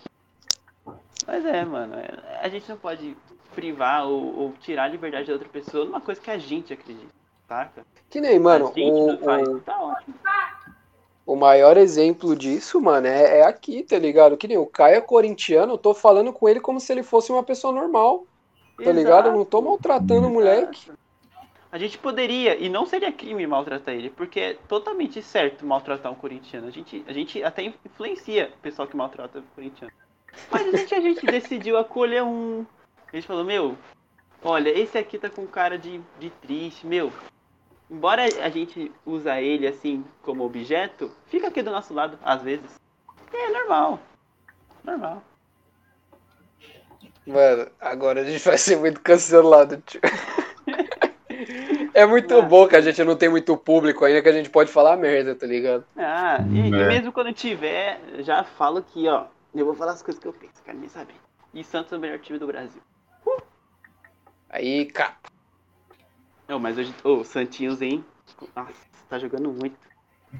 Mas 1.26 1.44
é, 1.44 1.64
mano, 1.64 1.94
é, 1.94 2.40
a 2.40 2.48
gente 2.48 2.68
não 2.68 2.76
pode 2.76 3.16
privar 3.54 4.06
ou, 4.06 4.38
ou, 4.38 4.52
tirar 4.60 4.84
a 4.84 4.88
liberdade 4.88 5.26
da 5.26 5.32
outra 5.32 5.48
pessoa 5.48 5.84
numa 5.84 6.00
coisa 6.00 6.20
que 6.20 6.30
a 6.30 6.38
gente 6.38 6.72
acredita, 6.72 7.12
saca? 7.48 7.84
Que 8.08 8.20
nem, 8.20 8.38
mano, 8.38 8.66
o, 8.66 9.24
faz, 9.24 9.48
o, 9.48 9.60
tá 9.60 9.80
ótimo. 9.80 10.14
O 11.26 11.34
maior 11.34 11.76
exemplo 11.76 12.36
disso, 12.36 12.80
mano, 12.80 13.08
é, 13.08 13.40
é, 13.40 13.42
aqui, 13.42 13.82
tá 13.82 13.98
ligado? 13.98 14.36
Que 14.36 14.46
nem 14.46 14.56
o 14.56 14.64
Caio 14.64 14.96
é 14.96 15.00
corintiano, 15.00 15.72
eu 15.72 15.78
tô 15.78 15.92
falando 15.92 16.32
com 16.32 16.48
ele 16.48 16.60
como 16.60 16.78
se 16.78 16.92
ele 16.92 17.02
fosse 17.02 17.32
uma 17.32 17.42
pessoa 17.42 17.72
normal, 17.72 18.24
tá 18.76 18.84
Exato. 18.84 18.96
ligado? 18.96 19.28
Eu 19.28 19.32
não 19.32 19.44
tô 19.44 19.60
maltratando 19.60 20.28
o 20.28 20.30
moleque. 20.30 20.92
A 21.72 21.78
gente 21.78 21.98
poderia, 21.98 22.56
e 22.56 22.68
não 22.68 22.86
seria 22.86 23.12
crime 23.12 23.44
maltratar 23.44 23.92
ele, 23.92 24.08
porque 24.08 24.38
é 24.38 24.54
totalmente 24.68 25.20
certo 25.20 25.66
maltratar 25.66 26.12
um 26.12 26.14
corintiano. 26.14 26.68
A 26.68 26.70
gente, 26.70 27.04
a 27.08 27.12
gente 27.12 27.42
até 27.42 27.64
influencia 27.84 28.52
o 28.56 28.62
pessoal 28.62 28.86
que 28.86 28.96
maltrata 28.96 29.40
o 29.40 29.54
corintiano. 29.54 29.92
Mas 30.50 30.72
a 30.72 30.76
gente, 30.76 30.94
a 30.94 31.00
gente 31.00 31.26
decidiu 31.26 31.76
acolher 31.76 32.22
um. 32.22 32.64
A 33.12 33.16
gente 33.16 33.26
falou, 33.26 33.44
meu, 33.44 33.76
olha, 34.44 34.70
esse 34.70 34.96
aqui 34.96 35.18
tá 35.18 35.28
com 35.28 35.46
cara 35.46 35.76
de, 35.76 36.00
de 36.20 36.30
triste, 36.30 36.86
meu. 36.86 37.12
Embora 37.90 38.24
a 38.24 38.48
gente 38.48 38.90
usa 39.04 39.40
ele 39.40 39.66
assim 39.66 40.04
como 40.22 40.44
objeto, 40.44 41.10
fica 41.26 41.48
aqui 41.48 41.62
do 41.62 41.70
nosso 41.70 41.94
lado, 41.94 42.18
às 42.22 42.42
vezes. 42.42 42.80
É 43.32 43.50
normal. 43.50 44.00
Normal. 44.82 45.22
Mano, 47.26 47.70
agora 47.80 48.20
a 48.20 48.24
gente 48.24 48.44
vai 48.44 48.58
ser 48.58 48.76
muito 48.76 49.00
cancelado, 49.00 49.82
tio. 49.86 50.00
É 51.96 52.04
muito 52.04 52.42
bom 52.42 52.68
que 52.68 52.76
a 52.76 52.80
gente 52.82 53.02
não 53.02 53.16
tem 53.16 53.26
muito 53.26 53.56
público 53.56 54.04
ainda 54.04 54.20
que 54.20 54.28
a 54.28 54.32
gente 54.32 54.50
pode 54.50 54.70
falar 54.70 54.98
merda, 54.98 55.34
tá 55.34 55.46
ligado? 55.46 55.82
Ah, 55.96 56.36
e, 56.50 56.60
é. 56.60 56.66
e 56.66 56.70
mesmo 56.70 57.10
quando 57.10 57.32
tiver, 57.32 57.98
já 58.18 58.44
falo 58.44 58.78
aqui, 58.78 59.08
ó. 59.08 59.24
Eu 59.54 59.64
vou 59.64 59.74
falar 59.74 59.92
as 59.92 60.02
coisas 60.02 60.20
que 60.20 60.28
eu 60.28 60.32
penso, 60.34 60.62
quero 60.62 60.76
nem 60.76 60.90
saber. 60.90 61.14
E 61.54 61.64
Santos 61.64 61.90
é 61.94 61.96
o 61.96 61.98
melhor 61.98 62.18
time 62.18 62.38
do 62.38 62.46
Brasil. 62.46 62.82
Uh! 63.26 63.40
Aí, 64.50 64.84
cara. 64.84 65.14
Não, 66.48 66.58
mas 66.58 66.78
hoje. 66.78 66.94
Ô, 67.02 67.18
oh, 67.18 67.24
Santinhos, 67.24 67.82
hein? 67.82 68.04
Nossa, 68.54 68.72
tá 69.08 69.18
jogando 69.18 69.50
muito. 69.52 69.76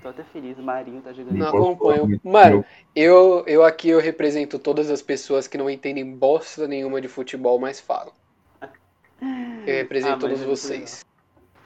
Tô 0.02 0.08
até 0.08 0.24
feliz, 0.24 0.58
o 0.58 0.62
Marinho 0.62 1.00
tá 1.00 1.12
jogando. 1.12 1.36
Não 1.36 1.48
acompanho. 1.48 2.08
muito, 2.08 2.28
Mano, 2.28 2.64
eu, 2.94 3.44
eu 3.46 3.64
aqui 3.64 3.88
eu 3.88 4.00
represento 4.00 4.58
todas 4.58 4.90
as 4.90 5.00
pessoas 5.00 5.46
que 5.48 5.56
não 5.56 5.70
entendem 5.70 6.16
bosta 6.16 6.66
nenhuma 6.66 7.00
de 7.00 7.08
futebol, 7.08 7.58
mas 7.58 7.80
falam. 7.80 8.12
Eu 9.20 9.74
represento 9.76 10.16
Ah, 10.16 10.18
todos 10.18 10.42
é 10.42 10.46
muito 10.46 10.58
vocês. 10.58 11.04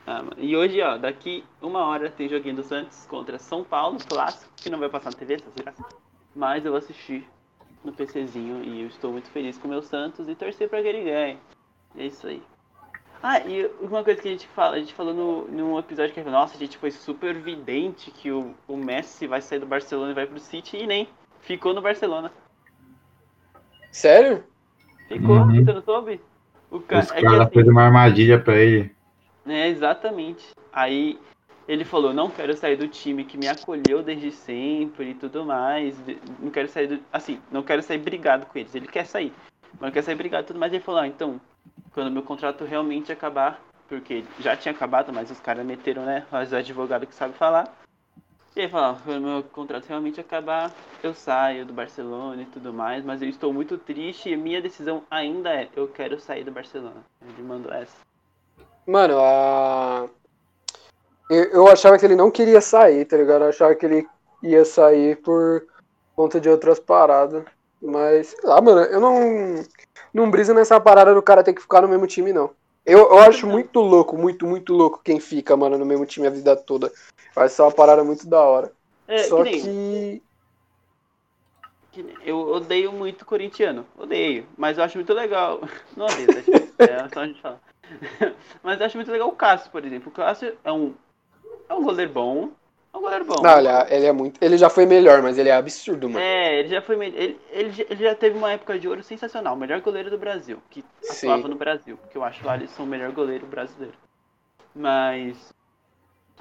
Ah. 0.06 0.24
E 0.36 0.56
hoje, 0.56 0.80
ó, 0.80 0.96
daqui 0.96 1.44
uma 1.60 1.84
hora 1.84 2.10
tem 2.10 2.28
joguinho 2.28 2.56
do 2.56 2.62
Santos 2.62 3.06
contra 3.06 3.38
São 3.38 3.64
Paulo, 3.64 3.98
clássico, 4.08 4.50
que 4.56 4.70
não 4.70 4.78
vai 4.78 4.88
passar 4.88 5.10
na 5.10 5.16
TV, 5.16 5.36
desgraça. 5.36 5.84
Mas 6.34 6.64
eu 6.64 6.72
vou 6.72 6.78
assistir 6.78 7.26
no 7.84 7.92
PCzinho 7.92 8.62
e 8.62 8.82
eu 8.82 8.88
estou 8.88 9.12
muito 9.12 9.30
feliz 9.30 9.58
com 9.58 9.66
o 9.66 9.70
meu 9.70 9.82
Santos 9.82 10.28
e 10.28 10.34
torcer 10.34 10.68
pra 10.68 10.82
que 10.82 10.88
ele 10.88 11.04
ganhe. 11.04 11.38
É 11.96 12.06
isso 12.06 12.26
aí. 12.26 12.42
Ah, 13.22 13.40
e 13.40 13.70
uma 13.80 14.02
coisa 14.02 14.20
que 14.20 14.28
a 14.28 14.30
gente 14.30 14.48
fala, 14.48 14.76
a 14.76 14.78
gente 14.78 14.94
falou 14.94 15.12
no, 15.12 15.48
num 15.48 15.78
episódio 15.78 16.14
que 16.14 16.22
nossa, 16.22 16.56
a 16.56 16.58
gente 16.58 16.78
foi 16.78 16.90
super 16.90 17.34
vidente 17.34 18.10
que 18.10 18.30
o, 18.30 18.54
o 18.66 18.76
Messi 18.76 19.26
vai 19.26 19.42
sair 19.42 19.58
do 19.58 19.66
Barcelona 19.66 20.12
e 20.12 20.14
vai 20.14 20.26
pro 20.26 20.40
City 20.40 20.78
e 20.78 20.86
nem 20.86 21.08
ficou 21.40 21.74
no 21.74 21.82
Barcelona. 21.82 22.32
Sério? 23.90 24.44
Ficou, 25.08 25.36
Uhum. 25.36 25.64
você 25.64 25.72
não 25.72 25.82
soube? 25.82 26.20
O 26.70 26.80
ca... 26.80 27.00
Os 27.00 27.10
é 27.10 27.20
caras 27.20 27.40
assim, 27.40 27.52
fez 27.52 27.68
uma 27.68 27.82
armadilha 27.82 28.40
pra 28.40 28.56
ele. 28.56 28.94
É, 29.46 29.68
exatamente. 29.68 30.48
Aí 30.72 31.18
ele 31.66 31.84
falou, 31.84 32.14
não 32.14 32.30
quero 32.30 32.56
sair 32.56 32.76
do 32.76 32.88
time 32.88 33.24
que 33.24 33.36
me 33.36 33.48
acolheu 33.48 34.02
desde 34.02 34.30
sempre 34.30 35.10
e 35.10 35.14
tudo 35.14 35.44
mais. 35.44 35.96
Não 36.38 36.50
quero 36.50 36.68
sair 36.68 36.86
do. 36.86 37.00
Assim, 37.12 37.40
não 37.50 37.62
quero 37.62 37.82
sair 37.82 37.98
brigado 37.98 38.46
com 38.46 38.58
eles. 38.58 38.74
Ele 38.74 38.86
quer 38.86 39.04
sair. 39.04 39.32
Mas 39.72 39.82
não 39.82 39.90
quer 39.90 40.02
sair 40.02 40.14
brigado 40.14 40.44
e 40.44 40.46
tudo 40.46 40.60
mais. 40.60 40.72
Ele 40.72 40.82
falou, 40.82 41.00
ah, 41.00 41.06
então, 41.06 41.40
quando 41.92 42.10
meu 42.10 42.22
contrato 42.22 42.64
realmente 42.64 43.12
acabar, 43.12 43.60
porque 43.88 44.24
já 44.38 44.56
tinha 44.56 44.72
acabado, 44.72 45.12
mas 45.12 45.30
os 45.30 45.40
caras 45.40 45.64
meteram, 45.64 46.04
né? 46.04 46.24
Os 46.32 46.52
advogados 46.52 47.08
que 47.08 47.14
sabem 47.14 47.34
falar. 47.34 47.72
E 48.54 48.60
ele 48.60 48.68
falou, 48.68 48.96
ah, 48.96 48.98
quando 49.04 49.22
meu 49.22 49.42
contrato 49.44 49.86
realmente 49.86 50.20
acabar, 50.20 50.72
eu 51.02 51.14
saio 51.14 51.64
do 51.64 51.72
Barcelona 51.72 52.42
e 52.42 52.46
tudo 52.46 52.72
mais, 52.72 53.04
mas 53.04 53.22
eu 53.22 53.28
estou 53.28 53.52
muito 53.52 53.78
triste 53.78 54.28
e 54.28 54.36
minha 54.36 54.60
decisão 54.60 55.04
ainda 55.10 55.50
é, 55.50 55.68
eu 55.76 55.86
quero 55.86 56.20
sair 56.20 56.44
do 56.44 56.50
Barcelona. 56.50 57.04
Ele 57.22 57.42
mandou 57.42 57.72
essa. 57.72 57.96
Mano, 58.86 59.18
a. 59.20 60.08
Eu, 61.30 61.44
eu 61.44 61.68
achava 61.68 61.96
que 61.96 62.04
ele 62.04 62.16
não 62.16 62.30
queria 62.30 62.60
sair, 62.60 63.04
tá 63.04 63.16
ligado? 63.16 63.44
Eu 63.44 63.50
achava 63.50 63.74
que 63.74 63.86
ele 63.86 64.06
ia 64.42 64.64
sair 64.64 65.16
por 65.22 65.64
conta 66.16 66.40
de 66.40 66.48
outras 66.48 66.80
paradas. 66.80 67.44
Mas, 67.80 68.28
sei 68.28 68.48
lá, 68.48 68.60
mano, 68.60 68.80
eu 68.80 69.00
não. 69.00 69.64
Não 70.12 70.30
briso 70.30 70.52
nessa 70.54 70.80
parada 70.80 71.14
do 71.14 71.22
cara 71.22 71.42
ter 71.44 71.52
que 71.52 71.62
ficar 71.62 71.82
no 71.82 71.88
mesmo 71.88 72.06
time, 72.06 72.32
não. 72.32 72.50
Eu, 72.84 72.98
eu 73.10 73.18
acho 73.18 73.46
muito 73.46 73.80
louco, 73.80 74.16
muito, 74.16 74.46
muito 74.46 74.72
louco 74.72 75.00
quem 75.04 75.20
fica, 75.20 75.56
mano, 75.56 75.76
no 75.78 75.84
mesmo 75.84 76.06
time 76.06 76.26
a 76.26 76.30
vida 76.30 76.56
toda. 76.56 76.90
Vai 77.34 77.48
ser 77.48 77.62
uma 77.62 77.70
parada 77.72 78.02
muito 78.02 78.26
da 78.26 78.40
hora. 78.40 78.72
É, 79.06 79.24
Só 79.24 79.44
que 79.44 79.62
nem- 79.62 80.22
que. 81.92 82.06
Eu 82.24 82.38
odeio 82.38 82.92
muito 82.92 83.26
corintiano. 83.26 83.84
Odeio. 83.98 84.46
Mas 84.56 84.78
eu 84.78 84.84
acho 84.84 84.96
muito 84.96 85.12
legal. 85.12 85.60
Não 85.96 86.06
odeio, 86.06 86.28
É 86.78 87.08
só 87.08 87.20
a 87.20 87.26
gente 87.26 87.40
falar. 87.40 87.60
Mas 88.62 88.80
eu 88.80 88.86
acho 88.86 88.96
muito 88.96 89.10
legal 89.10 89.28
o 89.28 89.36
Cássio, 89.36 89.70
por 89.70 89.84
exemplo. 89.84 90.08
O 90.08 90.12
Cássio 90.14 90.56
é 90.62 90.72
um. 90.72 90.94
É 91.68 91.74
um 91.74 91.82
goleiro 91.82 92.12
bom. 92.12 92.50
É 92.92 92.96
um 92.98 93.00
goleiro 93.00 93.24
bom. 93.24 93.40
Não, 93.42 93.58
ele, 93.58 93.68
é- 93.68 93.86
ele 93.96 94.06
é 94.06 94.12
muito. 94.12 94.42
Ele 94.42 94.58
já 94.58 94.68
foi 94.68 94.84
melhor, 94.84 95.22
mas 95.22 95.38
ele 95.38 95.48
é 95.48 95.54
absurdo, 95.54 96.08
mano. 96.08 96.18
É, 96.24 96.58
ele 96.58 96.68
já 96.68 96.82
foi. 96.82 96.96
Ele, 97.06 97.40
ele, 97.50 97.70
já- 97.70 97.84
ele 97.88 98.02
já 98.02 98.14
teve 98.14 98.36
uma 98.36 98.50
época 98.52 98.78
de 98.78 98.88
ouro 98.88 99.02
sensacional. 99.02 99.54
O 99.54 99.58
melhor 99.58 99.80
goleiro 99.80 100.10
do 100.10 100.18
Brasil. 100.18 100.60
Que 100.70 100.84
Sim. 101.02 101.28
atuava 101.28 101.48
no 101.48 101.54
Brasil. 101.56 101.96
Porque 101.96 102.18
eu 102.18 102.24
acho 102.24 102.44
o 102.44 102.50
Alisson 102.50 102.82
o 102.82 102.86
melhor 102.86 103.12
goleiro 103.12 103.46
brasileiro. 103.46 103.94
Mas. 104.74 105.54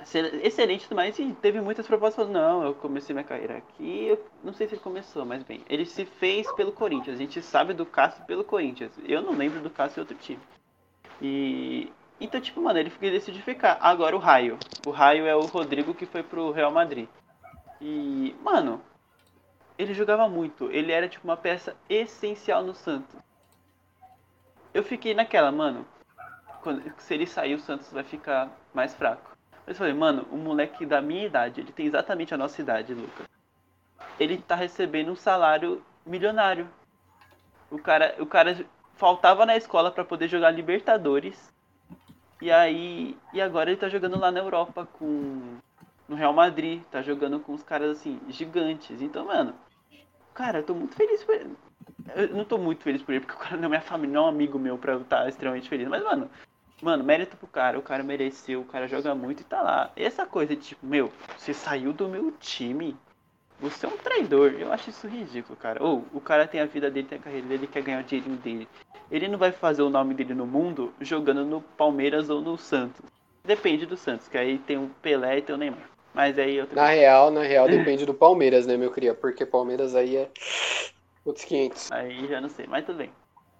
excel- 0.01 0.39
Excelente 0.43 0.83
tudo 0.87 0.95
mais. 0.95 1.17
E 1.19 1.31
teve 1.41 1.61
muitas 1.61 1.85
propostas. 1.85 2.27
Não, 2.27 2.63
eu 2.63 2.73
comecei 2.73 3.13
minha 3.13 3.23
carreira 3.25 3.57
aqui. 3.57 4.07
Eu 4.07 4.19
não 4.43 4.53
sei 4.53 4.67
se 4.67 4.73
ele 4.73 4.81
começou, 4.81 5.23
mas 5.25 5.43
bem. 5.43 5.63
Ele 5.69 5.85
se 5.85 6.03
fez 6.05 6.51
pelo 6.53 6.71
Corinthians. 6.71 7.15
A 7.15 7.19
gente 7.19 7.41
sabe 7.43 7.73
do 7.75 7.85
Cássio 7.85 8.25
pelo 8.25 8.43
Corinthians. 8.43 8.91
Eu 9.07 9.21
não 9.21 9.33
lembro 9.33 9.59
do 9.59 9.69
Cássio 9.69 9.99
em 9.99 10.01
outro 10.01 10.17
time. 10.17 10.39
E. 11.21 11.91
Então, 12.20 12.41
tipo, 12.41 12.61
mano, 12.61 12.80
ele 12.80 12.89
decidiu 12.89 13.41
ficar. 13.41 13.78
Agora 13.80 14.15
o 14.15 14.20
Raio. 14.20 14.57
O 14.86 14.91
Raio 14.91 15.26
é 15.26 15.36
o 15.36 15.45
Rodrigo 15.45 15.93
que 15.93 16.05
foi 16.05 16.22
pro 16.22 16.51
Real 16.51 16.72
Madrid. 16.72 17.07
E. 17.80 18.36
Mano, 18.43 18.82
ele 19.78 19.93
jogava 19.93 20.28
muito. 20.28 20.70
Ele 20.72 20.91
era 20.91 21.07
tipo 21.07 21.26
uma 21.26 21.38
peça 21.38 21.76
essencial 21.89 22.63
no 22.63 22.76
Santos. 22.76 23.15
Eu 24.74 24.84
fiquei 24.84 25.13
naquela, 25.13 25.51
mano. 25.51 25.86
Quando, 26.61 26.84
se 26.97 27.13
ele 27.13 27.26
sair, 27.26 27.55
o 27.55 27.59
Santos 27.59 27.91
vai 27.91 28.03
ficar 28.03 28.49
mais 28.74 28.93
fraco. 28.93 29.38
Mas 29.65 29.76
eu 29.76 29.76
falei, 29.76 29.93
mano, 29.93 30.28
um 30.32 30.38
moleque 30.38 30.86
da 30.86 31.01
minha 31.01 31.26
idade, 31.26 31.61
ele 31.61 31.72
tem 31.72 31.86
exatamente 31.86 32.34
a 32.34 32.38
nossa 32.38 32.59
idade, 32.59 32.93
Lucas. 32.93 33.26
Ele 34.20 34.38
tá 34.39 34.55
recebendo 34.55 35.11
um 35.11 35.15
salário 35.15 35.82
milionário. 36.05 36.70
O 37.72 37.78
cara, 37.78 38.15
o 38.20 38.26
cara 38.26 38.65
faltava 38.95 39.45
na 39.45 39.55
escola 39.55 39.91
pra 39.91 40.03
poder 40.03 40.28
jogar 40.28 40.51
Libertadores. 40.51 41.53
E 42.41 42.51
aí, 42.51 43.17
e 43.33 43.41
agora 43.41 43.69
ele 43.69 43.79
tá 43.79 43.89
jogando 43.89 44.17
lá 44.17 44.31
na 44.31 44.39
Europa 44.39 44.87
com 44.93 45.57
no 46.07 46.15
Real 46.15 46.33
Madrid, 46.33 46.81
tá 46.89 47.01
jogando 47.01 47.39
com 47.39 47.53
os 47.53 47.61
caras 47.61 47.97
assim 47.97 48.19
gigantes. 48.29 49.01
Então, 49.01 49.25
mano, 49.25 49.53
cara, 50.33 50.59
eu 50.59 50.63
tô 50.63 50.73
muito 50.73 50.95
feliz 50.95 51.23
por 51.23 51.35
ele. 51.35 51.55
Eu 52.15 52.29
não 52.29 52.45
tô 52.45 52.57
muito 52.57 52.81
feliz 52.81 53.01
por 53.01 53.11
ele, 53.11 53.21
porque 53.25 53.35
o 53.35 53.43
cara 53.43 53.57
não 53.57 53.65
é 53.65 53.69
minha 53.69 53.81
família, 53.81 54.13
não 54.13 54.23
é 54.23 54.25
um 54.25 54.29
amigo 54.29 54.57
meu 54.57 54.77
pra 54.77 54.93
eu 54.93 55.01
estar 55.01 55.27
extremamente 55.27 55.69
feliz. 55.69 55.87
Mas, 55.87 56.03
mano, 56.03 56.29
mano, 56.81 57.03
mérito 57.03 57.37
pro 57.37 57.47
cara, 57.47 57.77
o 57.77 57.81
cara 57.81 58.03
mereceu, 58.03 58.61
o 58.61 58.65
cara 58.65 58.87
joga 58.87 59.13
muito 59.13 59.41
e 59.41 59.43
tá 59.43 59.61
lá. 59.61 59.91
Essa 59.95 60.25
coisa 60.25 60.55
de 60.55 60.61
tipo, 60.61 60.85
meu, 60.85 61.11
você 61.37 61.53
saiu 61.53 61.93
do 61.93 62.07
meu 62.07 62.31
time, 62.39 62.97
você 63.59 63.85
é 63.85 63.89
um 63.89 63.97
traidor. 63.97 64.53
Eu 64.53 64.71
acho 64.71 64.89
isso 64.89 65.07
ridículo, 65.07 65.57
cara. 65.57 65.83
Ou 65.83 66.05
o 66.13 66.21
cara 66.21 66.47
tem 66.47 66.61
a 66.61 66.65
vida 66.65 66.89
dele, 66.89 67.07
tem 67.07 67.19
a 67.19 67.21
carreira 67.21 67.47
dele, 67.47 67.67
quer 67.67 67.83
ganhar 67.83 67.99
o 67.99 68.03
dinheirinho 68.03 68.37
dele. 68.37 68.67
Ele 69.12 69.28
não 69.28 69.38
vai 69.38 69.51
fazer 69.51 69.82
o 69.82 69.89
nome 69.89 70.14
dele 70.14 70.34
no 70.34 70.45
mundo 70.45 70.93
jogando 71.01 71.45
no 71.45 71.62
Palmeiras 71.62 72.30
ou 72.30 72.41
no 72.41 72.57
Santos. 72.57 73.05
Depende 73.43 73.86
do 73.86 73.97
Santos, 73.97 74.28
que 74.28 74.38
aí 74.38 74.60
tem 74.60 74.78
o 74.78 74.89
Pelé 75.01 75.39
e 75.39 75.41
tem 75.41 75.55
o 75.55 75.57
Neymar. 75.57 75.89
Mas 76.14 76.38
aí 76.38 76.55
eu 76.55 76.68
Na 76.74 76.89
real, 76.89 77.32
na 77.32 77.43
real, 77.43 77.68
depende 77.68 78.05
do 78.05 78.14
Palmeiras, 78.14 78.68
né, 78.68 78.78
meu 78.78 78.91
cria? 78.91 79.14
Porque 79.14 79.45
Palmeiras 79.45 79.95
aí 79.95 80.18
é 80.18 80.30
outros 81.24 81.45
500. 81.45 81.91
Aí 81.91 82.28
já 82.28 82.41
não 82.41 82.49
sei, 82.49 82.68
mas 82.68 82.86
tudo 82.86 82.97
bem. 82.97 83.12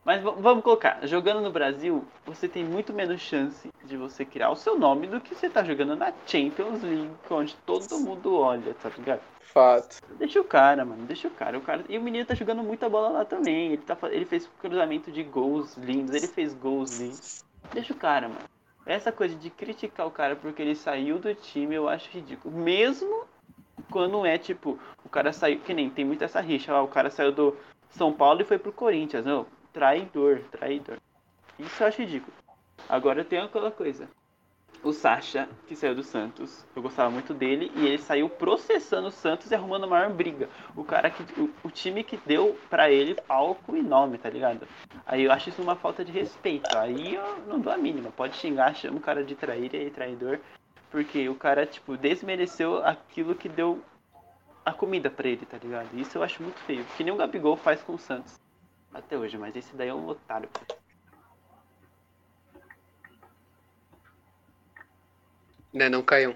Mas 0.04 0.24
vamos 0.24 0.64
colocar, 0.64 1.06
jogando 1.06 1.42
no 1.42 1.52
Brasil, 1.52 2.04
você 2.26 2.48
tem 2.48 2.64
muito 2.64 2.94
menos 2.94 3.22
chance 3.22 3.70
de 3.84 3.98
você 3.98 4.24
criar 4.24 4.50
o 4.50 4.56
seu 4.56 4.78
nome 4.78 5.08
do 5.08 5.20
que 5.20 5.36
você 5.36 5.50
tá 5.50 5.64
jogando 5.64 5.96
na 5.96 6.14
Champions 6.26 6.82
League, 6.82 7.12
onde 7.30 7.56
todo 7.66 8.00
mundo 8.00 8.36
olha, 8.36 8.74
tá 8.74 8.90
ligado? 8.90 9.22
Fato. 9.42 10.00
Deixa 10.18 10.40
o 10.40 10.44
cara, 10.44 10.86
mano, 10.86 11.06
deixa 11.06 11.28
o 11.28 11.32
cara. 11.32 11.58
O 11.58 11.62
cara... 11.62 11.84
E 11.90 11.98
o 11.98 12.02
menino 12.02 12.26
tá 12.26 12.34
jogando 12.34 12.64
muita 12.64 12.88
bola 12.88 13.10
lá 13.10 13.26
também. 13.26 13.74
Ele, 13.74 13.78
tá... 13.78 13.98
ele 14.04 14.26
fez 14.26 14.50
cruzamento 14.60 15.12
de 15.12 15.24
gols 15.24 15.76
lindos, 15.76 16.16
ele 16.16 16.28
fez 16.28 16.54
gols 16.54 17.00
lindos. 17.00 17.44
Deixa 17.74 17.94
o 17.94 17.96
cara, 17.96 18.30
mano. 18.30 18.42
Essa 18.86 19.12
coisa 19.12 19.36
de 19.36 19.50
criticar 19.50 20.08
o 20.08 20.12
cara 20.12 20.36
porque 20.36 20.62
ele 20.62 20.76
saiu 20.76 21.20
do 21.20 21.34
time, 21.36 21.76
eu 21.76 21.90
acho 21.90 22.10
ridículo. 22.10 22.56
Mesmo 22.56 23.26
quando 23.92 24.26
é 24.26 24.38
tipo, 24.38 24.80
o 25.04 25.10
cara 25.10 25.34
saiu, 25.34 25.60
que 25.60 25.74
nem 25.74 25.90
tem 25.90 26.06
muita 26.06 26.26
essa 26.26 26.40
rixa, 26.40 26.74
ó, 26.74 26.84
o 26.84 26.88
cara 26.88 27.10
saiu 27.10 27.32
do 27.32 27.56
São 27.90 28.14
Paulo 28.14 28.42
e 28.42 28.46
foi 28.46 28.58
pro 28.58 28.72
Corinthians. 28.72 29.26
Não, 29.26 29.46
traidor, 29.74 30.42
traidor. 30.52 30.98
Isso 31.58 31.84
eu 31.84 31.88
acho 31.88 32.02
ridículo. 32.02 32.34
Agora 32.88 33.24
tem 33.24 33.40
aquela 33.40 33.72
coisa. 33.72 34.08
O 34.82 34.94
Sacha, 34.94 35.50
que 35.68 35.76
saiu 35.76 35.94
do 35.94 36.04
Santos, 36.04 36.66
eu 36.74 36.82
gostava 36.82 37.10
muito 37.10 37.34
dele, 37.34 37.70
e 37.76 37.86
ele 37.86 37.98
saiu 37.98 38.30
processando 38.30 39.10
o 39.10 39.12
Santos 39.12 39.52
e 39.52 39.56
arrumando 39.56 39.84
a 39.84 39.88
maior 39.88 40.10
briga. 40.10 40.48
O 40.74 40.86
cara 40.86 41.10
que. 41.10 41.22
O, 41.40 41.52
o 41.66 41.70
time 41.70 42.02
que 42.02 42.16
deu 42.26 42.58
pra 42.70 42.90
ele 42.90 43.16
palco 43.16 43.76
e 43.76 43.82
nome, 43.82 44.18
tá 44.18 44.30
ligado? 44.30 44.66
Aí 45.06 45.24
eu 45.24 45.32
acho 45.34 45.50
isso 45.50 45.62
uma 45.62 45.76
falta 45.76 46.06
de 46.06 46.14
respeito. 46.14 46.78
Aí 46.78 47.16
eu 47.16 47.40
não 47.46 47.60
dou 47.60 47.74
a 47.74 47.78
mínima. 47.78 48.10
Pode 48.12 48.38
xingar, 48.38 48.74
chama 48.74 48.98
o 48.98 49.02
cara 49.02 49.22
de 49.22 49.36
traíra 49.36 49.76
e 49.76 49.92
traidor. 49.92 50.40
Porque 50.90 51.28
o 51.28 51.36
cara, 51.36 51.66
tipo, 51.66 51.98
desmereceu 51.98 52.78
aquilo 52.86 53.36
que 53.36 53.50
deu 53.50 53.84
a 54.66 54.72
comida 54.72 55.10
pra 55.10 55.28
ele, 55.28 55.46
tá 55.46 55.58
ligado? 55.58 55.90
Isso 55.94 56.18
eu 56.18 56.24
acho 56.24 56.42
muito 56.42 56.60
feio. 56.62 56.86
Que 56.96 57.04
nem 57.04 57.14
o 57.14 57.18
Gabigol 57.18 57.58
faz 57.58 57.82
com 57.84 57.96
o 57.96 58.00
Santos. 58.00 58.40
Até 58.94 59.18
hoje, 59.18 59.38
mas 59.38 59.56
esse 59.56 59.76
daí 59.76 59.90
é 59.90 59.94
um 59.94 60.08
otário. 60.08 60.50
Né, 65.74 65.88
não 65.90 66.02
caiu. 66.02 66.36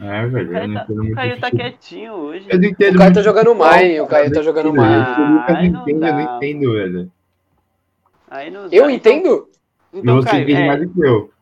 É, 0.00 0.26
velho. 0.26 0.48
eu 0.48 0.52
Caio 0.52 0.74
tá, 0.74 0.82
entendo 0.82 1.02
o 1.02 1.14
Caio 1.14 1.40
tá 1.40 1.46
futebol. 1.48 1.70
quietinho 1.70 2.12
hoje. 2.12 2.46
Eu 2.48 2.58
não 2.58 2.68
entendo 2.68 2.94
O 2.94 2.98
Caio 2.98 3.14
tá 3.14 3.22
jogando 3.22 3.54
mais, 3.54 4.00
o 4.00 4.06
Caio 4.06 4.32
tá 4.32 4.40
eu 4.40 4.44
jogando 4.44 4.68
entendo. 4.68 4.80
mais. 4.80 5.18
Lucas 5.30 5.56
Ai, 5.56 5.68
não 5.68 5.80
entende, 5.82 6.06
eu 6.06 6.14
não 6.14 6.36
entendo, 6.36 6.72
velho. 6.72 7.12
Aí 8.30 8.50
não 8.50 8.60
Eu 8.62 8.68
dá. 8.70 8.76
Então- 8.76 8.90
entendo? 8.90 9.48
Então, 9.92 10.16
Você 10.22 10.28
Caio, 10.30 10.42
entende 10.42 10.60
é, 10.62 10.66
mais 10.66 10.80
do 10.80 10.88
que 10.92 11.00
eu. 11.06 11.32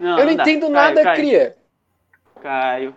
não, 0.00 0.18
eu 0.18 0.26
não 0.26 0.36
dá. 0.36 0.42
entendo 0.42 0.60
Caio, 0.62 0.72
nada, 0.72 1.02
Caio, 1.04 1.16
cria. 1.16 1.56
Caio, 2.40 2.94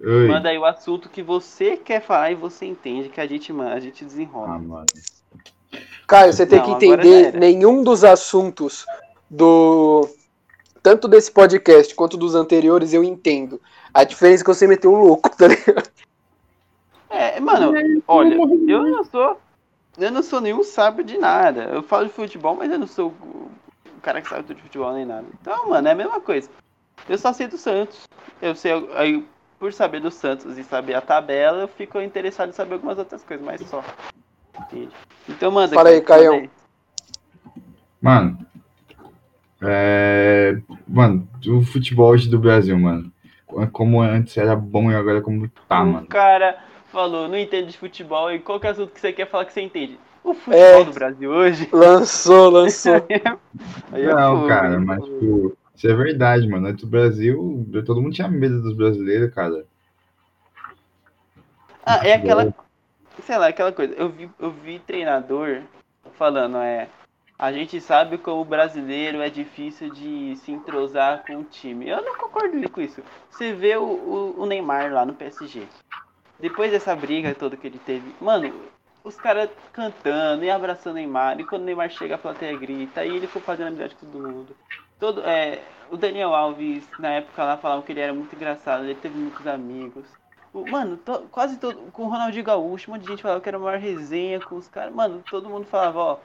Oi. 0.00 0.26
manda 0.26 0.48
aí 0.48 0.58
o 0.58 0.64
assunto 0.64 1.08
que 1.08 1.22
você 1.22 1.76
quer 1.76 2.00
falar 2.00 2.32
e 2.32 2.34
você 2.34 2.66
entende 2.66 3.08
que 3.08 3.20
a 3.20 3.26
gente, 3.26 3.52
a 3.52 3.78
gente 3.78 4.04
desenrola. 4.04 4.54
Ah, 4.54 4.58
mano. 4.58 4.86
Caio, 6.08 6.32
você 6.32 6.44
tem 6.44 6.58
Não, 6.58 6.64
que 6.64 6.86
entender 6.86 7.34
nenhum 7.34 7.84
dos 7.84 8.02
assuntos 8.02 8.84
do. 9.30 10.08
Tanto 10.82 11.06
desse 11.06 11.30
podcast 11.30 11.94
quanto 11.94 12.16
dos 12.16 12.34
anteriores 12.34 12.92
eu 12.92 13.04
entendo. 13.04 13.60
A 13.94 14.02
diferença 14.02 14.42
é 14.42 14.44
que 14.44 14.52
você 14.52 14.66
meteu 14.66 14.92
um 14.92 15.00
louco, 15.00 15.28
tá 15.36 15.46
ligado? 15.46 15.88
É, 17.10 17.38
mano, 17.38 17.72
olha, 18.06 18.34
eu 18.34 18.82
não 18.82 19.04
sou. 19.04 19.38
Eu 19.96 20.10
não 20.10 20.22
sou 20.22 20.40
nenhum 20.40 20.64
sábio 20.64 21.04
de 21.04 21.18
nada. 21.18 21.64
Eu 21.64 21.82
falo 21.82 22.06
de 22.06 22.12
futebol, 22.12 22.56
mas 22.56 22.70
eu 22.70 22.78
não 22.78 22.86
sou 22.86 23.08
o 23.08 23.50
o 23.98 24.00
cara 24.00 24.22
que 24.22 24.28
sabe 24.28 24.44
tudo 24.44 24.56
de 24.56 24.62
futebol 24.62 24.92
nem 24.94 25.04
nada. 25.04 25.26
Então, 25.40 25.68
mano, 25.68 25.88
é 25.88 25.90
a 25.90 25.94
mesma 25.94 26.20
coisa. 26.20 26.48
Eu 27.08 27.18
só 27.18 27.32
sei 27.32 27.48
do 27.48 27.58
Santos. 27.58 28.08
Eu 28.40 28.54
sei. 28.54 28.72
Aí, 28.94 29.26
por 29.58 29.72
saber 29.72 30.00
do 30.00 30.10
Santos 30.10 30.56
e 30.56 30.64
saber 30.64 30.94
a 30.94 31.00
tabela, 31.00 31.62
eu 31.62 31.68
fico 31.68 32.00
interessado 32.00 32.50
em 32.50 32.52
saber 32.52 32.74
algumas 32.74 32.96
outras 32.96 33.22
coisas, 33.24 33.44
mas 33.44 33.60
só. 33.68 33.84
Entende? 34.60 34.90
Então, 35.28 35.50
manda. 35.50 35.74
Fala 35.74 35.90
aí, 35.90 36.02
aí. 36.08 36.50
Mano, 38.00 38.38
é... 39.60 40.56
Mano, 40.86 41.28
o 41.46 41.62
futebol 41.62 42.10
hoje 42.10 42.28
do 42.28 42.38
Brasil, 42.38 42.78
mano. 42.78 43.12
Como 43.72 44.00
antes 44.00 44.36
era 44.36 44.54
bom 44.54 44.90
e 44.90 44.94
agora 44.94 45.20
como 45.20 45.48
tá, 45.66 45.82
o 45.82 45.86
mano. 45.86 46.06
cara 46.06 46.58
falou, 46.92 47.28
não 47.28 47.38
entende 47.38 47.72
de 47.72 47.78
futebol, 47.78 48.30
e 48.32 48.38
qual 48.38 48.60
que 48.60 48.66
é 48.66 48.70
o 48.70 48.72
assunto 48.72 48.92
que 48.92 49.00
você 49.00 49.12
quer 49.12 49.28
falar 49.28 49.44
que 49.46 49.52
você 49.52 49.62
entende? 49.62 49.98
O 50.22 50.34
futebol 50.34 50.80
É. 50.80 50.84
do 50.84 50.92
Brasil 50.92 51.30
hoje. 51.30 51.68
Lançou, 51.72 52.50
lançou. 52.50 52.94
Aí 53.92 54.02
é 54.02 54.14
Não, 54.14 54.36
fogo, 54.36 54.48
cara, 54.48 54.78
mas 54.78 55.02
tipo, 55.02 55.56
isso 55.74 55.88
é 55.88 55.94
verdade, 55.94 56.46
mano. 56.48 56.68
Antes 56.68 56.84
do 56.84 56.90
Brasil, 56.90 57.66
todo 57.86 58.02
mundo 58.02 58.14
tinha 58.14 58.28
medo 58.28 58.60
dos 58.60 58.74
brasileiros, 58.76 59.32
cara. 59.34 59.64
Ah, 61.84 62.06
é 62.06 62.14
aquela. 62.14 62.54
Sei 63.28 63.36
lá, 63.36 63.48
aquela 63.48 63.70
coisa. 63.70 63.92
Eu 63.92 64.08
vi, 64.08 64.30
eu 64.38 64.50
vi 64.50 64.78
treinador 64.78 65.60
falando, 66.14 66.56
é. 66.56 66.88
A 67.38 67.52
gente 67.52 67.78
sabe 67.78 68.16
como 68.16 68.40
o 68.40 68.44
brasileiro 68.44 69.20
é 69.20 69.28
difícil 69.28 69.90
de 69.90 70.34
se 70.36 70.50
entrosar 70.50 71.26
com 71.26 71.36
o 71.36 71.44
time. 71.44 71.90
Eu 71.90 72.00
não 72.00 72.16
concordo 72.16 72.70
com 72.70 72.80
isso. 72.80 73.02
Você 73.28 73.52
vê 73.52 73.76
o, 73.76 73.82
o, 73.84 74.40
o 74.40 74.46
Neymar 74.46 74.90
lá 74.94 75.04
no 75.04 75.12
PSG. 75.12 75.68
Depois 76.40 76.70
dessa 76.72 76.96
briga 76.96 77.34
toda 77.34 77.54
que 77.54 77.66
ele 77.66 77.78
teve, 77.78 78.14
mano, 78.18 78.50
os 79.04 79.16
caras 79.16 79.50
cantando 79.74 80.42
e 80.42 80.50
abraçando 80.50 80.94
o 80.94 80.96
Neymar. 80.96 81.38
E 81.38 81.44
quando 81.44 81.60
o 81.60 81.66
Neymar 81.66 81.90
chega, 81.90 82.14
a 82.14 82.18
plateia 82.18 82.56
grita. 82.56 83.04
E 83.04 83.14
ele 83.14 83.26
ficou 83.26 83.42
fazendo 83.42 83.68
amizade 83.68 83.94
com 83.94 84.06
todo 84.06 84.26
mundo. 84.26 84.56
Todo, 84.98 85.20
é, 85.20 85.60
o 85.90 85.98
Daniel 85.98 86.34
Alves, 86.34 86.88
na 86.98 87.10
época 87.10 87.44
lá, 87.44 87.58
falavam 87.58 87.82
que 87.82 87.92
ele 87.92 88.00
era 88.00 88.14
muito 88.14 88.34
engraçado. 88.34 88.84
Ele 88.84 88.94
teve 88.94 89.18
muitos 89.18 89.46
amigos. 89.46 90.06
Mano, 90.52 90.96
to- 90.96 91.26
quase 91.30 91.56
todo. 91.58 91.90
Com 91.92 92.04
o 92.04 92.08
Ronaldinho 92.08 92.44
Gaúcho, 92.44 92.90
um 92.90 92.94
monte 92.94 93.02
de 93.02 93.08
gente 93.08 93.22
falava 93.22 93.40
que 93.40 93.48
era 93.48 93.56
a 93.58 93.60
maior 93.60 93.78
resenha 93.78 94.40
com 94.40 94.56
os 94.56 94.68
caras. 94.68 94.94
Mano, 94.94 95.22
todo 95.30 95.48
mundo 95.48 95.66
falava, 95.66 95.98
ó. 95.98 96.18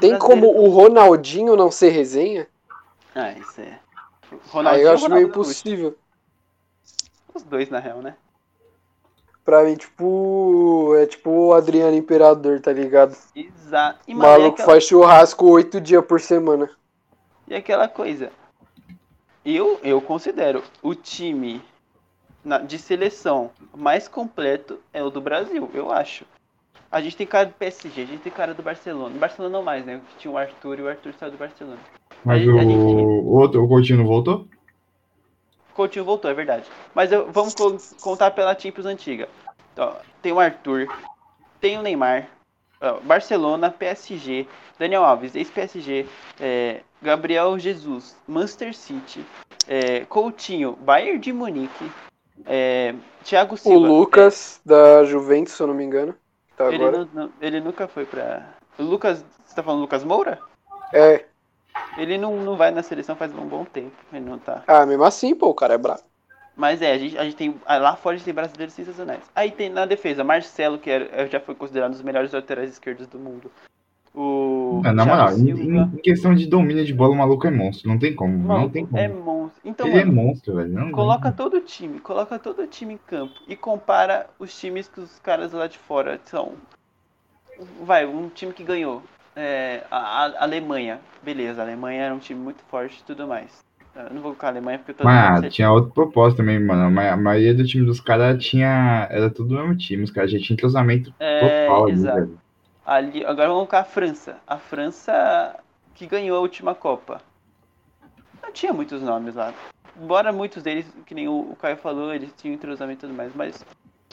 Tem 0.00 0.18
como 0.18 0.48
o 0.48 0.68
Ronaldinho 0.68 1.56
não 1.56 1.70
ser 1.70 1.90
resenha? 1.90 2.46
Ah, 3.14 3.32
isso 3.32 3.60
é. 3.60 3.78
Aí 4.30 4.38
Ronaldinho 4.50 4.86
eu 4.86 4.88
ou 4.88 4.94
acho 4.94 5.10
meio 5.10 5.28
impossível. 5.28 5.96
Os 7.34 7.42
dois, 7.42 7.70
na 7.70 7.78
real, 7.78 7.98
né? 8.02 8.16
Pra 9.44 9.64
mim, 9.64 9.76
tipo, 9.76 10.94
é 10.96 11.06
tipo 11.06 11.30
o 11.30 11.54
Adriano 11.54 11.96
Imperador, 11.96 12.60
tá 12.60 12.72
ligado? 12.72 13.16
Exato. 13.34 14.00
E, 14.06 14.14
mano, 14.14 14.28
maluco 14.28 14.54
aquela, 14.54 14.68
faz 14.72 14.84
churrasco 14.84 15.46
oito 15.50 15.80
dias 15.80 16.04
por 16.04 16.20
semana. 16.20 16.68
e 17.46 17.54
aquela 17.54 17.88
coisa. 17.88 18.30
Eu, 19.44 19.80
eu 19.82 20.00
considero 20.02 20.62
o 20.82 20.94
time 20.94 21.62
de 22.66 22.78
seleção 22.78 23.50
mais 23.76 24.08
completo 24.08 24.78
é 24.92 25.02
o 25.02 25.10
do 25.10 25.20
Brasil, 25.20 25.70
eu 25.74 25.90
acho. 25.92 26.24
A 26.90 27.00
gente 27.00 27.16
tem 27.16 27.26
cara 27.26 27.46
do 27.46 27.52
PSG, 27.52 28.02
a 28.02 28.06
gente 28.06 28.22
tem 28.22 28.32
cara 28.32 28.54
do 28.54 28.62
Barcelona. 28.62 29.14
O 29.14 29.18
Barcelona 29.18 29.58
não 29.58 29.62
mais, 29.62 29.84
né? 29.84 30.00
Tinha 30.18 30.32
o 30.32 30.38
Arthur 30.38 30.78
e 30.78 30.82
o 30.82 30.88
Arthur 30.88 31.12
saiu 31.14 31.32
do 31.32 31.38
Barcelona. 31.38 31.78
Mas 32.24 32.42
gente- 32.42 32.58
a 32.58 32.62
gente- 32.64 32.94
o, 32.94 33.34
o 33.36 33.44
o 33.44 33.68
Coutinho 33.68 33.98
não 33.98 34.06
voltou? 34.06 34.46
Coutinho 35.74 36.04
voltou, 36.04 36.30
é 36.30 36.34
verdade. 36.34 36.64
Mas 36.94 37.12
eu- 37.12 37.30
vamos 37.30 37.54
co- 37.54 37.76
contar 38.00 38.30
pela 38.32 38.58
Champions 38.58 38.86
antiga. 38.86 39.28
Ó, 39.76 39.94
tem 40.22 40.32
o 40.32 40.40
Arthur, 40.40 40.88
tem 41.60 41.78
o 41.78 41.82
Neymar, 41.82 42.28
Barcelona, 43.04 43.70
PSG, 43.70 44.46
Daniel 44.78 45.04
Alves, 45.04 45.34
ex-PSG, 45.34 46.06
é, 46.40 46.80
Gabriel 47.02 47.58
Jesus, 47.58 48.16
Manchester 48.26 48.74
City, 48.74 49.24
é, 49.68 50.04
Coutinho, 50.06 50.72
Bayern 50.72 51.18
de 51.18 51.32
Munique, 51.32 51.90
é, 52.46 52.94
Thiago 53.24 53.54
O 53.54 53.58
Silva. 53.58 53.86
Lucas, 53.88 54.60
da 54.64 55.04
Juventus, 55.04 55.52
se 55.54 55.62
eu 55.62 55.66
não 55.66 55.74
me 55.74 55.84
engano. 55.84 56.14
Tá 56.56 56.64
é, 56.64 56.68
ele, 56.74 56.84
agora. 56.84 57.08
não- 57.12 57.32
ele 57.40 57.60
nunca 57.60 57.86
foi 57.88 58.04
pra. 58.04 58.54
O 58.78 58.82
Lucas, 58.82 59.24
você 59.44 59.54
tá 59.54 59.62
falando 59.62 59.80
Lucas 59.80 60.04
Moura? 60.04 60.40
É. 60.92 61.24
Ele 61.96 62.18
não, 62.18 62.36
não 62.36 62.56
vai 62.56 62.70
na 62.70 62.82
seleção 62.82 63.16
faz 63.16 63.32
um 63.34 63.46
bom 63.46 63.64
tempo. 63.64 63.94
Ele 64.12 64.24
não 64.24 64.38
tá. 64.38 64.62
Ah, 64.66 64.84
mesmo 64.86 65.04
assim, 65.04 65.34
pô, 65.34 65.48
o 65.48 65.54
cara 65.54 65.74
é 65.74 65.78
brabo. 65.78 66.02
Mas 66.56 66.82
é, 66.82 66.92
a 66.92 66.98
gente, 66.98 67.16
a 67.16 67.24
gente 67.24 67.36
tem. 67.36 67.60
ah, 67.64 67.78
Lá 67.78 67.96
fora 67.96 68.14
a 68.14 68.16
gente 68.16 68.24
tem 68.24 68.34
brasileiros 68.34 68.74
sensacionais. 68.74 69.22
Aí 69.34 69.50
tem 69.52 69.70
na 69.70 69.86
defesa, 69.86 70.24
Marcelo, 70.24 70.78
que 70.78 70.90
era, 70.90 71.28
já 71.28 71.38
foi 71.38 71.54
considerado 71.54 71.90
um 71.90 71.92
dos 71.92 72.02
melhores 72.02 72.32
laterais 72.32 72.70
esquerdos 72.70 73.06
do 73.06 73.18
mundo. 73.18 73.50
O. 74.14 74.82
É, 74.84 74.92
na 74.92 75.04
moral, 75.04 75.38
em, 75.38 75.48
em- 75.50 75.96
questão 76.02 76.34
de 76.34 76.46
domínio 76.46 76.84
de 76.84 76.92
bola, 76.94 77.12
o 77.14 77.16
maluco 77.16 77.46
é 77.46 77.50
monstro. 77.50 77.88
Não 77.88 77.98
tem 77.98 78.14
como. 78.14 78.36
não 78.38 78.46
Maluco, 78.48 78.72
tem 78.72 78.86
como. 78.86 78.98
é 78.98 79.08
monstro. 79.08 79.60
Então, 79.64 79.86
Ele 79.86 79.98
é 79.98 80.04
mano, 80.04 80.12
monstro, 80.12 80.56
velho. 80.56 80.68
Não, 80.72 80.90
coloca 80.92 81.32
todo 81.32 81.56
o 81.56 81.60
time, 81.60 82.00
coloca 82.00 82.38
todo 82.38 82.62
o 82.62 82.66
time 82.66 82.94
em 82.94 82.98
campo 82.98 83.34
e 83.48 83.56
compara 83.56 84.28
os 84.38 84.58
times 84.58 84.88
que 84.88 85.00
os 85.00 85.18
caras 85.20 85.52
lá 85.52 85.66
de 85.66 85.78
fora 85.78 86.20
são. 86.24 86.54
Vai, 87.84 88.06
um 88.06 88.28
time 88.28 88.52
que 88.52 88.64
ganhou. 88.64 89.02
É, 89.36 89.84
a, 89.90 89.98
a 90.26 90.42
Alemanha. 90.42 91.00
Beleza, 91.22 91.60
a 91.60 91.64
Alemanha 91.64 92.02
era 92.04 92.14
um 92.14 92.18
time 92.18 92.40
muito 92.40 92.62
forte 92.64 93.00
e 93.00 93.04
tudo 93.04 93.26
mais. 93.26 93.58
Eu 93.94 94.04
não 94.04 94.14
vou 94.22 94.22
colocar 94.22 94.48
a 94.48 94.50
Alemanha 94.50 94.78
porque 94.78 94.92
eu 94.92 94.96
tô 94.96 95.04
Mas 95.04 95.40
dando 95.40 95.54
tinha 95.54 95.70
outro 95.72 95.92
propósito 95.92 96.38
também, 96.38 96.58
mano. 96.64 96.82
A 96.84 96.90
ma- 96.90 97.10
a 97.12 97.16
maioria 97.16 97.54
do 97.54 97.64
time 97.66 97.86
dos 97.86 98.00
caras 98.00 98.42
tinha. 98.44 99.06
Era 99.10 99.30
tudo 99.32 99.54
o 99.54 99.58
mesmo 99.58 99.76
time. 99.76 100.02
Os 100.04 100.10
caras 100.10 100.30
já 100.30 100.38
tinham 100.38 100.54
entrosamento 100.54 101.14
É, 101.20 101.38
total 101.38 101.86
ali, 101.86 102.04
exato. 102.04 102.08
velho. 102.08 102.40
Ali, 102.88 103.22
agora 103.22 103.48
vamos 103.48 103.68
colocar 103.68 103.80
a 103.80 103.84
França. 103.84 104.38
A 104.46 104.56
França 104.56 105.54
que 105.94 106.06
ganhou 106.06 106.38
a 106.38 106.40
última 106.40 106.74
Copa. 106.74 107.20
Não 108.42 108.50
tinha 108.50 108.72
muitos 108.72 109.02
nomes 109.02 109.34
lá. 109.34 109.52
Embora 109.94 110.32
muitos 110.32 110.62
deles, 110.62 110.86
que 111.04 111.14
nem 111.14 111.28
o, 111.28 111.50
o 111.50 111.56
Caio 111.56 111.76
falou, 111.76 112.14
eles 112.14 112.32
tinham 112.38 112.54
entrosamento 112.54 113.04
e 113.04 113.06
tudo 113.06 113.14
mais, 113.14 113.34
mas 113.34 113.62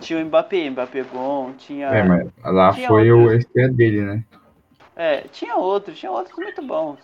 tinha 0.01 0.19
o 0.19 0.26
Mbappé, 0.26 0.69
Mbappé 0.69 1.03
bom, 1.03 1.53
tinha. 1.53 1.88
É, 1.88 2.03
mas 2.03 2.28
lá 2.43 2.73
Tinha 2.73 2.89
foi 2.89 3.09
o 3.13 3.21
outros. 3.21 3.45
estreia 3.45 3.69
dele, 3.69 4.01
né? 4.01 4.26
É, 4.93 5.21
tinha 5.21 5.55
outros, 5.55 5.97
tinha 5.97 6.11
outros 6.11 6.38
muito 6.38 6.61
bons. 6.61 6.99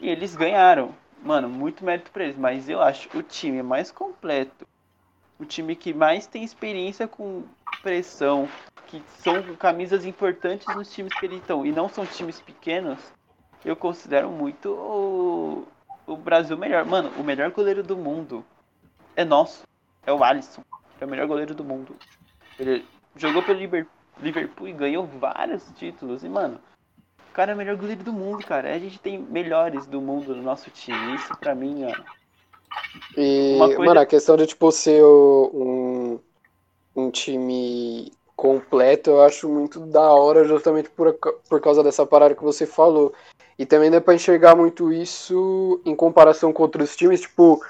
E 0.00 0.08
eles 0.08 0.36
ganharam. 0.36 0.94
Mano, 1.24 1.48
muito 1.48 1.84
mérito 1.84 2.12
pra 2.12 2.22
eles, 2.22 2.36
mas 2.36 2.68
eu 2.68 2.80
acho 2.80 3.08
o 3.18 3.22
time 3.22 3.64
mais 3.64 3.90
completo. 3.90 4.64
O 5.38 5.44
time 5.44 5.74
que 5.74 5.92
mais 5.92 6.26
tem 6.26 6.44
experiência 6.44 7.08
com 7.08 7.44
pressão, 7.82 8.48
que 8.86 9.02
são 9.18 9.42
camisas 9.56 10.04
importantes 10.04 10.66
nos 10.74 10.92
times 10.92 11.12
que 11.18 11.26
eles 11.26 11.40
estão, 11.40 11.66
e 11.66 11.72
não 11.72 11.88
são 11.88 12.06
times 12.06 12.40
pequenos, 12.40 12.98
eu 13.64 13.74
considero 13.74 14.30
muito 14.30 14.70
o, 14.70 15.66
o 16.06 16.16
Brasil 16.16 16.56
melhor. 16.56 16.84
Mano, 16.84 17.10
o 17.18 17.24
melhor 17.24 17.50
goleiro 17.50 17.82
do 17.82 17.96
mundo 17.96 18.44
é 19.16 19.24
nosso. 19.24 19.62
É 20.06 20.12
o 20.12 20.22
Alisson. 20.22 20.62
É 21.00 21.04
o 21.04 21.08
melhor 21.08 21.26
goleiro 21.26 21.54
do 21.54 21.64
mundo. 21.64 21.96
Ele 22.58 22.84
jogou 23.16 23.42
pelo 23.42 23.58
Liverpool 24.20 24.68
e 24.68 24.72
ganhou 24.72 25.06
vários 25.06 25.64
títulos. 25.76 26.22
E, 26.22 26.28
mano, 26.28 26.60
o 27.30 27.32
cara 27.32 27.52
é 27.52 27.54
o 27.54 27.58
melhor 27.58 27.76
goleiro 27.76 28.04
do 28.04 28.12
mundo, 28.12 28.44
cara. 28.44 28.74
A 28.74 28.78
gente 28.78 28.98
tem 28.98 29.18
melhores 29.18 29.86
do 29.86 30.00
mundo 30.00 30.36
no 30.36 30.42
nosso 30.42 30.70
time. 30.70 31.14
Isso 31.14 31.36
pra 31.38 31.54
mim, 31.54 31.84
ó. 31.84 32.23
E, 33.16 33.56
coisa- 33.58 33.78
mano, 33.78 34.00
a 34.00 34.06
questão 34.06 34.36
de, 34.36 34.46
tipo, 34.46 34.70
ser 34.72 35.02
o- 35.04 35.50
um, 35.54 37.02
um 37.04 37.10
time 37.10 38.12
completo, 38.36 39.10
eu 39.10 39.22
acho 39.22 39.48
muito 39.48 39.80
da 39.80 40.12
hora, 40.12 40.44
justamente 40.44 40.90
por, 40.90 41.12
por 41.48 41.60
causa 41.60 41.82
dessa 41.82 42.04
parada 42.04 42.34
que 42.34 42.42
você 42.42 42.66
falou. 42.66 43.12
E 43.58 43.64
também 43.64 43.90
dá 43.90 44.00
pra 44.00 44.14
enxergar 44.14 44.56
muito 44.56 44.92
isso 44.92 45.80
em 45.84 45.94
comparação 45.94 46.52
com 46.52 46.62
outros 46.64 46.96
times, 46.96 47.20
tipo 47.20 47.60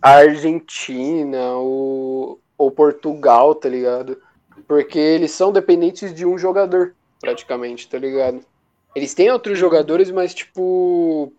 a 0.00 0.10
Argentina 0.16 1.52
ou, 1.56 2.40
ou 2.56 2.70
Portugal, 2.70 3.54
tá 3.54 3.68
ligado? 3.68 4.20
Porque 4.66 4.98
eles 4.98 5.32
são 5.32 5.52
dependentes 5.52 6.14
de 6.14 6.24
um 6.24 6.38
jogador, 6.38 6.94
praticamente, 7.20 7.88
tá 7.88 7.98
ligado? 7.98 8.40
Eles 8.94 9.12
têm 9.14 9.30
outros 9.30 9.58
jogadores, 9.58 10.10
mas, 10.10 10.32
tipo, 10.34 11.32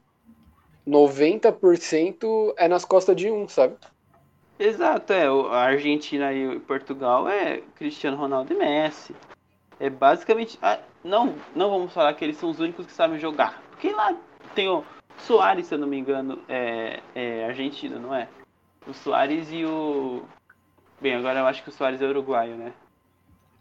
90% 0.87 2.53
é 2.57 2.67
nas 2.67 2.85
costas 2.85 3.15
de 3.15 3.29
um, 3.29 3.47
sabe? 3.47 3.75
Exato, 4.57 5.13
é. 5.13 5.25
A 5.25 5.61
Argentina 5.63 6.31
e 6.31 6.55
o 6.55 6.59
Portugal 6.61 7.27
é 7.27 7.61
Cristiano 7.75 8.17
Ronaldo 8.17 8.53
e 8.53 8.57
Messi. 8.57 9.15
É 9.79 9.89
basicamente. 9.89 10.57
ah, 10.61 10.79
não, 11.03 11.35
não 11.55 11.69
vamos 11.69 11.93
falar 11.93 12.13
que 12.13 12.23
eles 12.23 12.37
são 12.37 12.49
os 12.49 12.59
únicos 12.59 12.85
que 12.85 12.91
sabem 12.91 13.19
jogar. 13.19 13.61
Porque 13.69 13.91
lá 13.91 14.15
tem 14.55 14.67
o 14.67 14.83
Soares, 15.17 15.67
se 15.67 15.75
eu 15.75 15.77
não 15.77 15.87
me 15.87 15.97
engano, 15.97 16.39
é, 16.47 17.01
é 17.13 17.45
argentino, 17.45 17.99
não 17.99 18.15
é? 18.15 18.27
O 18.87 18.93
Soares 18.93 19.49
e 19.51 19.65
o. 19.65 20.23
Bem, 20.99 21.15
agora 21.15 21.39
eu 21.39 21.45
acho 21.45 21.61
que 21.61 21.69
o 21.69 21.71
Soares 21.71 22.01
é 22.01 22.07
uruguaio, 22.07 22.55
né? 22.55 22.73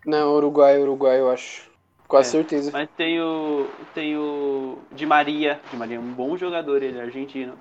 Não, 0.07 0.35
Uruguai, 0.37 0.79
Uruguai, 0.79 1.19
eu 1.19 1.29
acho. 1.29 1.69
Quase 2.09 2.29
É, 2.29 2.33
certeza. 2.33 2.71
Mas 2.73 2.89
tem 2.97 3.21
o. 3.21 3.69
Tem 3.95 4.17
o. 4.17 4.79
Di 4.93 5.07
Maria. 5.07 5.61
Di 5.71 5.77
Maria 5.77 5.97
é 5.97 6.01
um 6.01 6.13
bom 6.13 6.37
jogador, 6.37 6.83
ele 6.83 6.99
é 6.99 7.03
argentino. 7.03 7.59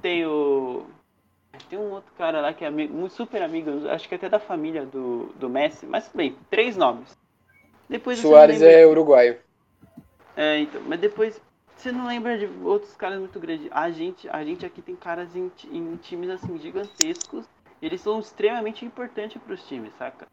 Tem 0.00 0.24
o. 0.26 0.86
Tem 1.68 1.78
um 1.78 1.90
outro 1.92 2.12
cara 2.16 2.40
lá 2.40 2.52
que 2.52 2.64
é 2.64 2.68
amigo, 2.68 3.08
super 3.10 3.42
amigo, 3.42 3.88
acho 3.88 4.08
que 4.08 4.14
até 4.14 4.28
da 4.28 4.38
família 4.38 4.86
do, 4.86 5.26
do 5.36 5.48
Messi, 5.48 5.86
mas 5.86 6.10
bem, 6.14 6.36
três 6.50 6.76
nomes. 6.76 7.16
Depois 7.88 8.18
Soares 8.18 8.60
lembra- 8.60 8.78
é 8.78 8.86
uruguaio. 8.86 9.38
É, 10.36 10.60
então, 10.60 10.80
mas 10.82 11.00
depois 11.00 11.40
você 11.76 11.90
não 11.90 12.06
lembra 12.06 12.38
de 12.38 12.46
outros 12.62 12.94
caras 12.96 13.18
muito 13.18 13.40
grandes. 13.40 13.68
A 13.72 13.90
gente, 13.90 14.28
a 14.28 14.44
gente 14.44 14.64
aqui 14.64 14.80
tem 14.82 14.94
caras 14.94 15.34
em, 15.34 15.50
em 15.70 15.96
times 15.96 16.30
assim 16.30 16.58
gigantescos. 16.58 17.46
E 17.80 17.86
eles 17.86 18.00
são 18.00 18.18
extremamente 18.18 18.84
importantes 18.84 19.40
pros 19.42 19.66
times, 19.66 19.92
saca? 19.96 20.26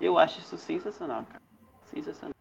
Eu 0.00 0.18
acho 0.18 0.38
isso 0.40 0.56
sensacional, 0.58 1.24
cara. 1.24 1.42
Sensacional. 1.86 2.34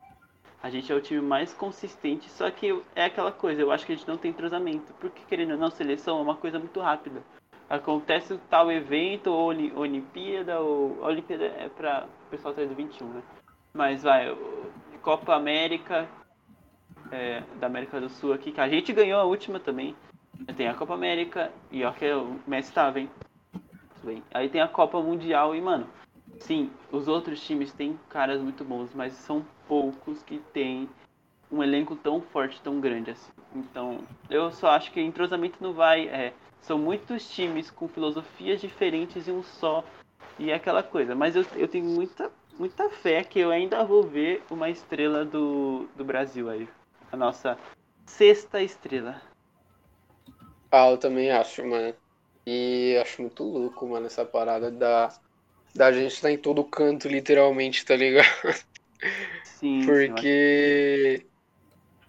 A 0.62 0.70
gente 0.70 0.92
é 0.92 0.96
o 0.96 1.02
time 1.02 1.22
mais 1.22 1.54
consistente, 1.54 2.30
só 2.30 2.52
que 2.52 2.82
é 2.94 3.06
aquela 3.06 3.32
coisa, 3.32 3.62
eu 3.62 3.72
acho 3.72 3.86
que 3.86 3.94
a 3.94 3.96
gente 3.96 4.08
não 4.08 4.18
tem 4.18 4.32
entrosamento. 4.32 4.94
Porque 5.00 5.22
querendo 5.28 5.52
ou 5.52 5.58
não, 5.58 5.70
seleção 5.72 6.20
é 6.20 6.22
uma 6.22 6.36
coisa 6.36 6.60
muito 6.60 6.80
rápida. 6.82 7.24
Acontece 7.70 8.38
tal 8.50 8.72
evento, 8.72 9.28
ou 9.32 9.48
Oli- 9.48 9.72
Olimpíada, 9.76 10.60
ou. 10.60 11.02
Olimpíada 11.02 11.46
é 11.46 11.70
pra 11.70 12.08
o 12.28 12.30
pessoal 12.30 12.52
atrás 12.52 12.70
do 12.70 12.76
21, 12.76 13.08
né? 13.08 13.24
Mas 13.74 14.04
vai, 14.04 14.36
Copa 15.02 15.36
América, 15.36 16.10
é, 17.12 17.42
da 17.60 17.68
América 17.68 18.02
do 18.02 18.10
Sul 18.10 18.34
aqui, 18.34 18.52
que 18.52 18.60
a 18.60 18.68
gente 18.68 18.92
ganhou 18.92 19.20
a 19.20 19.24
última 19.24 19.60
também. 19.60 19.96
Tem 20.58 20.68
a 20.68 20.74
Copa 20.74 20.94
América, 20.94 21.52
e 21.72 21.84
ó 21.84 21.92
que 21.92 22.12
o 22.12 22.40
Messi 22.48 22.74
tava, 22.74 23.00
hein? 23.00 23.10
Tudo 23.52 24.06
bem. 24.06 24.24
Aí 24.34 24.50
tem 24.50 24.62
a 24.62 24.68
Copa 24.68 25.00
Mundial 25.02 25.56
e, 25.56 25.62
mano, 25.62 25.88
sim, 26.40 26.72
os 26.92 27.08
outros 27.08 27.42
times 27.46 27.72
têm 27.72 28.00
caras 28.10 28.42
muito 28.42 28.64
bons, 28.64 28.90
mas 28.94 29.14
são 29.14 29.46
poucos 29.68 30.24
que 30.24 30.40
têm 30.54 30.90
um 31.52 31.64
elenco 31.64 31.96
tão 31.96 32.22
forte, 32.22 32.62
tão 32.62 32.80
grande 32.80 33.12
assim. 33.12 33.32
Então, 33.56 34.00
eu 34.30 34.52
só 34.52 34.70
acho 34.70 34.92
que 34.92 35.02
entrosamento 35.02 35.58
não 35.62 35.74
vai. 35.74 36.08
É, 36.08 36.34
são 36.62 36.78
muitos 36.78 37.30
times 37.30 37.72
com 37.72 37.88
filosofias 37.88 38.62
diferentes 38.62 39.28
em 39.28 39.32
um 39.32 39.44
só. 39.44 39.84
E 40.38 40.52
é 40.52 40.54
aquela 40.54 40.84
coisa. 40.84 41.16
Mas 41.16 41.36
eu, 41.36 41.46
eu 41.56 41.68
tenho 41.68 41.86
muita, 41.86 42.32
muita 42.58 42.90
fé 42.90 43.24
que 43.24 43.40
eu 43.40 43.52
ainda 43.52 43.84
vou 43.84 44.04
ver 44.04 44.44
uma 44.50 44.70
estrela 44.70 45.26
do, 45.26 45.88
do 45.96 46.06
Brasil 46.06 46.50
aí. 46.50 46.68
A 47.12 47.18
nossa 47.18 47.58
sexta 48.06 48.62
estrela. 48.62 49.22
Ah, 50.72 50.90
eu 50.92 50.98
também 50.98 51.32
acho, 51.32 51.66
mano. 51.66 51.96
E 52.46 52.98
acho 53.02 53.22
muito 53.22 53.44
louco, 53.44 53.88
mano, 53.88 54.06
essa 54.06 54.26
parada 54.26 54.72
da, 54.72 55.10
da 55.74 55.92
gente 55.92 56.14
estar 56.14 56.32
em 56.32 56.38
todo 56.38 56.64
canto, 56.64 57.08
literalmente, 57.08 57.86
tá 57.86 57.96
ligado? 57.96 58.28
Sim, 59.44 59.86
Porque, 59.86 61.26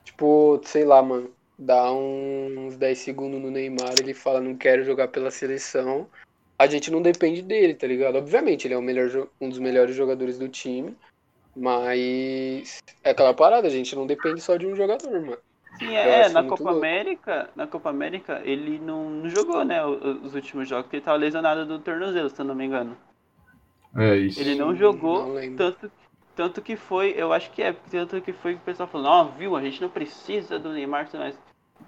tipo, 0.05 0.61
sei 0.65 0.85
lá, 0.85 1.03
mano, 1.03 1.35
dá 1.59 1.93
uns 1.93 2.77
10 2.77 2.99
segundos 2.99 3.41
no 3.41 3.51
Neymar, 3.51 3.95
ele 4.01 4.15
fala 4.15 4.41
não 4.41 4.57
quero 4.57 4.85
jogar 4.85 5.09
pela 5.09 5.31
seleção. 5.31 6.09
A 6.61 6.67
gente 6.67 6.91
não 6.91 7.01
depende 7.01 7.43
dele, 7.43 7.75
tá 7.75 7.87
ligado? 7.87 8.17
Obviamente, 8.17 8.67
ele 8.67 8.75
é 8.75 8.79
o 8.79 8.83
melhor, 8.83 9.29
um 9.41 9.49
dos 9.49 9.59
melhores 9.59 9.95
jogadores 9.95 10.39
do 10.39 10.49
time, 10.49 10.97
mas 11.57 12.79
é 13.03 13.11
aquela 13.11 13.35
parada, 13.35 13.67
a 13.67 13.71
gente 13.71 13.97
não 13.97 14.07
depende 14.07 14.41
só 14.41 14.57
de 14.57 14.67
um 14.67 14.75
jogador, 14.75 15.11
mano. 15.21 15.39
Sim, 15.79 15.95
é, 15.95 16.23
acho 16.23 16.35
na 16.35 16.43
Copa 16.45 16.65
louco. 16.65 16.79
América, 16.79 17.51
na 17.57 17.67
Copa 17.67 17.91
América, 17.91 18.43
ele 18.45 18.79
não, 18.79 19.09
não 19.09 19.29
jogou, 19.29 19.65
né, 19.65 19.85
os 19.87 20.35
últimos 20.35 20.69
jogos, 20.69 20.85
porque 20.85 20.97
ele 20.97 21.05
tava 21.05 21.17
lesionado 21.17 21.65
do 21.65 21.79
tornozelo, 21.79 22.29
se 22.29 22.41
eu 22.41 22.45
não 22.45 22.55
me 22.55 22.67
engano. 22.67 22.97
É 23.97 24.16
isso. 24.16 24.41
Ele 24.41 24.55
não 24.55 24.74
jogou, 24.74 25.34
não 25.34 25.57
tanto, 25.57 25.91
tanto 26.36 26.62
que 26.62 26.76
foi, 26.76 27.14
eu 27.16 27.32
acho 27.32 27.51
que 27.51 27.62
é, 27.62 27.72
tanto 27.91 28.20
que 28.20 28.32
foi 28.32 28.55
que 28.55 28.61
o 28.61 28.64
pessoal 28.64 28.88
falou, 28.88 29.09
ó, 29.09 29.24
viu, 29.24 29.57
a 29.57 29.62
gente 29.62 29.80
não 29.80 29.88
precisa 29.88 30.59
do 30.59 30.70
Neymar, 30.72 31.07
tudo 31.07 31.20
mais. 31.20 31.38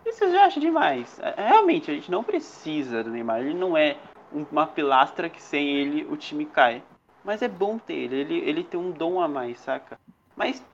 Isso 0.05 0.25
eu 0.25 0.33
já 0.33 0.47
acho 0.47 0.59
demais. 0.59 1.19
É, 1.21 1.49
Realmente, 1.49 1.91
a 1.91 1.95
gente 1.95 2.11
não 2.11 2.25
precisa 2.25 3.05
do 3.05 3.11
Neymar, 3.11 3.41
ele 3.41 3.55
não 3.55 3.77
é 3.77 3.97
um- 4.33 4.45
uma 4.51 4.67
pilastra 4.67 5.29
que 5.29 5.41
sem 5.41 5.69
ele 5.77 6.05
o 6.11 6.17
time 6.17 6.45
cai. 6.45 6.83
Mas 7.25 7.41
é 7.41 7.49
bom 7.49 7.79
ter 7.79 7.95
ele, 7.95 8.17
ele, 8.17 8.39
ele 8.39 8.65
tem 8.65 8.81
um 8.81 8.91
dom 8.91 9.21
a 9.21 9.29
mais, 9.29 9.61
saca? 9.61 9.97
Mas, 10.35 10.65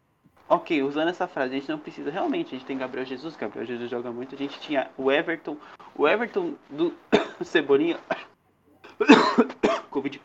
ok, 0.49 0.83
usando 0.83 1.09
essa 1.09 1.27
frase, 1.27 1.55
a 1.55 1.59
gente 1.59 1.69
não 1.69 1.79
precisa, 1.79 2.11
realmente, 2.11 2.55
a 2.55 2.59
gente 2.59 2.65
tem 2.67 2.79
Gabriel 2.79 3.05
Jesus, 3.05 3.37
Gabriel 3.37 3.67
Jesus 3.67 3.91
joga 3.91 4.11
muito, 4.11 4.35
a 4.35 4.39
gente 4.39 4.59
tinha 4.61 4.89
o 4.97 5.13
Everton, 5.13 5.59
o 5.95 6.09
Everton 6.09 6.55
do 6.71 6.95
Cebolinha, 7.45 7.99
Covid, 9.91 10.21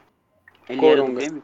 ele 0.69 0.85
era 0.85 0.95
do 0.95 1.01
Coronga. 1.03 1.19
Grêmio, 1.19 1.43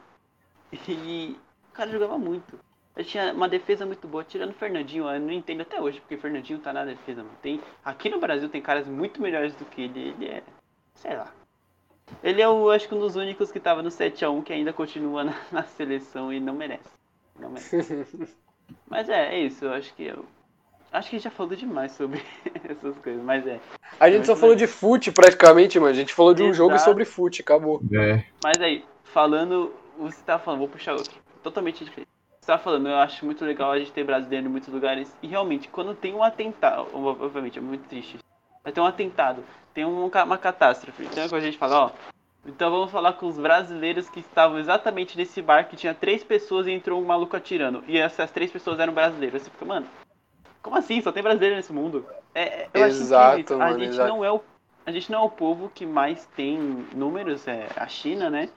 e 0.87 1.37
o 1.69 1.73
cara 1.73 1.91
jogava 1.91 2.17
muito. 2.17 2.59
Ele 2.95 3.07
tinha 3.07 3.33
uma 3.33 3.47
defesa 3.47 3.85
muito 3.85 4.07
boa, 4.07 4.23
tirando 4.23 4.49
o 4.49 4.55
Fernandinho, 4.55 5.09
eu 5.09 5.19
não 5.19 5.31
entendo 5.31 5.61
até 5.61 5.79
hoje, 5.79 5.99
porque 6.01 6.15
o 6.15 6.19
Fernandinho 6.19 6.59
tá 6.59 6.73
na 6.73 6.83
defesa, 6.83 7.23
mano. 7.23 7.37
Tem, 7.41 7.61
aqui 7.83 8.09
no 8.09 8.19
Brasil 8.19 8.49
tem 8.49 8.61
caras 8.61 8.87
muito 8.87 9.21
melhores 9.21 9.55
do 9.55 9.65
que 9.65 9.83
ele, 9.83 10.09
ele 10.09 10.27
é, 10.27 10.43
sei 10.95 11.15
lá. 11.15 11.31
Ele 12.23 12.41
é 12.41 12.49
o, 12.49 12.69
acho 12.69 12.87
que 12.87 12.95
um 12.95 12.99
dos 12.99 13.15
únicos 13.15 13.51
que 13.51 13.59
tava 13.59 13.81
no 13.81 13.89
7x1 13.89 14.43
que 14.43 14.53
ainda 14.53 14.73
continua 14.73 15.23
na, 15.23 15.35
na 15.51 15.63
seleção 15.63 16.33
e 16.33 16.39
não 16.39 16.53
merece. 16.53 16.89
Não 17.39 17.49
merece. 17.49 18.27
Mas 18.89 19.07
é, 19.09 19.35
é 19.35 19.39
isso, 19.39 19.65
eu 19.65 19.73
acho 19.73 19.93
que 19.95 20.03
eu. 20.03 20.25
Acho 20.91 21.09
que 21.09 21.15
a 21.15 21.19
gente 21.19 21.23
já 21.23 21.31
falou 21.31 21.55
demais 21.55 21.91
sobre 21.91 22.21
essas 22.67 22.97
coisas, 22.97 23.23
mas 23.23 23.45
é. 23.45 23.59
A 23.99 24.09
gente 24.09 24.25
só 24.25 24.35
falou 24.35 24.55
de 24.55 24.65
fute 24.65 25.11
praticamente, 25.11 25.79
mano. 25.79 25.91
A 25.91 25.95
gente 25.95 26.13
falou 26.15 26.33
de 26.33 26.41
um 26.41 26.51
jogo 26.51 26.73
Exato. 26.73 26.89
sobre 26.89 27.05
fute, 27.05 27.41
acabou. 27.41 27.79
É. 27.93 28.23
Mas 28.43 28.59
aí, 28.59 28.83
falando. 29.13 29.73
Você 29.97 30.21
tá 30.23 30.39
falando, 30.39 30.59
vou 30.59 30.69
puxar 30.69 30.93
outro. 30.93 31.19
Totalmente 31.43 31.83
diferente. 31.83 32.07
Você 32.41 32.47
tá 32.47 32.57
falando, 32.57 32.87
eu 32.87 32.97
acho 32.97 33.25
muito 33.25 33.43
legal 33.43 33.71
a 33.71 33.79
gente 33.79 33.91
ter 33.91 34.03
brasileiro 34.03 34.47
em 34.47 34.49
muitos 34.49 34.73
lugares. 34.73 35.13
E 35.21 35.27
realmente, 35.27 35.67
quando 35.67 35.93
tem 35.93 36.13
um 36.13 36.23
atentado, 36.23 36.87
obviamente, 36.93 37.59
é 37.59 37.61
muito 37.61 37.87
triste. 37.87 38.17
Mas 38.63 38.73
tem 38.73 38.83
um 38.83 38.87
atentado, 38.87 39.43
tem 39.73 39.85
um 39.85 40.07
uma 40.07 40.37
catástrofe. 40.37 41.03
Então 41.03 41.23
é 41.23 41.29
quando 41.29 41.41
a 41.41 41.45
gente 41.45 41.57
fala, 41.57 41.85
ó. 41.85 41.91
Então 42.45 42.71
vamos 42.71 42.89
falar 42.89 43.13
com 43.13 43.27
os 43.27 43.37
brasileiros 43.37 44.09
que 44.09 44.21
estavam 44.21 44.57
exatamente 44.57 45.17
nesse 45.17 45.41
bar 45.41 45.67
que 45.67 45.75
tinha 45.75 45.93
três 45.93 46.23
pessoas 46.23 46.67
e 46.67 46.71
entrou 46.71 47.01
um 47.01 47.05
maluco 47.05 47.35
atirando. 47.35 47.83
E 47.87 47.97
essas 47.97 48.31
três 48.31 48.51
pessoas 48.51 48.79
eram 48.79 48.93
brasileiros. 48.93 49.41
Você 49.41 49.49
fica, 49.49 49.65
mano, 49.65 49.87
como 50.61 50.77
assim? 50.77 51.01
Só 51.01 51.11
tem 51.11 51.21
brasileiro 51.21 51.55
nesse 51.55 51.73
mundo? 51.73 52.05
É, 52.33 52.63
é- 52.63 52.69
eu 52.73 52.87
Exato, 52.87 53.39
isso. 53.39 53.53
A 53.53 53.57
mano, 53.57 53.79
gente 53.79 53.89
exato. 53.89 54.09
não 54.09 54.23
é 54.23 54.31
o 54.31 54.41
a 54.85 54.91
gente 54.91 55.11
não 55.11 55.19
é 55.19 55.21
o 55.23 55.29
povo 55.29 55.69
que 55.69 55.85
mais 55.85 56.25
tem 56.35 56.57
números, 56.95 57.47
é 57.47 57.67
a 57.75 57.87
China, 57.87 58.27
né? 58.27 58.49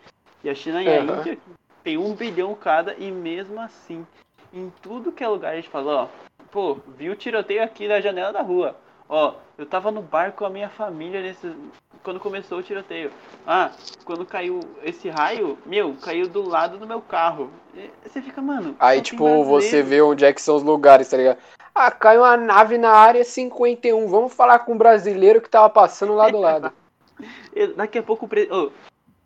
E 0.44 0.50
a 0.50 0.54
China 0.54 0.82
e 0.82 0.88
a 0.88 1.00
Aham. 1.00 1.18
Índia 1.18 1.38
tem 1.82 1.98
um 1.98 2.14
bilhão 2.14 2.54
cada 2.54 2.94
e 2.94 3.10
mesmo 3.10 3.60
assim, 3.60 4.06
em 4.52 4.72
tudo 4.82 5.12
que 5.12 5.24
é 5.24 5.28
lugar 5.28 5.52
a 5.52 5.56
gente 5.56 5.68
fala, 5.68 6.04
ó, 6.04 6.08
pô, 6.50 6.78
vi 6.96 7.10
o 7.10 7.16
tiroteio 7.16 7.62
aqui 7.62 7.88
na 7.88 8.00
janela 8.00 8.32
da 8.32 8.42
rua. 8.42 8.76
Ó, 9.08 9.34
eu 9.58 9.66
tava 9.66 9.90
no 9.90 10.00
bar 10.00 10.32
com 10.32 10.44
a 10.44 10.50
minha 10.50 10.68
família 10.68 11.20
nesse, 11.20 11.54
quando 12.02 12.20
começou 12.20 12.58
o 12.58 12.62
tiroteio. 12.62 13.10
Ah, 13.46 13.70
quando 14.04 14.24
caiu 14.24 14.60
esse 14.82 15.08
raio, 15.08 15.58
meu, 15.66 15.94
caiu 16.00 16.28
do 16.28 16.48
lado 16.48 16.78
do 16.78 16.86
meu 16.86 17.00
carro. 17.00 17.50
E 17.74 17.90
Você 18.04 18.22
fica, 18.22 18.40
mano. 18.40 18.76
Aí, 18.78 19.00
tipo, 19.02 19.44
você 19.44 19.82
vê 19.82 20.00
onde 20.00 20.24
é 20.24 20.32
que 20.32 20.40
são 20.40 20.56
os 20.56 20.62
lugares, 20.62 21.08
tá 21.08 21.16
ligado? 21.16 21.38
Ah, 21.74 21.90
caiu 21.90 22.22
uma 22.22 22.36
nave 22.36 22.78
na 22.78 22.90
área 22.90 23.24
51. 23.24 24.06
Vamos 24.08 24.32
falar 24.34 24.60
com 24.60 24.72
o 24.72 24.78
brasileiro 24.78 25.40
que 25.40 25.48
tava 25.48 25.68
passando 25.70 26.14
lá 26.14 26.28
do 26.28 26.38
lado. 26.38 26.72
Daqui 27.76 27.98
a 27.98 28.02
pouco, 28.02 28.28
pre... 28.28 28.48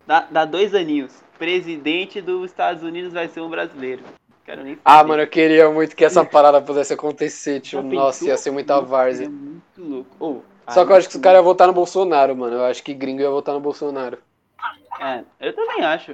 dá, 0.07 0.27
dá 0.31 0.45
dois 0.45 0.75
aninhos. 0.75 1.23
Presidente 1.39 2.21
dos 2.21 2.47
Estados 2.47 2.83
Unidos 2.83 3.13
vai 3.13 3.29
ser 3.29 3.41
um 3.41 3.51
brasileiro. 3.51 4.03
Quero 4.45 4.63
nem 4.63 4.79
Ah, 4.85 5.03
mano, 5.03 5.23
eu 5.23 5.27
queria 5.27 5.69
muito 5.71 5.97
que 5.97 6.05
essa 6.05 6.25
parada 6.25 6.63
pudesse 6.63 6.95
acontecer, 6.95 7.61
tio. 7.61 7.83
Nossa, 7.83 8.27
ia 8.27 8.37
ser 8.37 8.53
muita 8.53 8.81
várzea. 8.81 9.27
É 9.27 9.29
muito 9.29 9.63
louco. 9.77 10.17
Ô, 10.21 10.43
Só 10.71 10.87
que 10.87 10.93
eu 10.93 10.97
acho 10.97 11.09
que 11.09 11.17
os 11.17 11.21
caras 11.21 11.39
iam 11.39 11.45
votar 11.45 11.67
no 11.67 11.73
Bolsonaro, 11.73 12.37
mano. 12.37 12.57
Eu 12.57 12.65
acho 12.65 12.83
que 12.83 12.95
gringo 12.95 13.21
ia 13.21 13.31
votar 13.31 13.55
no 13.55 13.61
Bolsonaro. 13.61 14.19
É, 15.01 15.25
eu 15.41 15.53
também 15.53 15.85
acho. 15.85 16.13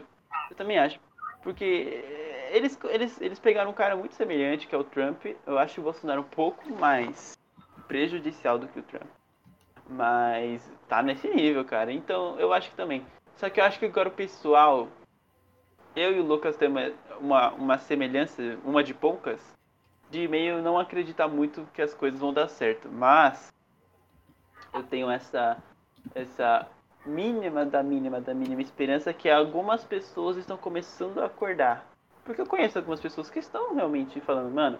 Eu 0.50 0.56
também 0.56 0.78
acho. 0.78 0.98
Porque 1.42 2.02
eles, 2.50 2.78
eles, 2.88 3.20
eles 3.20 3.38
pegaram 3.38 3.70
um 3.70 3.74
cara 3.74 3.96
muito 3.96 4.14
semelhante, 4.14 4.66
que 4.66 4.74
é 4.74 4.78
o 4.78 4.84
Trump. 4.84 5.24
Eu 5.46 5.58
acho 5.58 5.80
o 5.80 5.84
Bolsonaro 5.84 6.22
um 6.22 6.24
pouco 6.24 6.70
mais 6.74 7.38
prejudicial 7.86 8.58
do 8.58 8.66
que 8.68 8.78
o 8.78 8.82
Trump. 8.82 9.08
Mas 9.88 10.62
tá 10.88 11.02
nesse 11.02 11.28
nível, 11.28 11.64
cara. 11.64 11.92
Então 11.92 12.38
eu 12.38 12.52
acho 12.52 12.70
que 12.70 12.76
também. 12.76 13.04
Só 13.36 13.50
que 13.50 13.60
eu 13.60 13.64
acho 13.64 13.78
que 13.78 13.86
agora 13.86 14.08
o 14.08 14.12
pessoal. 14.12 14.88
Eu 15.94 16.16
e 16.16 16.20
o 16.20 16.24
Lucas 16.24 16.56
temos 16.56 16.92
uma, 17.20 17.50
uma 17.52 17.78
semelhança, 17.78 18.58
uma 18.64 18.82
de 18.82 18.94
poucas, 18.94 19.40
de 20.10 20.26
meio 20.26 20.62
não 20.62 20.78
acreditar 20.78 21.28
muito 21.28 21.68
que 21.74 21.82
as 21.82 21.92
coisas 21.92 22.18
vão 22.18 22.32
dar 22.32 22.48
certo. 22.48 22.88
Mas 22.90 23.52
eu 24.72 24.82
tenho 24.82 25.10
essa, 25.10 25.62
essa 26.14 26.66
mínima 27.04 27.66
da 27.66 27.82
mínima 27.82 28.20
da 28.20 28.32
mínima 28.32 28.62
esperança 28.62 29.12
que 29.12 29.28
algumas 29.28 29.84
pessoas 29.84 30.36
estão 30.36 30.56
começando 30.56 31.18
a 31.18 31.26
acordar. 31.26 31.86
Porque 32.24 32.40
eu 32.40 32.46
conheço 32.46 32.78
algumas 32.78 33.00
pessoas 33.00 33.28
que 33.28 33.40
estão 33.40 33.74
realmente 33.74 34.20
falando, 34.20 34.52
mano, 34.54 34.78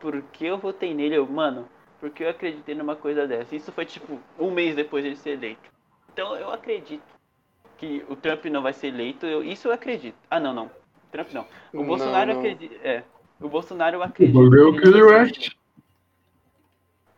por 0.00 0.22
que 0.22 0.46
eu 0.46 0.56
votei 0.56 0.94
nele? 0.94 1.16
Eu, 1.16 1.26
mano, 1.26 1.68
porque 1.98 2.22
eu 2.22 2.30
acreditei 2.30 2.74
numa 2.74 2.94
coisa 2.94 3.26
dessa. 3.26 3.56
Isso 3.56 3.72
foi 3.72 3.84
tipo 3.84 4.20
um 4.38 4.50
mês 4.50 4.76
depois 4.76 5.02
de 5.02 5.10
ele 5.10 5.16
ser 5.16 5.30
eleito. 5.30 5.70
Então 6.12 6.36
eu 6.36 6.50
acredito 6.50 7.15
que 7.78 8.04
o 8.08 8.16
Trump 8.16 8.44
não 8.46 8.62
vai 8.62 8.72
ser 8.72 8.88
eleito. 8.88 9.26
Eu, 9.26 9.42
isso 9.42 9.68
eu 9.68 9.72
acredito. 9.72 10.16
Ah, 10.30 10.40
não, 10.40 10.52
não. 10.52 10.70
Trump 11.10 11.28
não. 11.32 11.46
O 11.72 11.78
Não, 11.78 11.84
Bolsonaro 11.84 12.32
não. 12.32 12.38
acredita. 12.40 12.74
É. 12.82 13.02
O 13.40 13.48
Bolsonaro 13.48 14.02
eu 14.02 14.10
que 14.12 14.24
ele 14.24 15.02
vai 15.02 15.20
West. 15.20 15.36
eleito. 15.36 15.56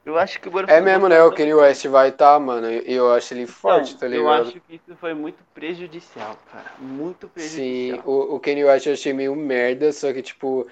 Eu 0.08 0.18
acho 0.18 0.40
que 0.40 0.48
o 0.48 0.60
É 0.60 0.80
mesmo, 0.80 1.06
né? 1.06 1.22
O 1.22 1.30
Kanye 1.30 1.52
West 1.52 1.84
vai 1.86 2.08
estar, 2.08 2.32
tá, 2.32 2.40
mano. 2.40 2.66
E 2.66 2.94
eu 2.94 3.12
acho 3.12 3.34
ele 3.34 3.46
forte, 3.46 3.90
então, 3.90 4.00
tá 4.00 4.08
ligado? 4.08 4.26
Eu 4.26 4.48
acho 4.48 4.60
que 4.60 4.76
isso 4.76 4.96
foi 4.96 5.12
muito 5.12 5.44
prejudicial, 5.52 6.34
cara. 6.50 6.72
Muito 6.78 7.28
prejudicial. 7.28 7.98
Sim, 7.98 8.02
o, 8.06 8.36
o 8.36 8.40
Kanye 8.40 8.64
West 8.64 8.86
eu 8.86 8.94
achei 8.94 9.12
meio 9.12 9.36
merda, 9.36 9.92
só 9.92 10.10
que, 10.10 10.22
tipo, 10.22 10.66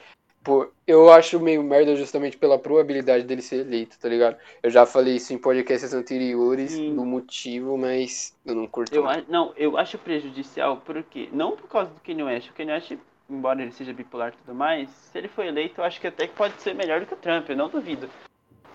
pô, 0.47 0.71
eu 0.87 1.13
acho 1.13 1.41
meio 1.41 1.61
merda 1.61 1.97
justamente 1.97 2.39
pela 2.39 2.57
probabilidade 2.57 3.25
dele 3.25 3.43
ser 3.43 3.67
eleito, 3.67 3.99
tá 3.99 4.09
ligado? 4.09 4.37
Eu 4.63 4.71
já 4.71 4.87
falei 4.87 5.17
isso 5.17 5.35
em 5.35 5.39
podcasts 5.39 5.93
anteriores 5.93 6.71
Sim. 6.71 6.95
do 6.95 7.05
motivo, 7.05 7.77
mas 7.77 8.33
eu 8.47 8.55
não 8.55 8.69
curto. 8.69 8.95
Eu, 8.95 9.05
não, 9.29 9.53
eu 9.57 9.77
acho 9.77 9.99
prejudicial 9.99 10.77
porque, 10.77 11.29
não 11.33 11.57
por 11.57 11.69
causa 11.69 11.91
do 11.91 12.01
Kanye 12.01 12.23
West. 12.23 12.51
O 12.51 12.53
Kanye 12.53 12.71
West, 12.71 12.93
embora 13.29 13.61
ele 13.61 13.73
seja 13.73 13.93
bipolar 13.93 14.29
e 14.29 14.37
tudo 14.37 14.55
mais, 14.55 14.89
se 14.89 15.19
ele 15.19 15.27
for 15.27 15.45
eleito, 15.45 15.81
eu 15.81 15.85
acho 15.85 16.01
que 16.01 16.07
até 16.07 16.29
pode 16.29 16.63
ser 16.63 16.77
melhor 16.77 17.01
do 17.01 17.07
que 17.07 17.15
o 17.15 17.17
Trump, 17.17 17.51
eu 17.51 17.57
não 17.57 17.69
duvido. 17.69 18.09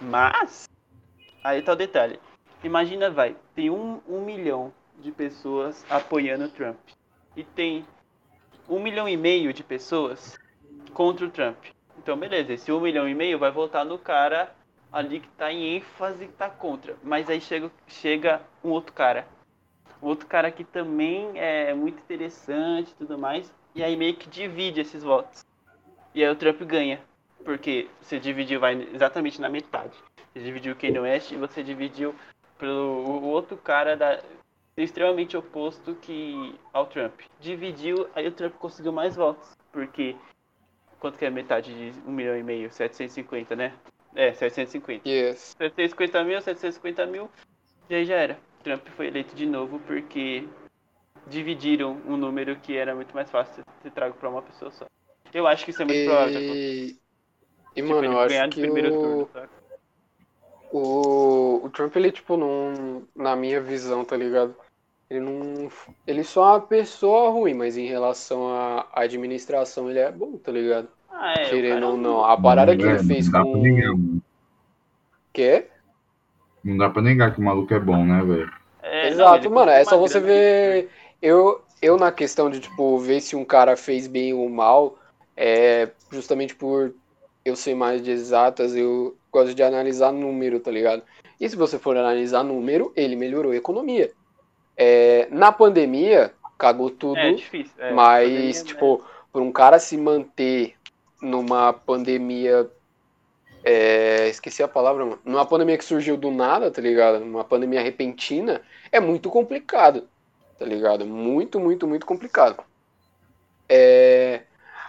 Mas, 0.02 0.68
aí 1.42 1.62
tá 1.62 1.72
o 1.72 1.78
detalhe. 1.78 2.20
Imagina, 2.66 3.10
vai, 3.10 3.34
tem 3.56 3.70
um, 3.70 4.02
um 4.10 4.20
milhão 4.26 4.74
de 5.00 5.10
pessoas 5.10 5.86
apoiando 5.90 6.44
o 6.44 6.50
Trump. 6.50 6.78
E 7.34 7.46
tem 7.46 7.86
um 8.68 8.84
milhão 8.84 9.08
e 9.08 9.16
meio 9.16 9.54
de 9.54 9.64
pessoas 9.64 10.38
contra 10.94 11.26
o 11.26 11.30
Trump. 11.30 11.58
Então, 11.98 12.18
beleza, 12.18 12.54
esse 12.54 12.72
um 12.72 12.80
milhão 12.80 13.08
e 13.08 13.14
meio 13.14 13.38
vai 13.38 13.52
votar 13.52 13.86
no 13.86 13.98
cara 13.98 14.52
ali 14.92 15.20
que 15.20 15.28
tá 15.30 15.52
em 15.52 15.76
ênfase 15.76 16.28
que 16.28 16.34
tá 16.34 16.50
contra. 16.50 16.96
Mas 17.04 17.30
aí 17.30 17.40
chega, 17.40 17.72
chega 17.88 18.42
um 18.64 18.70
outro 18.70 18.94
cara. 18.94 19.28
Um 20.02 20.08
outro 20.08 20.28
cara 20.28 20.52
que 20.52 20.64
também 20.64 21.32
é 21.36 21.74
muito 21.74 22.00
interessante 22.00 22.92
e 22.92 22.96
tudo 22.96 23.18
mais. 23.18 23.54
E 23.76 23.84
aí 23.84 23.96
meio 23.96 24.16
que 24.16 24.28
divide 24.28 24.82
esses 24.82 25.04
votos. 25.04 25.46
E 26.14 26.24
aí 26.24 26.30
o 26.30 26.36
Trump 26.36 26.62
ganha. 26.64 27.00
Porque 27.46 27.88
você 28.02 28.20
dividiu, 28.20 28.60
vai 28.60 28.76
exatamente 28.94 29.40
na 29.40 29.50
metade. 29.50 29.94
Você 30.34 30.44
dividiu 30.44 30.74
o 30.74 30.76
Kanye 30.76 31.00
West 31.00 31.32
e 31.32 31.38
você 31.38 31.64
dividiu 31.64 32.14
pelo 32.58 33.04
o 33.06 33.24
outro 33.24 33.58
cara 33.58 33.98
da, 33.98 34.22
extremamente 34.78 35.36
oposto 35.36 35.96
que 35.96 36.56
ao 36.72 36.86
Trump. 36.86 37.22
Dividiu, 37.40 38.08
aí 38.16 38.28
o 38.28 38.32
Trump 38.32 38.54
conseguiu 38.56 38.92
mais 38.92 39.16
votos. 39.16 39.52
Porque 39.72 40.16
quanto 41.02 41.18
que 41.18 41.26
é 41.26 41.30
metade 41.30 41.74
de 41.74 42.00
1 42.08 42.12
milhão 42.12 42.38
e 42.38 42.44
meio? 42.44 42.72
750, 42.72 43.56
né? 43.56 43.74
É, 44.16 44.32
750. 44.32 45.10
Yes. 45.10 45.56
750 45.58 46.24
mil, 46.24 46.42
750 46.42 47.06
mil. 47.08 47.30
E 47.90 47.96
aí 47.96 48.06
já 48.06 48.16
era. 48.16 48.40
Trump 48.64 48.88
foi 48.96 49.08
eleito 49.08 49.36
de 49.36 49.46
novo 49.46 49.80
porque 49.80 50.48
dividiram 51.28 52.00
um 52.06 52.16
número 52.16 52.56
que 52.58 52.78
era 52.78 52.94
muito 52.94 53.14
mais 53.16 53.30
fácil 53.32 53.64
de 53.84 53.90
trago 53.90 54.16
para 54.16 54.30
uma 54.30 54.42
pessoa 54.42 54.72
só. 54.72 54.86
Eu 55.34 55.48
acho 55.48 55.66
que 55.66 55.72
isso 55.72 55.82
é 55.82 55.86
muito 55.86 55.98
e... 55.98 56.06
provável. 56.06 56.40
E, 56.40 56.98
tipo, 57.74 57.90
mano, 57.90 58.06
eu 58.06 58.20
acho 58.20 58.50
que 58.50 58.70
o... 58.70 58.76
Turno, 58.76 59.30
o... 60.72 61.62
o 61.66 61.70
Trump, 61.72 61.96
ele, 61.96 62.12
tipo, 62.12 62.38
não... 62.38 63.08
Na 63.16 63.36
minha 63.36 63.60
visão, 63.60 64.06
tá 64.06 64.16
ligado? 64.16 64.56
Ele 65.12 65.20
não... 65.20 65.70
Ele 66.08 66.24
só 66.24 66.42
é 66.42 66.52
uma 66.54 66.62
pessoa 66.62 67.32
ruim, 67.32 67.54
mas 67.54 67.76
em 67.76 67.86
relação 67.86 68.48
à 68.48 68.88
administração, 68.94 69.90
ele 69.90 70.00
é 70.00 70.10
bom, 70.10 70.38
tá 70.38 70.54
ligado? 70.54 70.88
Ah, 71.10 71.34
é, 71.34 71.50
Querendo 71.50 71.86
ou 71.86 71.98
não. 71.98 72.24
A 72.24 72.40
parada 72.40 72.74
que 72.74 72.82
ele 72.82 72.96
é, 72.96 73.04
fez 73.04 73.30
não 73.30 73.44
com... 73.44 73.58
Negar, 73.58 73.94
Quê? 75.34 75.68
Não 76.64 76.78
dá 76.78 76.90
pra 76.90 77.02
negar 77.02 77.34
que 77.34 77.42
o 77.42 77.44
maluco 77.44 77.74
é 77.74 77.80
bom, 77.80 78.06
né, 78.06 78.24
velho? 78.24 78.50
É, 78.82 79.10
Exato, 79.10 79.50
não, 79.50 79.56
mano. 79.56 79.72
É 79.72 79.84
só 79.84 79.98
você 79.98 80.18
ver... 80.18 80.90
Eu, 81.22 81.62
eu, 81.82 81.98
na 81.98 82.14
questão 82.14 82.50
de, 82.50 82.62
tipo, 82.62 82.98
ver 82.98 83.20
se 83.20 83.36
um 83.36 83.44
cara 83.44 83.76
fez 83.76 84.08
bem 84.08 84.34
ou 84.34 84.48
mal, 84.50 84.98
é 85.36 85.90
justamente 86.10 86.56
por 86.56 86.94
eu 87.44 87.58
sei 87.58 87.76
mais 87.76 88.02
de 88.02 88.12
exatas, 88.12 88.78
eu 88.78 89.18
gosto 89.30 89.54
de 89.54 89.62
analisar 89.62 90.14
número, 90.14 90.60
tá 90.62 90.72
ligado? 90.72 91.04
E 91.38 91.50
se 91.50 91.56
você 91.58 91.78
for 91.78 91.98
analisar 91.98 92.44
número, 92.44 92.94
ele 92.96 93.18
melhorou 93.18 93.52
a 93.52 93.58
economia. 93.58 94.10
É, 94.84 95.28
na 95.30 95.52
pandemia, 95.52 96.34
cagou 96.58 96.90
tudo. 96.90 97.20
É 97.20 97.34
difícil. 97.34 97.72
É, 97.78 97.94
mas, 97.94 98.28
pandemia, 98.28 98.48
né? 98.48 98.64
tipo, 98.64 98.98
né? 98.98 99.04
por 99.32 99.42
um 99.44 99.52
cara 99.52 99.78
se 99.78 99.96
manter 99.96 100.74
numa 101.22 101.72
pandemia. 101.72 102.68
É, 103.64 104.28
esqueci 104.28 104.64
a 104.64 104.68
palavra, 104.68 105.06
mano. 105.06 105.20
Numa 105.24 105.46
pandemia 105.46 105.78
que 105.78 105.86
surgiu 105.86 106.18
do 106.18 106.32
nada, 106.32 106.72
tá 106.72 106.82
ligado? 106.82 107.20
Numa 107.20 107.44
pandemia 107.44 107.80
repentina, 107.80 108.60
é 108.92 109.00
muito 109.00 109.30
complicado, 109.30 110.08
tá 110.58 110.66
ligado? 110.66 111.06
Muito, 111.06 111.60
muito, 111.60 111.86
muito 111.86 112.08
complicado. 112.08 112.64
É, 113.70 114.42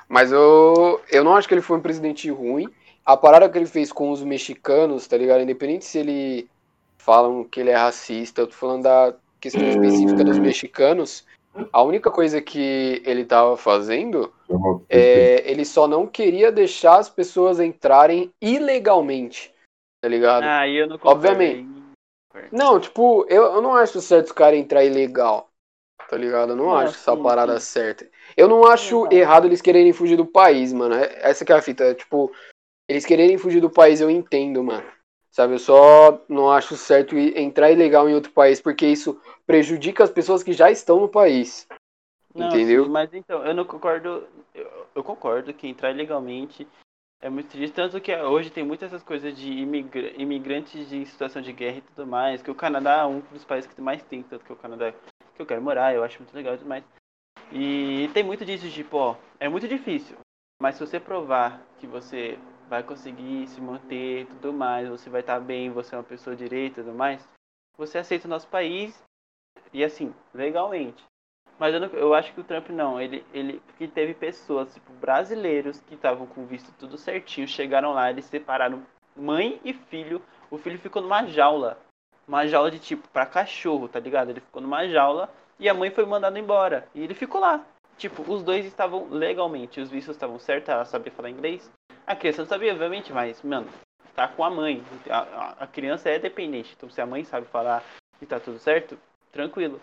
mas 0.08 0.32
eu, 0.32 1.02
eu 1.10 1.22
não 1.22 1.36
acho 1.36 1.46
que 1.46 1.52
ele 1.52 1.60
foi 1.60 1.76
um 1.76 1.82
presidente 1.82 2.30
ruim. 2.30 2.66
A 3.04 3.14
parada 3.14 3.46
que 3.46 3.58
ele 3.58 3.66
fez 3.66 3.92
com 3.92 4.10
os 4.10 4.22
mexicanos, 4.24 5.06
tá 5.06 5.18
ligado? 5.18 5.42
Independente 5.42 5.84
se 5.84 5.98
ele 5.98 6.48
falam 6.96 7.44
que 7.44 7.60
ele 7.60 7.68
é 7.68 7.76
racista, 7.76 8.40
eu 8.40 8.46
tô 8.46 8.54
falando 8.54 8.84
da 8.84 9.14
questão 9.42 9.68
específica 9.68 10.24
dos 10.24 10.38
mexicanos. 10.38 11.26
A 11.70 11.82
única 11.82 12.10
coisa 12.10 12.40
que 12.40 13.02
ele 13.04 13.24
tava 13.24 13.56
fazendo 13.58 14.32
é 14.88 15.50
ele 15.50 15.64
só 15.64 15.86
não 15.86 16.06
queria 16.06 16.50
deixar 16.50 16.98
as 16.98 17.10
pessoas 17.10 17.60
entrarem 17.60 18.32
ilegalmente, 18.40 19.52
tá 20.00 20.08
ligado? 20.08 20.44
Ah, 20.44 20.66
eu 20.66 20.86
não 20.86 20.98
Obviamente. 21.02 21.68
Não, 22.50 22.80
tipo, 22.80 23.26
eu, 23.28 23.42
eu 23.42 23.60
não 23.60 23.74
acho 23.74 24.00
certo 24.00 24.26
os 24.26 24.32
caras 24.32 24.58
entrar 24.58 24.82
ilegal 24.84 25.52
tá 26.08 26.18
ligado? 26.18 26.50
Eu 26.50 26.56
não, 26.56 26.66
não 26.66 26.76
acho 26.76 26.94
essa 26.94 27.16
parada 27.16 27.58
sim. 27.58 27.72
certa. 27.72 28.06
Eu 28.36 28.46
não 28.46 28.66
acho 28.66 29.08
errado 29.10 29.46
eles 29.46 29.62
quererem 29.62 29.94
fugir 29.94 30.14
do 30.14 30.26
país, 30.26 30.70
mano. 30.70 30.94
É, 30.94 31.20
essa 31.22 31.42
que 31.42 31.50
é 31.50 31.56
a 31.56 31.62
fita. 31.62 31.94
Tipo, 31.94 32.30
eles 32.86 33.06
quererem 33.06 33.38
fugir 33.38 33.60
do 33.60 33.70
país, 33.70 33.98
eu 33.98 34.10
entendo, 34.10 34.62
mano. 34.62 34.84
Sabe, 35.30 35.54
eu 35.54 35.58
só 35.58 36.22
não 36.28 36.52
acho 36.52 36.76
certo 36.76 37.16
entrar 37.16 37.70
ilegal 37.70 38.06
em 38.10 38.14
outro 38.14 38.30
país, 38.32 38.60
porque 38.60 38.86
isso 38.86 39.18
prejudica 39.46 40.04
as 40.04 40.10
pessoas 40.10 40.42
que 40.42 40.52
já 40.52 40.70
estão 40.70 41.00
no 41.00 41.08
país. 41.08 41.66
Não, 42.34 42.48
entendeu? 42.48 42.84
Sim, 42.84 42.90
mas 42.90 43.12
então, 43.12 43.44
eu 43.44 43.54
não 43.54 43.64
concordo. 43.64 44.26
Eu, 44.54 44.86
eu, 44.94 45.04
concordo 45.04 45.52
que 45.52 45.68
entrar 45.68 45.90
ilegalmente 45.90 46.66
é 47.20 47.28
muito 47.28 47.48
triste. 47.48 47.74
Tanto 47.74 48.00
que 48.00 48.14
hoje 48.16 48.50
tem 48.50 48.64
muitas 48.64 48.92
essas 48.92 49.02
coisas 49.02 49.36
de 49.36 49.52
imigra 49.52 50.12
imigrantes 50.20 50.92
em 50.92 51.04
situação 51.04 51.42
de 51.42 51.52
guerra 51.52 51.78
e 51.78 51.82
tudo 51.82 52.06
mais. 52.06 52.42
Que 52.42 52.50
o 52.50 52.54
Canadá 52.54 53.02
é 53.02 53.06
um 53.06 53.20
dos 53.20 53.44
países 53.44 53.70
que 53.70 53.80
mais 53.80 54.02
tem, 54.04 54.22
tanto 54.22 54.44
que 54.44 54.52
o 54.52 54.56
Canadá 54.56 54.92
que 55.34 55.42
eu 55.42 55.46
quero 55.46 55.62
morar, 55.62 55.94
eu 55.94 56.04
acho 56.04 56.18
muito 56.18 56.34
legal 56.34 56.54
e 56.54 56.58
tudo 56.58 56.68
mais. 56.68 56.84
E 57.50 58.08
tem 58.14 58.22
muito 58.22 58.44
disso 58.44 58.66
de, 58.66 58.72
tipo, 58.72 58.96
ó, 58.96 59.16
é 59.38 59.48
muito 59.48 59.68
difícil, 59.68 60.16
mas 60.60 60.76
se 60.76 60.86
você 60.86 60.98
provar 60.98 61.60
que 61.78 61.86
você 61.86 62.38
vai 62.68 62.82
conseguir 62.82 63.46
se 63.48 63.60
manter 63.60 64.22
e 64.22 64.24
tudo 64.26 64.52
mais, 64.52 64.88
você 64.88 65.10
vai 65.10 65.20
estar 65.20 65.38
bem, 65.40 65.70
você 65.70 65.94
é 65.94 65.98
uma 65.98 66.04
pessoa 66.04 66.34
direita 66.34 66.80
e 66.80 66.84
tudo 66.84 66.96
mais, 66.96 67.28
você 67.76 67.98
aceita 67.98 68.26
o 68.26 68.30
nosso 68.30 68.48
país 68.48 69.02
e 69.72 69.84
assim, 69.84 70.14
legalmente. 70.34 71.02
Mas 71.58 71.74
eu, 71.74 71.80
não, 71.80 71.88
eu 71.88 72.14
acho 72.14 72.32
que 72.32 72.40
o 72.40 72.44
Trump 72.44 72.70
não, 72.70 73.00
ele, 73.00 73.24
ele 73.32 73.62
que 73.78 73.86
teve 73.86 74.14
pessoas, 74.14 74.72
tipo, 74.74 74.92
brasileiros 74.94 75.80
que 75.80 75.94
estavam 75.94 76.26
com 76.26 76.44
visto 76.46 76.72
tudo 76.78 76.98
certinho, 76.98 77.46
chegaram 77.46 77.92
lá, 77.92 78.10
eles 78.10 78.24
separaram 78.24 78.82
mãe 79.14 79.60
e 79.64 79.72
filho, 79.72 80.20
o 80.50 80.58
filho 80.58 80.78
ficou 80.78 81.00
numa 81.02 81.26
jaula 81.26 81.78
uma 82.26 82.46
jaula 82.46 82.70
de 82.70 82.78
tipo 82.78 83.06
para 83.08 83.26
cachorro, 83.26 83.88
tá 83.88 83.98
ligado? 83.98 84.30
Ele 84.30 84.40
ficou 84.40 84.62
numa 84.62 84.86
jaula 84.88 85.28
e 85.58 85.68
a 85.68 85.74
mãe 85.74 85.90
foi 85.90 86.06
mandada 86.06 86.38
embora. 86.38 86.88
E 86.94 87.02
ele 87.02 87.14
ficou 87.14 87.40
lá. 87.40 87.64
Tipo, 87.98 88.22
os 88.30 88.42
dois 88.42 88.64
estavam 88.64 89.08
legalmente, 89.10 89.80
os 89.80 89.90
vistos 89.90 90.16
estavam 90.16 90.38
certos, 90.38 90.68
ela 90.68 90.84
sabia 90.84 91.12
falar 91.12 91.30
inglês. 91.30 91.70
A 92.06 92.16
criança 92.16 92.42
não 92.42 92.48
sabia, 92.48 92.72
obviamente, 92.72 93.12
mas, 93.12 93.42
mano, 93.42 93.68
tá 94.14 94.26
com 94.26 94.42
a 94.42 94.50
mãe. 94.50 94.82
A, 95.08 95.64
a, 95.64 95.66
criança 95.66 96.08
é 96.08 96.18
dependente. 96.18 96.74
Então, 96.76 96.88
se 96.88 97.00
a 97.00 97.06
mãe 97.06 97.22
sabe 97.22 97.46
falar 97.46 97.84
e 98.20 98.26
tá 98.26 98.40
tudo 98.40 98.58
certo, 98.58 98.98
tranquilo. 99.32 99.80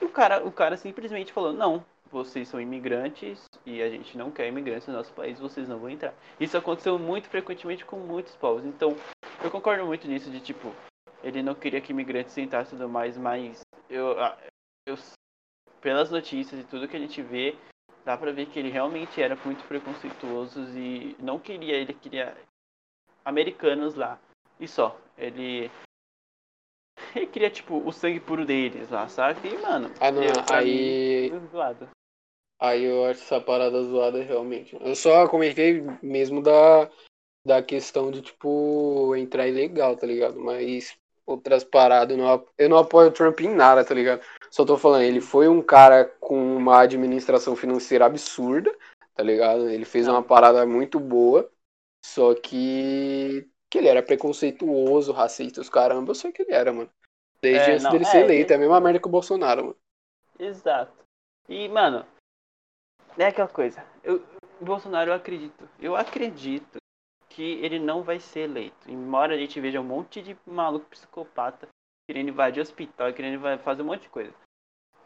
E 0.00 0.04
o 0.04 0.10
cara, 0.10 0.44
o 0.44 0.52
cara 0.52 0.76
simplesmente 0.76 1.32
falou: 1.32 1.52
não, 1.52 1.84
vocês 2.10 2.48
são 2.48 2.60
imigrantes 2.60 3.44
e 3.64 3.80
a 3.80 3.88
gente 3.88 4.18
não 4.18 4.30
quer 4.30 4.48
imigrantes 4.48 4.88
no 4.88 4.94
nosso 4.94 5.12
país, 5.12 5.38
vocês 5.38 5.68
não 5.68 5.78
vão 5.78 5.90
entrar. 5.90 6.14
Isso 6.38 6.56
aconteceu 6.56 6.98
muito 6.98 7.28
frequentemente 7.28 7.84
com 7.84 7.96
muitos 7.96 8.34
povos. 8.36 8.64
Então, 8.64 8.96
eu 9.42 9.50
concordo 9.50 9.86
muito 9.86 10.06
nisso 10.06 10.30
de 10.30 10.40
tipo, 10.40 10.74
ele 11.22 11.42
não 11.42 11.54
queria 11.54 11.80
que 11.80 11.92
imigrantes 11.92 12.32
sentassem 12.32 12.78
tudo 12.78 12.88
mais, 12.88 13.16
mas 13.16 13.60
eu, 13.88 14.16
eu, 14.86 14.96
pelas 15.80 16.10
notícias 16.10 16.60
e 16.60 16.64
tudo 16.64 16.88
que 16.88 16.96
a 16.96 17.00
gente 17.00 17.22
vê, 17.22 17.56
dá 18.04 18.16
pra 18.16 18.32
ver 18.32 18.46
que 18.46 18.58
ele 18.58 18.70
realmente 18.70 19.20
era 19.20 19.36
muito 19.44 19.64
preconceituoso 19.66 20.60
e 20.78 21.16
não 21.18 21.38
queria, 21.38 21.76
ele 21.76 21.94
queria 21.94 22.36
americanos 23.24 23.94
lá. 23.94 24.18
E 24.58 24.66
só. 24.66 24.98
Ele. 25.16 25.70
Ele 27.14 27.26
queria, 27.26 27.50
tipo, 27.50 27.76
o 27.78 27.92
sangue 27.92 28.20
puro 28.20 28.44
deles 28.44 28.90
lá, 28.90 29.08
sabe? 29.08 29.48
E, 29.48 29.58
mano, 29.58 29.90
ah, 30.00 30.10
não, 30.10 30.22
aí. 30.50 31.30
Mim, 31.30 31.48
aí 32.60 32.84
eu 32.84 33.04
acho 33.06 33.22
essa 33.22 33.40
parada 33.40 33.82
zoada 33.82 34.22
realmente. 34.22 34.76
Eu 34.80 34.94
só 34.94 35.26
comentei 35.28 35.82
mesmo 36.02 36.42
da, 36.42 36.90
da 37.44 37.62
questão 37.62 38.10
de, 38.10 38.22
tipo, 38.22 39.14
entrar 39.16 39.46
ilegal, 39.46 39.96
tá 39.96 40.06
ligado? 40.06 40.38
Mas 40.38 40.96
outras 41.26 41.62
paradas. 41.62 42.16
Eu 42.16 42.24
não, 42.24 42.46
eu 42.56 42.68
não 42.68 42.78
apoio 42.78 43.08
o 43.08 43.12
Trump 43.12 43.40
em 43.40 43.54
nada, 43.54 43.84
tá 43.84 43.94
ligado? 43.94 44.22
Só 44.50 44.64
tô 44.64 44.76
falando, 44.78 45.02
ele 45.02 45.20
foi 45.20 45.46
um 45.48 45.62
cara 45.62 46.04
com 46.20 46.56
uma 46.56 46.80
administração 46.80 47.54
financeira 47.54 48.06
absurda, 48.06 48.74
tá 49.14 49.22
ligado? 49.22 49.68
Ele 49.68 49.84
fez 49.84 50.08
uma 50.08 50.22
parada 50.22 50.64
muito 50.66 50.98
boa, 50.98 51.50
só 52.04 52.34
que 52.34 53.46
que 53.70 53.76
ele 53.76 53.88
era 53.88 54.02
preconceituoso, 54.02 55.12
racista, 55.12 55.60
os 55.60 55.68
caramba, 55.68 56.12
eu 56.12 56.14
sei 56.14 56.32
que 56.32 56.40
ele 56.40 56.52
era, 56.52 56.72
mano. 56.72 56.90
Desde 57.40 57.70
É, 57.70 57.72
antes 57.72 57.84
não, 57.84 57.92
dele 57.92 58.04
é, 58.04 58.06
ser 58.08 58.24
eleito, 58.24 58.52
ele- 58.52 58.52
é 58.52 58.56
a 58.56 58.58
mesma 58.58 58.80
merda 58.80 59.00
que 59.00 59.06
o 59.06 59.10
Bolsonaro, 59.10 59.62
mano. 59.62 59.76
Exato. 60.38 60.92
E, 61.48 61.68
mano, 61.68 62.04
é 63.16 63.26
aquela 63.26 63.48
coisa. 63.48 63.84
Eu, 64.02 64.24
o 64.60 64.64
Bolsonaro, 64.64 65.10
eu 65.10 65.14
acredito. 65.14 65.68
Eu 65.78 65.96
acredito 65.96 66.78
que 67.28 67.42
ele 67.64 67.78
não 67.78 68.02
vai 68.02 68.18
ser 68.18 68.40
eleito. 68.40 68.90
Embora 68.90 69.34
a 69.34 69.38
gente 69.38 69.60
veja 69.60 69.80
um 69.80 69.84
monte 69.84 70.20
de 70.20 70.36
maluco 70.46 70.86
psicopata 70.86 71.68
querendo 72.08 72.30
invadir 72.30 72.60
hospital, 72.60 73.12
querendo 73.12 73.40
fazer 73.58 73.82
um 73.82 73.86
monte 73.86 74.02
de 74.02 74.08
coisa. 74.08 74.34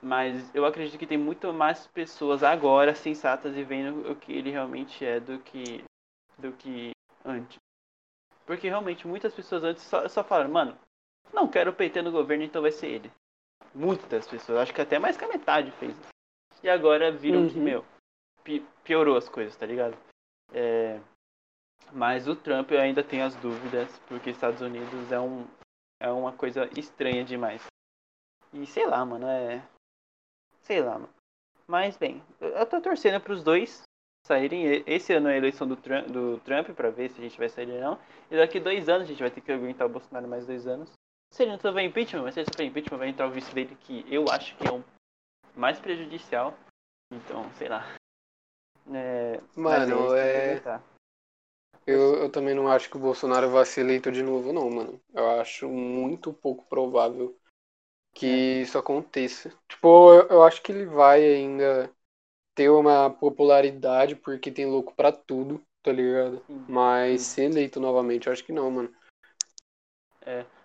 Mas 0.01 0.53
eu 0.55 0.65
acredito 0.65 0.99
que 0.99 1.07
tem 1.07 1.19
muito 1.19 1.53
mais 1.53 1.87
pessoas 1.89 2.43
agora 2.43 2.95
sensatas 2.95 3.57
e 3.57 3.63
vendo 3.63 4.11
o 4.11 4.17
que 4.17 4.33
ele 4.33 4.51
realmente 4.51 5.05
é 5.05 5.21
do 5.21 5.39
que 5.39 5.85
do 6.39 6.53
que 6.53 6.91
antes. 7.25 7.57
Porque 8.47 8.69
realmente 8.69 9.07
muitas 9.07 9.33
pessoas 9.33 9.63
antes 9.63 9.85
só, 9.85 10.09
só 10.09 10.25
falaram, 10.25 10.51
mano, 10.51 10.77
não 11.33 11.49
quero 11.49 11.71
o 11.71 11.75
PT 11.75 12.03
no 12.03 12.13
governo, 12.13 12.45
então 12.45 12.63
vai 12.63 12.73
ser 12.73 12.89
ele. 12.89 13.13
Muitas 13.75 14.27
pessoas, 14.27 14.59
acho 14.61 14.75
que 14.75 14.81
até 14.81 14.99
mais 14.99 15.17
que 15.17 15.25
a 15.25 15.29
metade 15.29 15.71
fez 15.73 15.93
isso. 15.93 16.09
E 16.63 16.69
agora 16.69 17.11
viram 17.11 17.49
que, 17.49 17.57
Uhum. 17.59 17.65
meu, 17.65 17.85
pi- 18.45 18.65
piorou 18.85 19.17
as 19.17 19.29
coisas, 19.29 19.57
tá 19.57 19.67
ligado? 19.67 19.97
É, 20.53 21.01
Mas 21.93 22.27
o 22.29 22.35
Trump 22.37 22.71
eu 22.71 22.81
ainda 22.81 23.03
tenho 23.03 23.25
as 23.25 23.35
dúvidas, 23.37 23.99
porque 24.09 24.31
Estados 24.31 24.61
Unidos 24.63 25.11
é, 25.13 25.19
um, 25.21 25.47
é 26.01 26.11
uma 26.11 26.33
coisa 26.33 26.69
estranha 26.79 27.23
demais. 27.25 27.63
E 28.53 28.65
sei 28.67 28.87
lá, 28.87 29.05
mano, 29.05 29.27
é. 29.27 29.63
Sei 30.63 30.81
lá, 30.81 30.93
mano. 30.95 31.09
Mas 31.67 31.97
bem, 31.97 32.23
eu 32.41 32.65
tô 32.67 32.81
torcendo 32.81 33.21
pros 33.21 33.43
dois 33.43 33.83
saírem. 34.27 34.83
Esse 34.87 35.13
ano 35.13 35.29
é 35.29 35.35
a 35.35 35.37
eleição 35.37 35.67
do 35.67 35.77
Trump, 35.77 36.07
do 36.09 36.39
Trump 36.41 36.69
pra 36.71 36.91
ver 36.91 37.11
se 37.11 37.21
a 37.21 37.25
gente 37.25 37.39
vai 37.39 37.49
sair 37.49 37.71
ou 37.71 37.81
não. 37.81 37.99
E 38.31 38.37
daqui 38.37 38.59
dois 38.61 38.89
anos 38.89 39.03
a 39.05 39.11
gente 39.11 39.21
vai 39.21 39.31
ter 39.31 39.41
que 39.41 39.53
aguentar 39.53 39.87
o 39.87 39.91
Bolsonaro 39.91 40.29
mais 40.29 40.47
dois 40.47 40.67
anos. 40.67 40.91
Se 41.33 41.43
ele 41.43 41.53
não 41.53 41.59
sofrer 41.59 41.87
impeachment, 41.87 42.23
mas 42.23 42.35
se 42.35 42.41
ele 42.41 42.47
sofrer 42.47 42.67
impeachment, 42.67 42.99
vai 42.99 43.09
entrar 43.09 43.27
o 43.27 43.31
vice 43.31 43.53
dele, 43.55 43.75
que 43.81 44.05
eu 44.07 44.27
acho 44.31 44.55
que 44.57 44.69
é 44.69 44.71
um 44.71 44.85
mais 45.57 45.81
prejudicial. 45.81 46.55
Então, 47.11 47.51
sei 47.55 47.69
lá. 47.69 47.97
É, 48.93 49.41
Mano, 49.57 50.15
é. 50.15 50.51
aguentar. 50.51 50.83
Eu, 51.87 52.17
eu 52.17 52.31
também 52.31 52.55
não 52.55 52.69
acho 52.69 52.91
que 52.91 52.97
o 52.97 53.01
Bolsonaro 53.01 53.51
vai 53.51 53.65
ser 53.65 53.81
eleito 53.81 54.13
de 54.13 54.23
novo, 54.23 54.53
não, 54.53 54.71
mano. 54.71 55.01
Eu 55.15 55.41
acho 55.41 55.69
muito 55.69 56.35
pouco 56.35 56.67
provável 56.67 57.37
que 58.15 58.61
isso 58.61 58.77
aconteça. 58.77 59.51
Tipo, 59.67 60.13
eu, 60.13 60.29
eu 60.29 60.43
acho 60.45 60.63
que 60.63 60.71
ele 60.71 60.85
vai 60.85 61.25
ainda 61.25 61.91
ter 62.55 62.69
uma 62.69 63.09
popularidade 63.09 64.17
porque 64.17 64.51
tem 64.51 64.67
louco 64.67 64.95
pra 64.95 65.11
tudo, 65.11 65.65
tá 65.83 65.91
ligado? 65.91 66.45
Mas 66.69 67.23
ser 67.23 67.45
eleito 67.45 67.81
novamente, 67.81 68.27
eu 68.27 68.33
acho 68.33 68.45
que 68.45 68.53
não, 68.53 68.71
mano. 68.71 68.95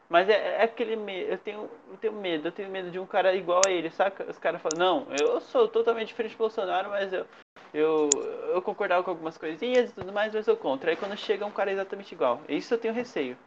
Mas 0.10 0.30
é, 0.30 0.62
é 0.62 0.64
aquele 0.64 0.96
medo, 0.96 1.32
eu 1.32 1.38
tenho, 1.38 1.70
eu 1.90 1.98
tenho 1.98 2.14
medo, 2.14 2.48
eu 2.48 2.52
tenho 2.52 2.70
medo 2.70 2.90
de 2.90 3.00
um 3.00 3.06
cara 3.06 3.36
igual 3.36 3.64
a 3.64 3.72
ele, 3.72 3.90
saca? 3.90 4.30
Os 4.30 4.38
caras 4.40 4.62
falam, 4.62 4.78
não, 4.78 5.14
eu 5.14 5.42
sou 5.42 5.68
totalmente 5.68 6.08
diferente 6.10 6.36
do 6.36 6.38
Bolsonaro, 6.38 6.90
mas 6.90 7.12
eu, 7.12 7.26
eu, 7.74 8.24
eu 8.54 8.62
concordava 8.62 9.04
com 9.04 9.10
algumas 9.10 9.38
coisinhas 9.38 9.90
e 9.90 9.94
tudo 9.94 10.14
mais, 10.14 10.34
mas 10.34 10.48
eu 10.48 10.56
contra. 10.56 10.92
Aí 10.92 10.96
quando 10.96 11.18
chega 11.18 11.46
um 11.46 11.52
cara 11.52 11.72
exatamente 11.72 12.14
igual, 12.14 12.42
isso 12.48 12.74
eu 12.74 12.78
tenho 12.78 12.94
receio. 12.94 13.38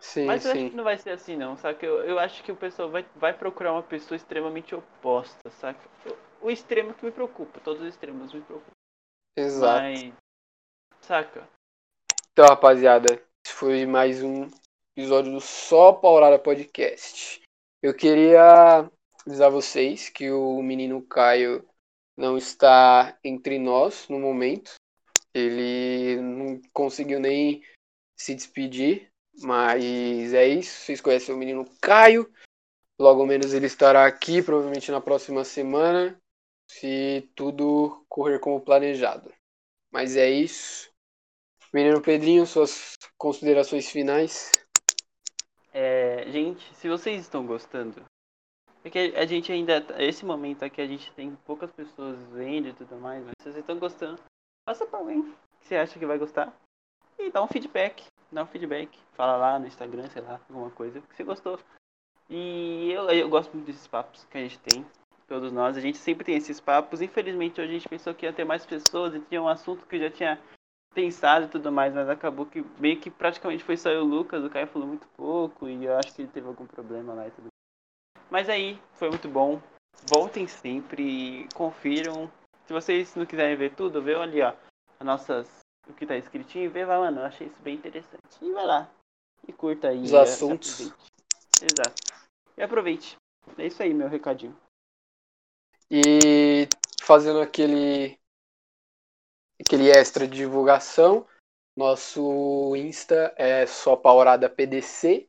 Sim, 0.00 0.26
Mas 0.26 0.44
eu 0.44 0.50
acho 0.50 0.60
sim. 0.60 0.70
que 0.70 0.76
não 0.76 0.84
vai 0.84 0.98
ser 0.98 1.10
assim 1.10 1.36
não, 1.36 1.56
saca? 1.56 1.86
Eu, 1.86 2.04
eu 2.04 2.18
acho 2.18 2.42
que 2.42 2.50
o 2.50 2.56
pessoal 2.56 2.90
vai, 2.90 3.06
vai 3.14 3.32
procurar 3.32 3.72
uma 3.72 3.82
pessoa 3.82 4.16
extremamente 4.16 4.74
oposta, 4.74 5.48
saca? 5.50 5.80
O, 6.42 6.46
o 6.46 6.50
extremo 6.50 6.92
que 6.92 7.04
me 7.04 7.12
preocupa, 7.12 7.60
todos 7.60 7.82
os 7.82 7.88
extremos 7.88 8.32
me 8.32 8.40
preocupam. 8.40 8.72
Exato. 9.36 9.80
Mas, 9.80 10.12
saca? 11.00 11.48
Então, 12.32 12.46
rapaziada, 12.46 13.12
esse 13.46 13.54
foi 13.54 13.86
mais 13.86 14.22
um 14.22 14.50
episódio 14.96 15.32
do 15.32 15.40
Só 15.40 15.92
Paurada 15.92 16.38
Podcast. 16.38 17.42
Eu 17.82 17.92
queria 17.92 18.88
avisar 19.26 19.50
vocês 19.50 20.08
que 20.08 20.30
o 20.30 20.62
menino 20.62 21.02
Caio 21.02 21.68
não 22.16 22.38
está 22.38 23.18
entre 23.24 23.58
nós 23.58 24.08
no 24.08 24.20
momento. 24.20 24.74
Ele 25.34 26.20
não 26.20 26.62
conseguiu 26.72 27.18
nem 27.18 27.60
se 28.16 28.36
despedir, 28.36 29.10
mas 29.42 30.32
é 30.32 30.46
isso. 30.46 30.84
Vocês 30.84 31.00
conhecem 31.00 31.34
o 31.34 31.38
menino 31.38 31.64
Caio. 31.82 32.32
Logo 32.96 33.26
menos 33.26 33.52
ele 33.52 33.66
estará 33.66 34.06
aqui, 34.06 34.40
provavelmente 34.40 34.92
na 34.92 35.00
próxima 35.00 35.42
semana, 35.42 36.16
se 36.70 37.28
tudo 37.34 38.06
correr 38.08 38.38
como 38.38 38.60
planejado. 38.60 39.34
Mas 39.90 40.16
é 40.16 40.30
isso. 40.30 40.88
Menino 41.72 42.00
Pedrinho, 42.00 42.46
suas 42.46 42.96
considerações 43.18 43.90
finais. 43.90 44.52
É, 45.76 46.30
gente, 46.30 46.72
se 46.76 46.88
vocês 46.88 47.20
estão 47.20 47.44
gostando, 47.44 48.00
porque 48.80 49.12
a 49.16 49.26
gente 49.26 49.50
ainda, 49.50 49.84
esse 49.98 50.24
momento 50.24 50.64
aqui 50.64 50.80
a 50.80 50.86
gente 50.86 51.10
tem 51.14 51.34
poucas 51.44 51.72
pessoas 51.72 52.16
vendo 52.30 52.68
e 52.68 52.72
tudo 52.72 52.94
mais, 52.94 53.24
mas 53.24 53.32
se 53.38 53.42
vocês 53.42 53.56
estão 53.56 53.76
gostando, 53.76 54.20
passa 54.64 54.86
pra 54.86 55.00
alguém 55.00 55.24
que 55.58 55.66
você 55.66 55.74
acha 55.74 55.98
que 55.98 56.06
vai 56.06 56.16
gostar 56.16 56.54
e 57.18 57.28
dá 57.28 57.42
um 57.42 57.48
feedback, 57.48 58.04
dá 58.30 58.44
um 58.44 58.46
feedback, 58.46 58.96
fala 59.14 59.36
lá 59.36 59.58
no 59.58 59.66
Instagram, 59.66 60.08
sei 60.10 60.22
lá, 60.22 60.40
alguma 60.48 60.70
coisa 60.70 61.00
que 61.00 61.16
você 61.16 61.24
gostou. 61.24 61.58
E 62.30 62.92
eu, 62.92 63.10
eu 63.10 63.28
gosto 63.28 63.52
muito 63.52 63.66
desses 63.66 63.88
papos 63.88 64.24
que 64.30 64.38
a 64.38 64.42
gente 64.42 64.60
tem, 64.60 64.86
todos 65.26 65.50
nós, 65.50 65.76
a 65.76 65.80
gente 65.80 65.98
sempre 65.98 66.24
tem 66.24 66.36
esses 66.36 66.60
papos, 66.60 67.02
infelizmente 67.02 67.60
hoje 67.60 67.70
a 67.70 67.74
gente 67.74 67.88
pensou 67.88 68.14
que 68.14 68.26
ia 68.26 68.32
ter 68.32 68.44
mais 68.44 68.64
pessoas 68.64 69.12
e 69.12 69.20
tinha 69.22 69.42
um 69.42 69.48
assunto 69.48 69.84
que 69.86 69.96
eu 69.96 70.00
já 70.02 70.10
tinha 70.10 70.40
pensado 70.94 71.46
e 71.46 71.48
tudo 71.48 71.72
mais, 71.72 71.92
mas 71.92 72.08
acabou 72.08 72.46
que 72.46 72.64
meio 72.78 73.00
que 73.00 73.10
praticamente 73.10 73.64
foi 73.64 73.76
só 73.76 73.90
eu 73.90 74.02
o 74.02 74.08
Lucas, 74.08 74.44
o 74.44 74.50
Caio 74.50 74.66
falou 74.68 74.88
muito 74.88 75.06
pouco 75.16 75.68
e 75.68 75.84
eu 75.84 75.98
acho 75.98 76.14
que 76.14 76.22
ele 76.22 76.30
teve 76.30 76.46
algum 76.46 76.66
problema 76.66 77.12
lá 77.12 77.26
e 77.26 77.30
tudo. 77.32 77.48
Mas 78.30 78.48
aí, 78.48 78.80
foi 78.94 79.08
muito 79.08 79.28
bom. 79.28 79.60
Voltem 80.08 80.46
sempre 80.46 81.02
e 81.02 81.48
confiram. 81.54 82.30
Se 82.66 82.72
vocês 82.72 83.14
não 83.14 83.26
quiserem 83.26 83.56
ver 83.56 83.74
tudo, 83.74 84.02
vê 84.02 84.14
ali, 84.14 84.40
ó, 84.40 84.54
as 84.98 85.06
nossas 85.06 85.64
o 85.88 85.92
que 85.92 86.06
tá 86.06 86.16
escritinho 86.16 86.64
e 86.64 86.68
vê 86.68 86.84
lá, 86.84 86.98
mano, 86.98 87.20
eu 87.20 87.24
achei 87.26 87.46
isso 87.46 87.60
bem 87.60 87.74
interessante. 87.74 88.38
E 88.40 88.52
vai 88.52 88.66
lá. 88.66 88.90
E 89.46 89.52
curta 89.52 89.88
aí. 89.88 90.02
Os 90.02 90.14
assuntos. 90.14 90.92
Exato. 91.60 92.02
E 92.56 92.62
aproveite. 92.62 93.16
É 93.58 93.66
isso 93.66 93.82
aí, 93.82 93.92
meu 93.92 94.08
recadinho. 94.08 94.56
E 95.90 96.66
fazendo 97.02 97.40
aquele 97.40 98.18
aquele 99.60 99.90
extra 99.90 100.26
de 100.26 100.36
divulgação, 100.36 101.26
nosso 101.76 102.74
Insta 102.76 103.34
é 103.36 103.66
só 103.66 103.96
paurada 103.96 104.48
PDC. 104.48 105.28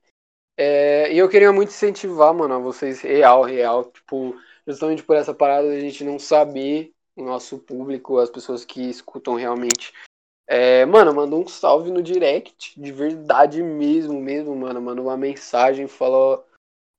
É, 0.57 1.11
e 1.11 1.17
eu 1.17 1.28
queria 1.28 1.51
muito 1.51 1.69
incentivar, 1.69 2.34
mano, 2.34 2.53
a 2.53 2.59
vocês 2.59 3.01
real, 3.01 3.43
real, 3.43 3.86
tipo, 3.86 4.36
justamente 4.65 5.03
por 5.03 5.15
essa 5.15 5.34
parada 5.34 5.67
a 5.67 5.80
gente 5.80 6.03
não 6.03 6.17
saber 6.17 6.93
o 7.15 7.23
nosso 7.23 7.59
público, 7.59 8.19
as 8.19 8.30
pessoas 8.30 8.63
que 8.63 8.89
escutam 8.89 9.36
realmente. 9.36 9.93
É, 10.47 10.86
mano, 10.86 11.13
manda 11.13 11.36
um 11.36 11.47
salve 11.47 11.91
no 11.91 12.03
direct, 12.03 12.80
de 12.80 12.91
verdade 12.91 13.63
mesmo, 13.63 14.21
mesmo, 14.21 14.55
mano. 14.55 14.82
Manda 14.82 15.01
uma 15.01 15.17
mensagem, 15.17 15.88
fala, 15.88 16.45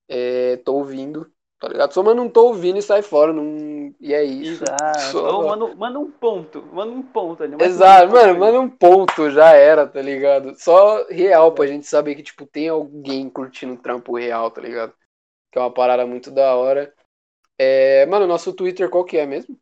é, 0.09 0.57
tô 0.59 0.75
ouvindo, 0.75 1.31
tá 1.59 1.69
ligado? 1.69 1.93
Só 1.93 2.03
manda 2.03 2.21
um 2.21 2.29
tô 2.29 2.47
ouvindo 2.47 2.79
e 2.79 2.83
sai 2.83 3.03
fora, 3.03 3.33
não... 3.33 3.95
e 4.01 4.13
é 4.13 4.23
isso. 4.25 4.65
Exato. 4.65 5.19
Ou 5.19 5.49
manda, 5.49 5.75
manda 5.75 5.99
um 5.99 6.11
ponto. 6.11 6.63
Manda 6.73 6.93
um 6.93 7.03
ponto 7.03 7.43
ali. 7.43 7.57
Exato, 7.61 8.09
um 8.09 8.13
mano, 8.13 8.19
ponto 8.19 8.31
ali. 8.31 8.39
manda 8.39 8.61
um 8.61 8.71
ponto, 8.71 9.31
já 9.31 9.53
era, 9.53 9.87
tá 9.87 10.01
ligado? 10.01 10.55
Só 10.57 11.05
real 11.09 11.53
pra 11.53 11.67
gente 11.67 11.87
saber 11.87 12.15
que, 12.15 12.23
tipo, 12.23 12.47
tem 12.47 12.69
alguém 12.69 13.29
curtindo 13.29 13.75
o 13.75 13.79
trampo 13.79 14.17
real, 14.17 14.51
tá 14.51 14.61
ligado? 14.61 14.93
Que 15.51 15.59
é 15.59 15.63
uma 15.63 15.73
parada 15.73 16.07
muito 16.07 16.31
da 16.31 16.55
hora. 16.55 16.93
É, 17.59 18.05
mano, 18.07 18.27
nosso 18.27 18.53
Twitter 18.53 18.91
qual 18.91 19.05
que 19.05 19.17
é 19.17 19.27
mesmo? 19.27 19.59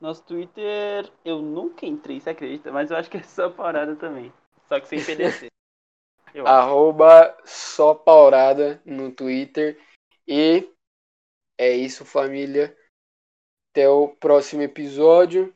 Nosso 0.00 0.22
Twitter, 0.24 1.10
eu 1.24 1.42
nunca 1.42 1.84
entrei, 1.84 2.20
você 2.20 2.30
acredita? 2.30 2.70
Mas 2.70 2.90
eu 2.90 2.96
acho 2.96 3.10
que 3.10 3.16
é 3.16 3.22
só 3.22 3.50
parada 3.50 3.96
também. 3.96 4.32
Só 4.68 4.78
que 4.78 4.86
sem 4.86 5.02
PDC. 5.02 5.48
Arroba 6.44 7.36
só 7.44 7.94
paurada 7.94 8.80
no 8.84 9.10
Twitter. 9.10 9.78
E 10.26 10.68
é 11.58 11.70
isso, 11.72 12.04
família. 12.04 12.74
Até 13.70 13.88
o 13.88 14.08
próximo 14.08 14.62
episódio. 14.62 15.52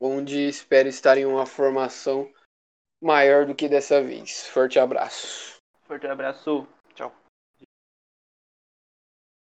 Onde 0.00 0.48
espero 0.48 0.88
estar 0.88 1.16
em 1.16 1.24
uma 1.24 1.46
formação 1.46 2.28
maior 3.00 3.46
do 3.46 3.54
que 3.54 3.68
dessa 3.68 4.02
vez. 4.02 4.46
Forte 4.48 4.78
abraço. 4.78 5.56
Forte 5.86 6.06
abraço. 6.06 6.66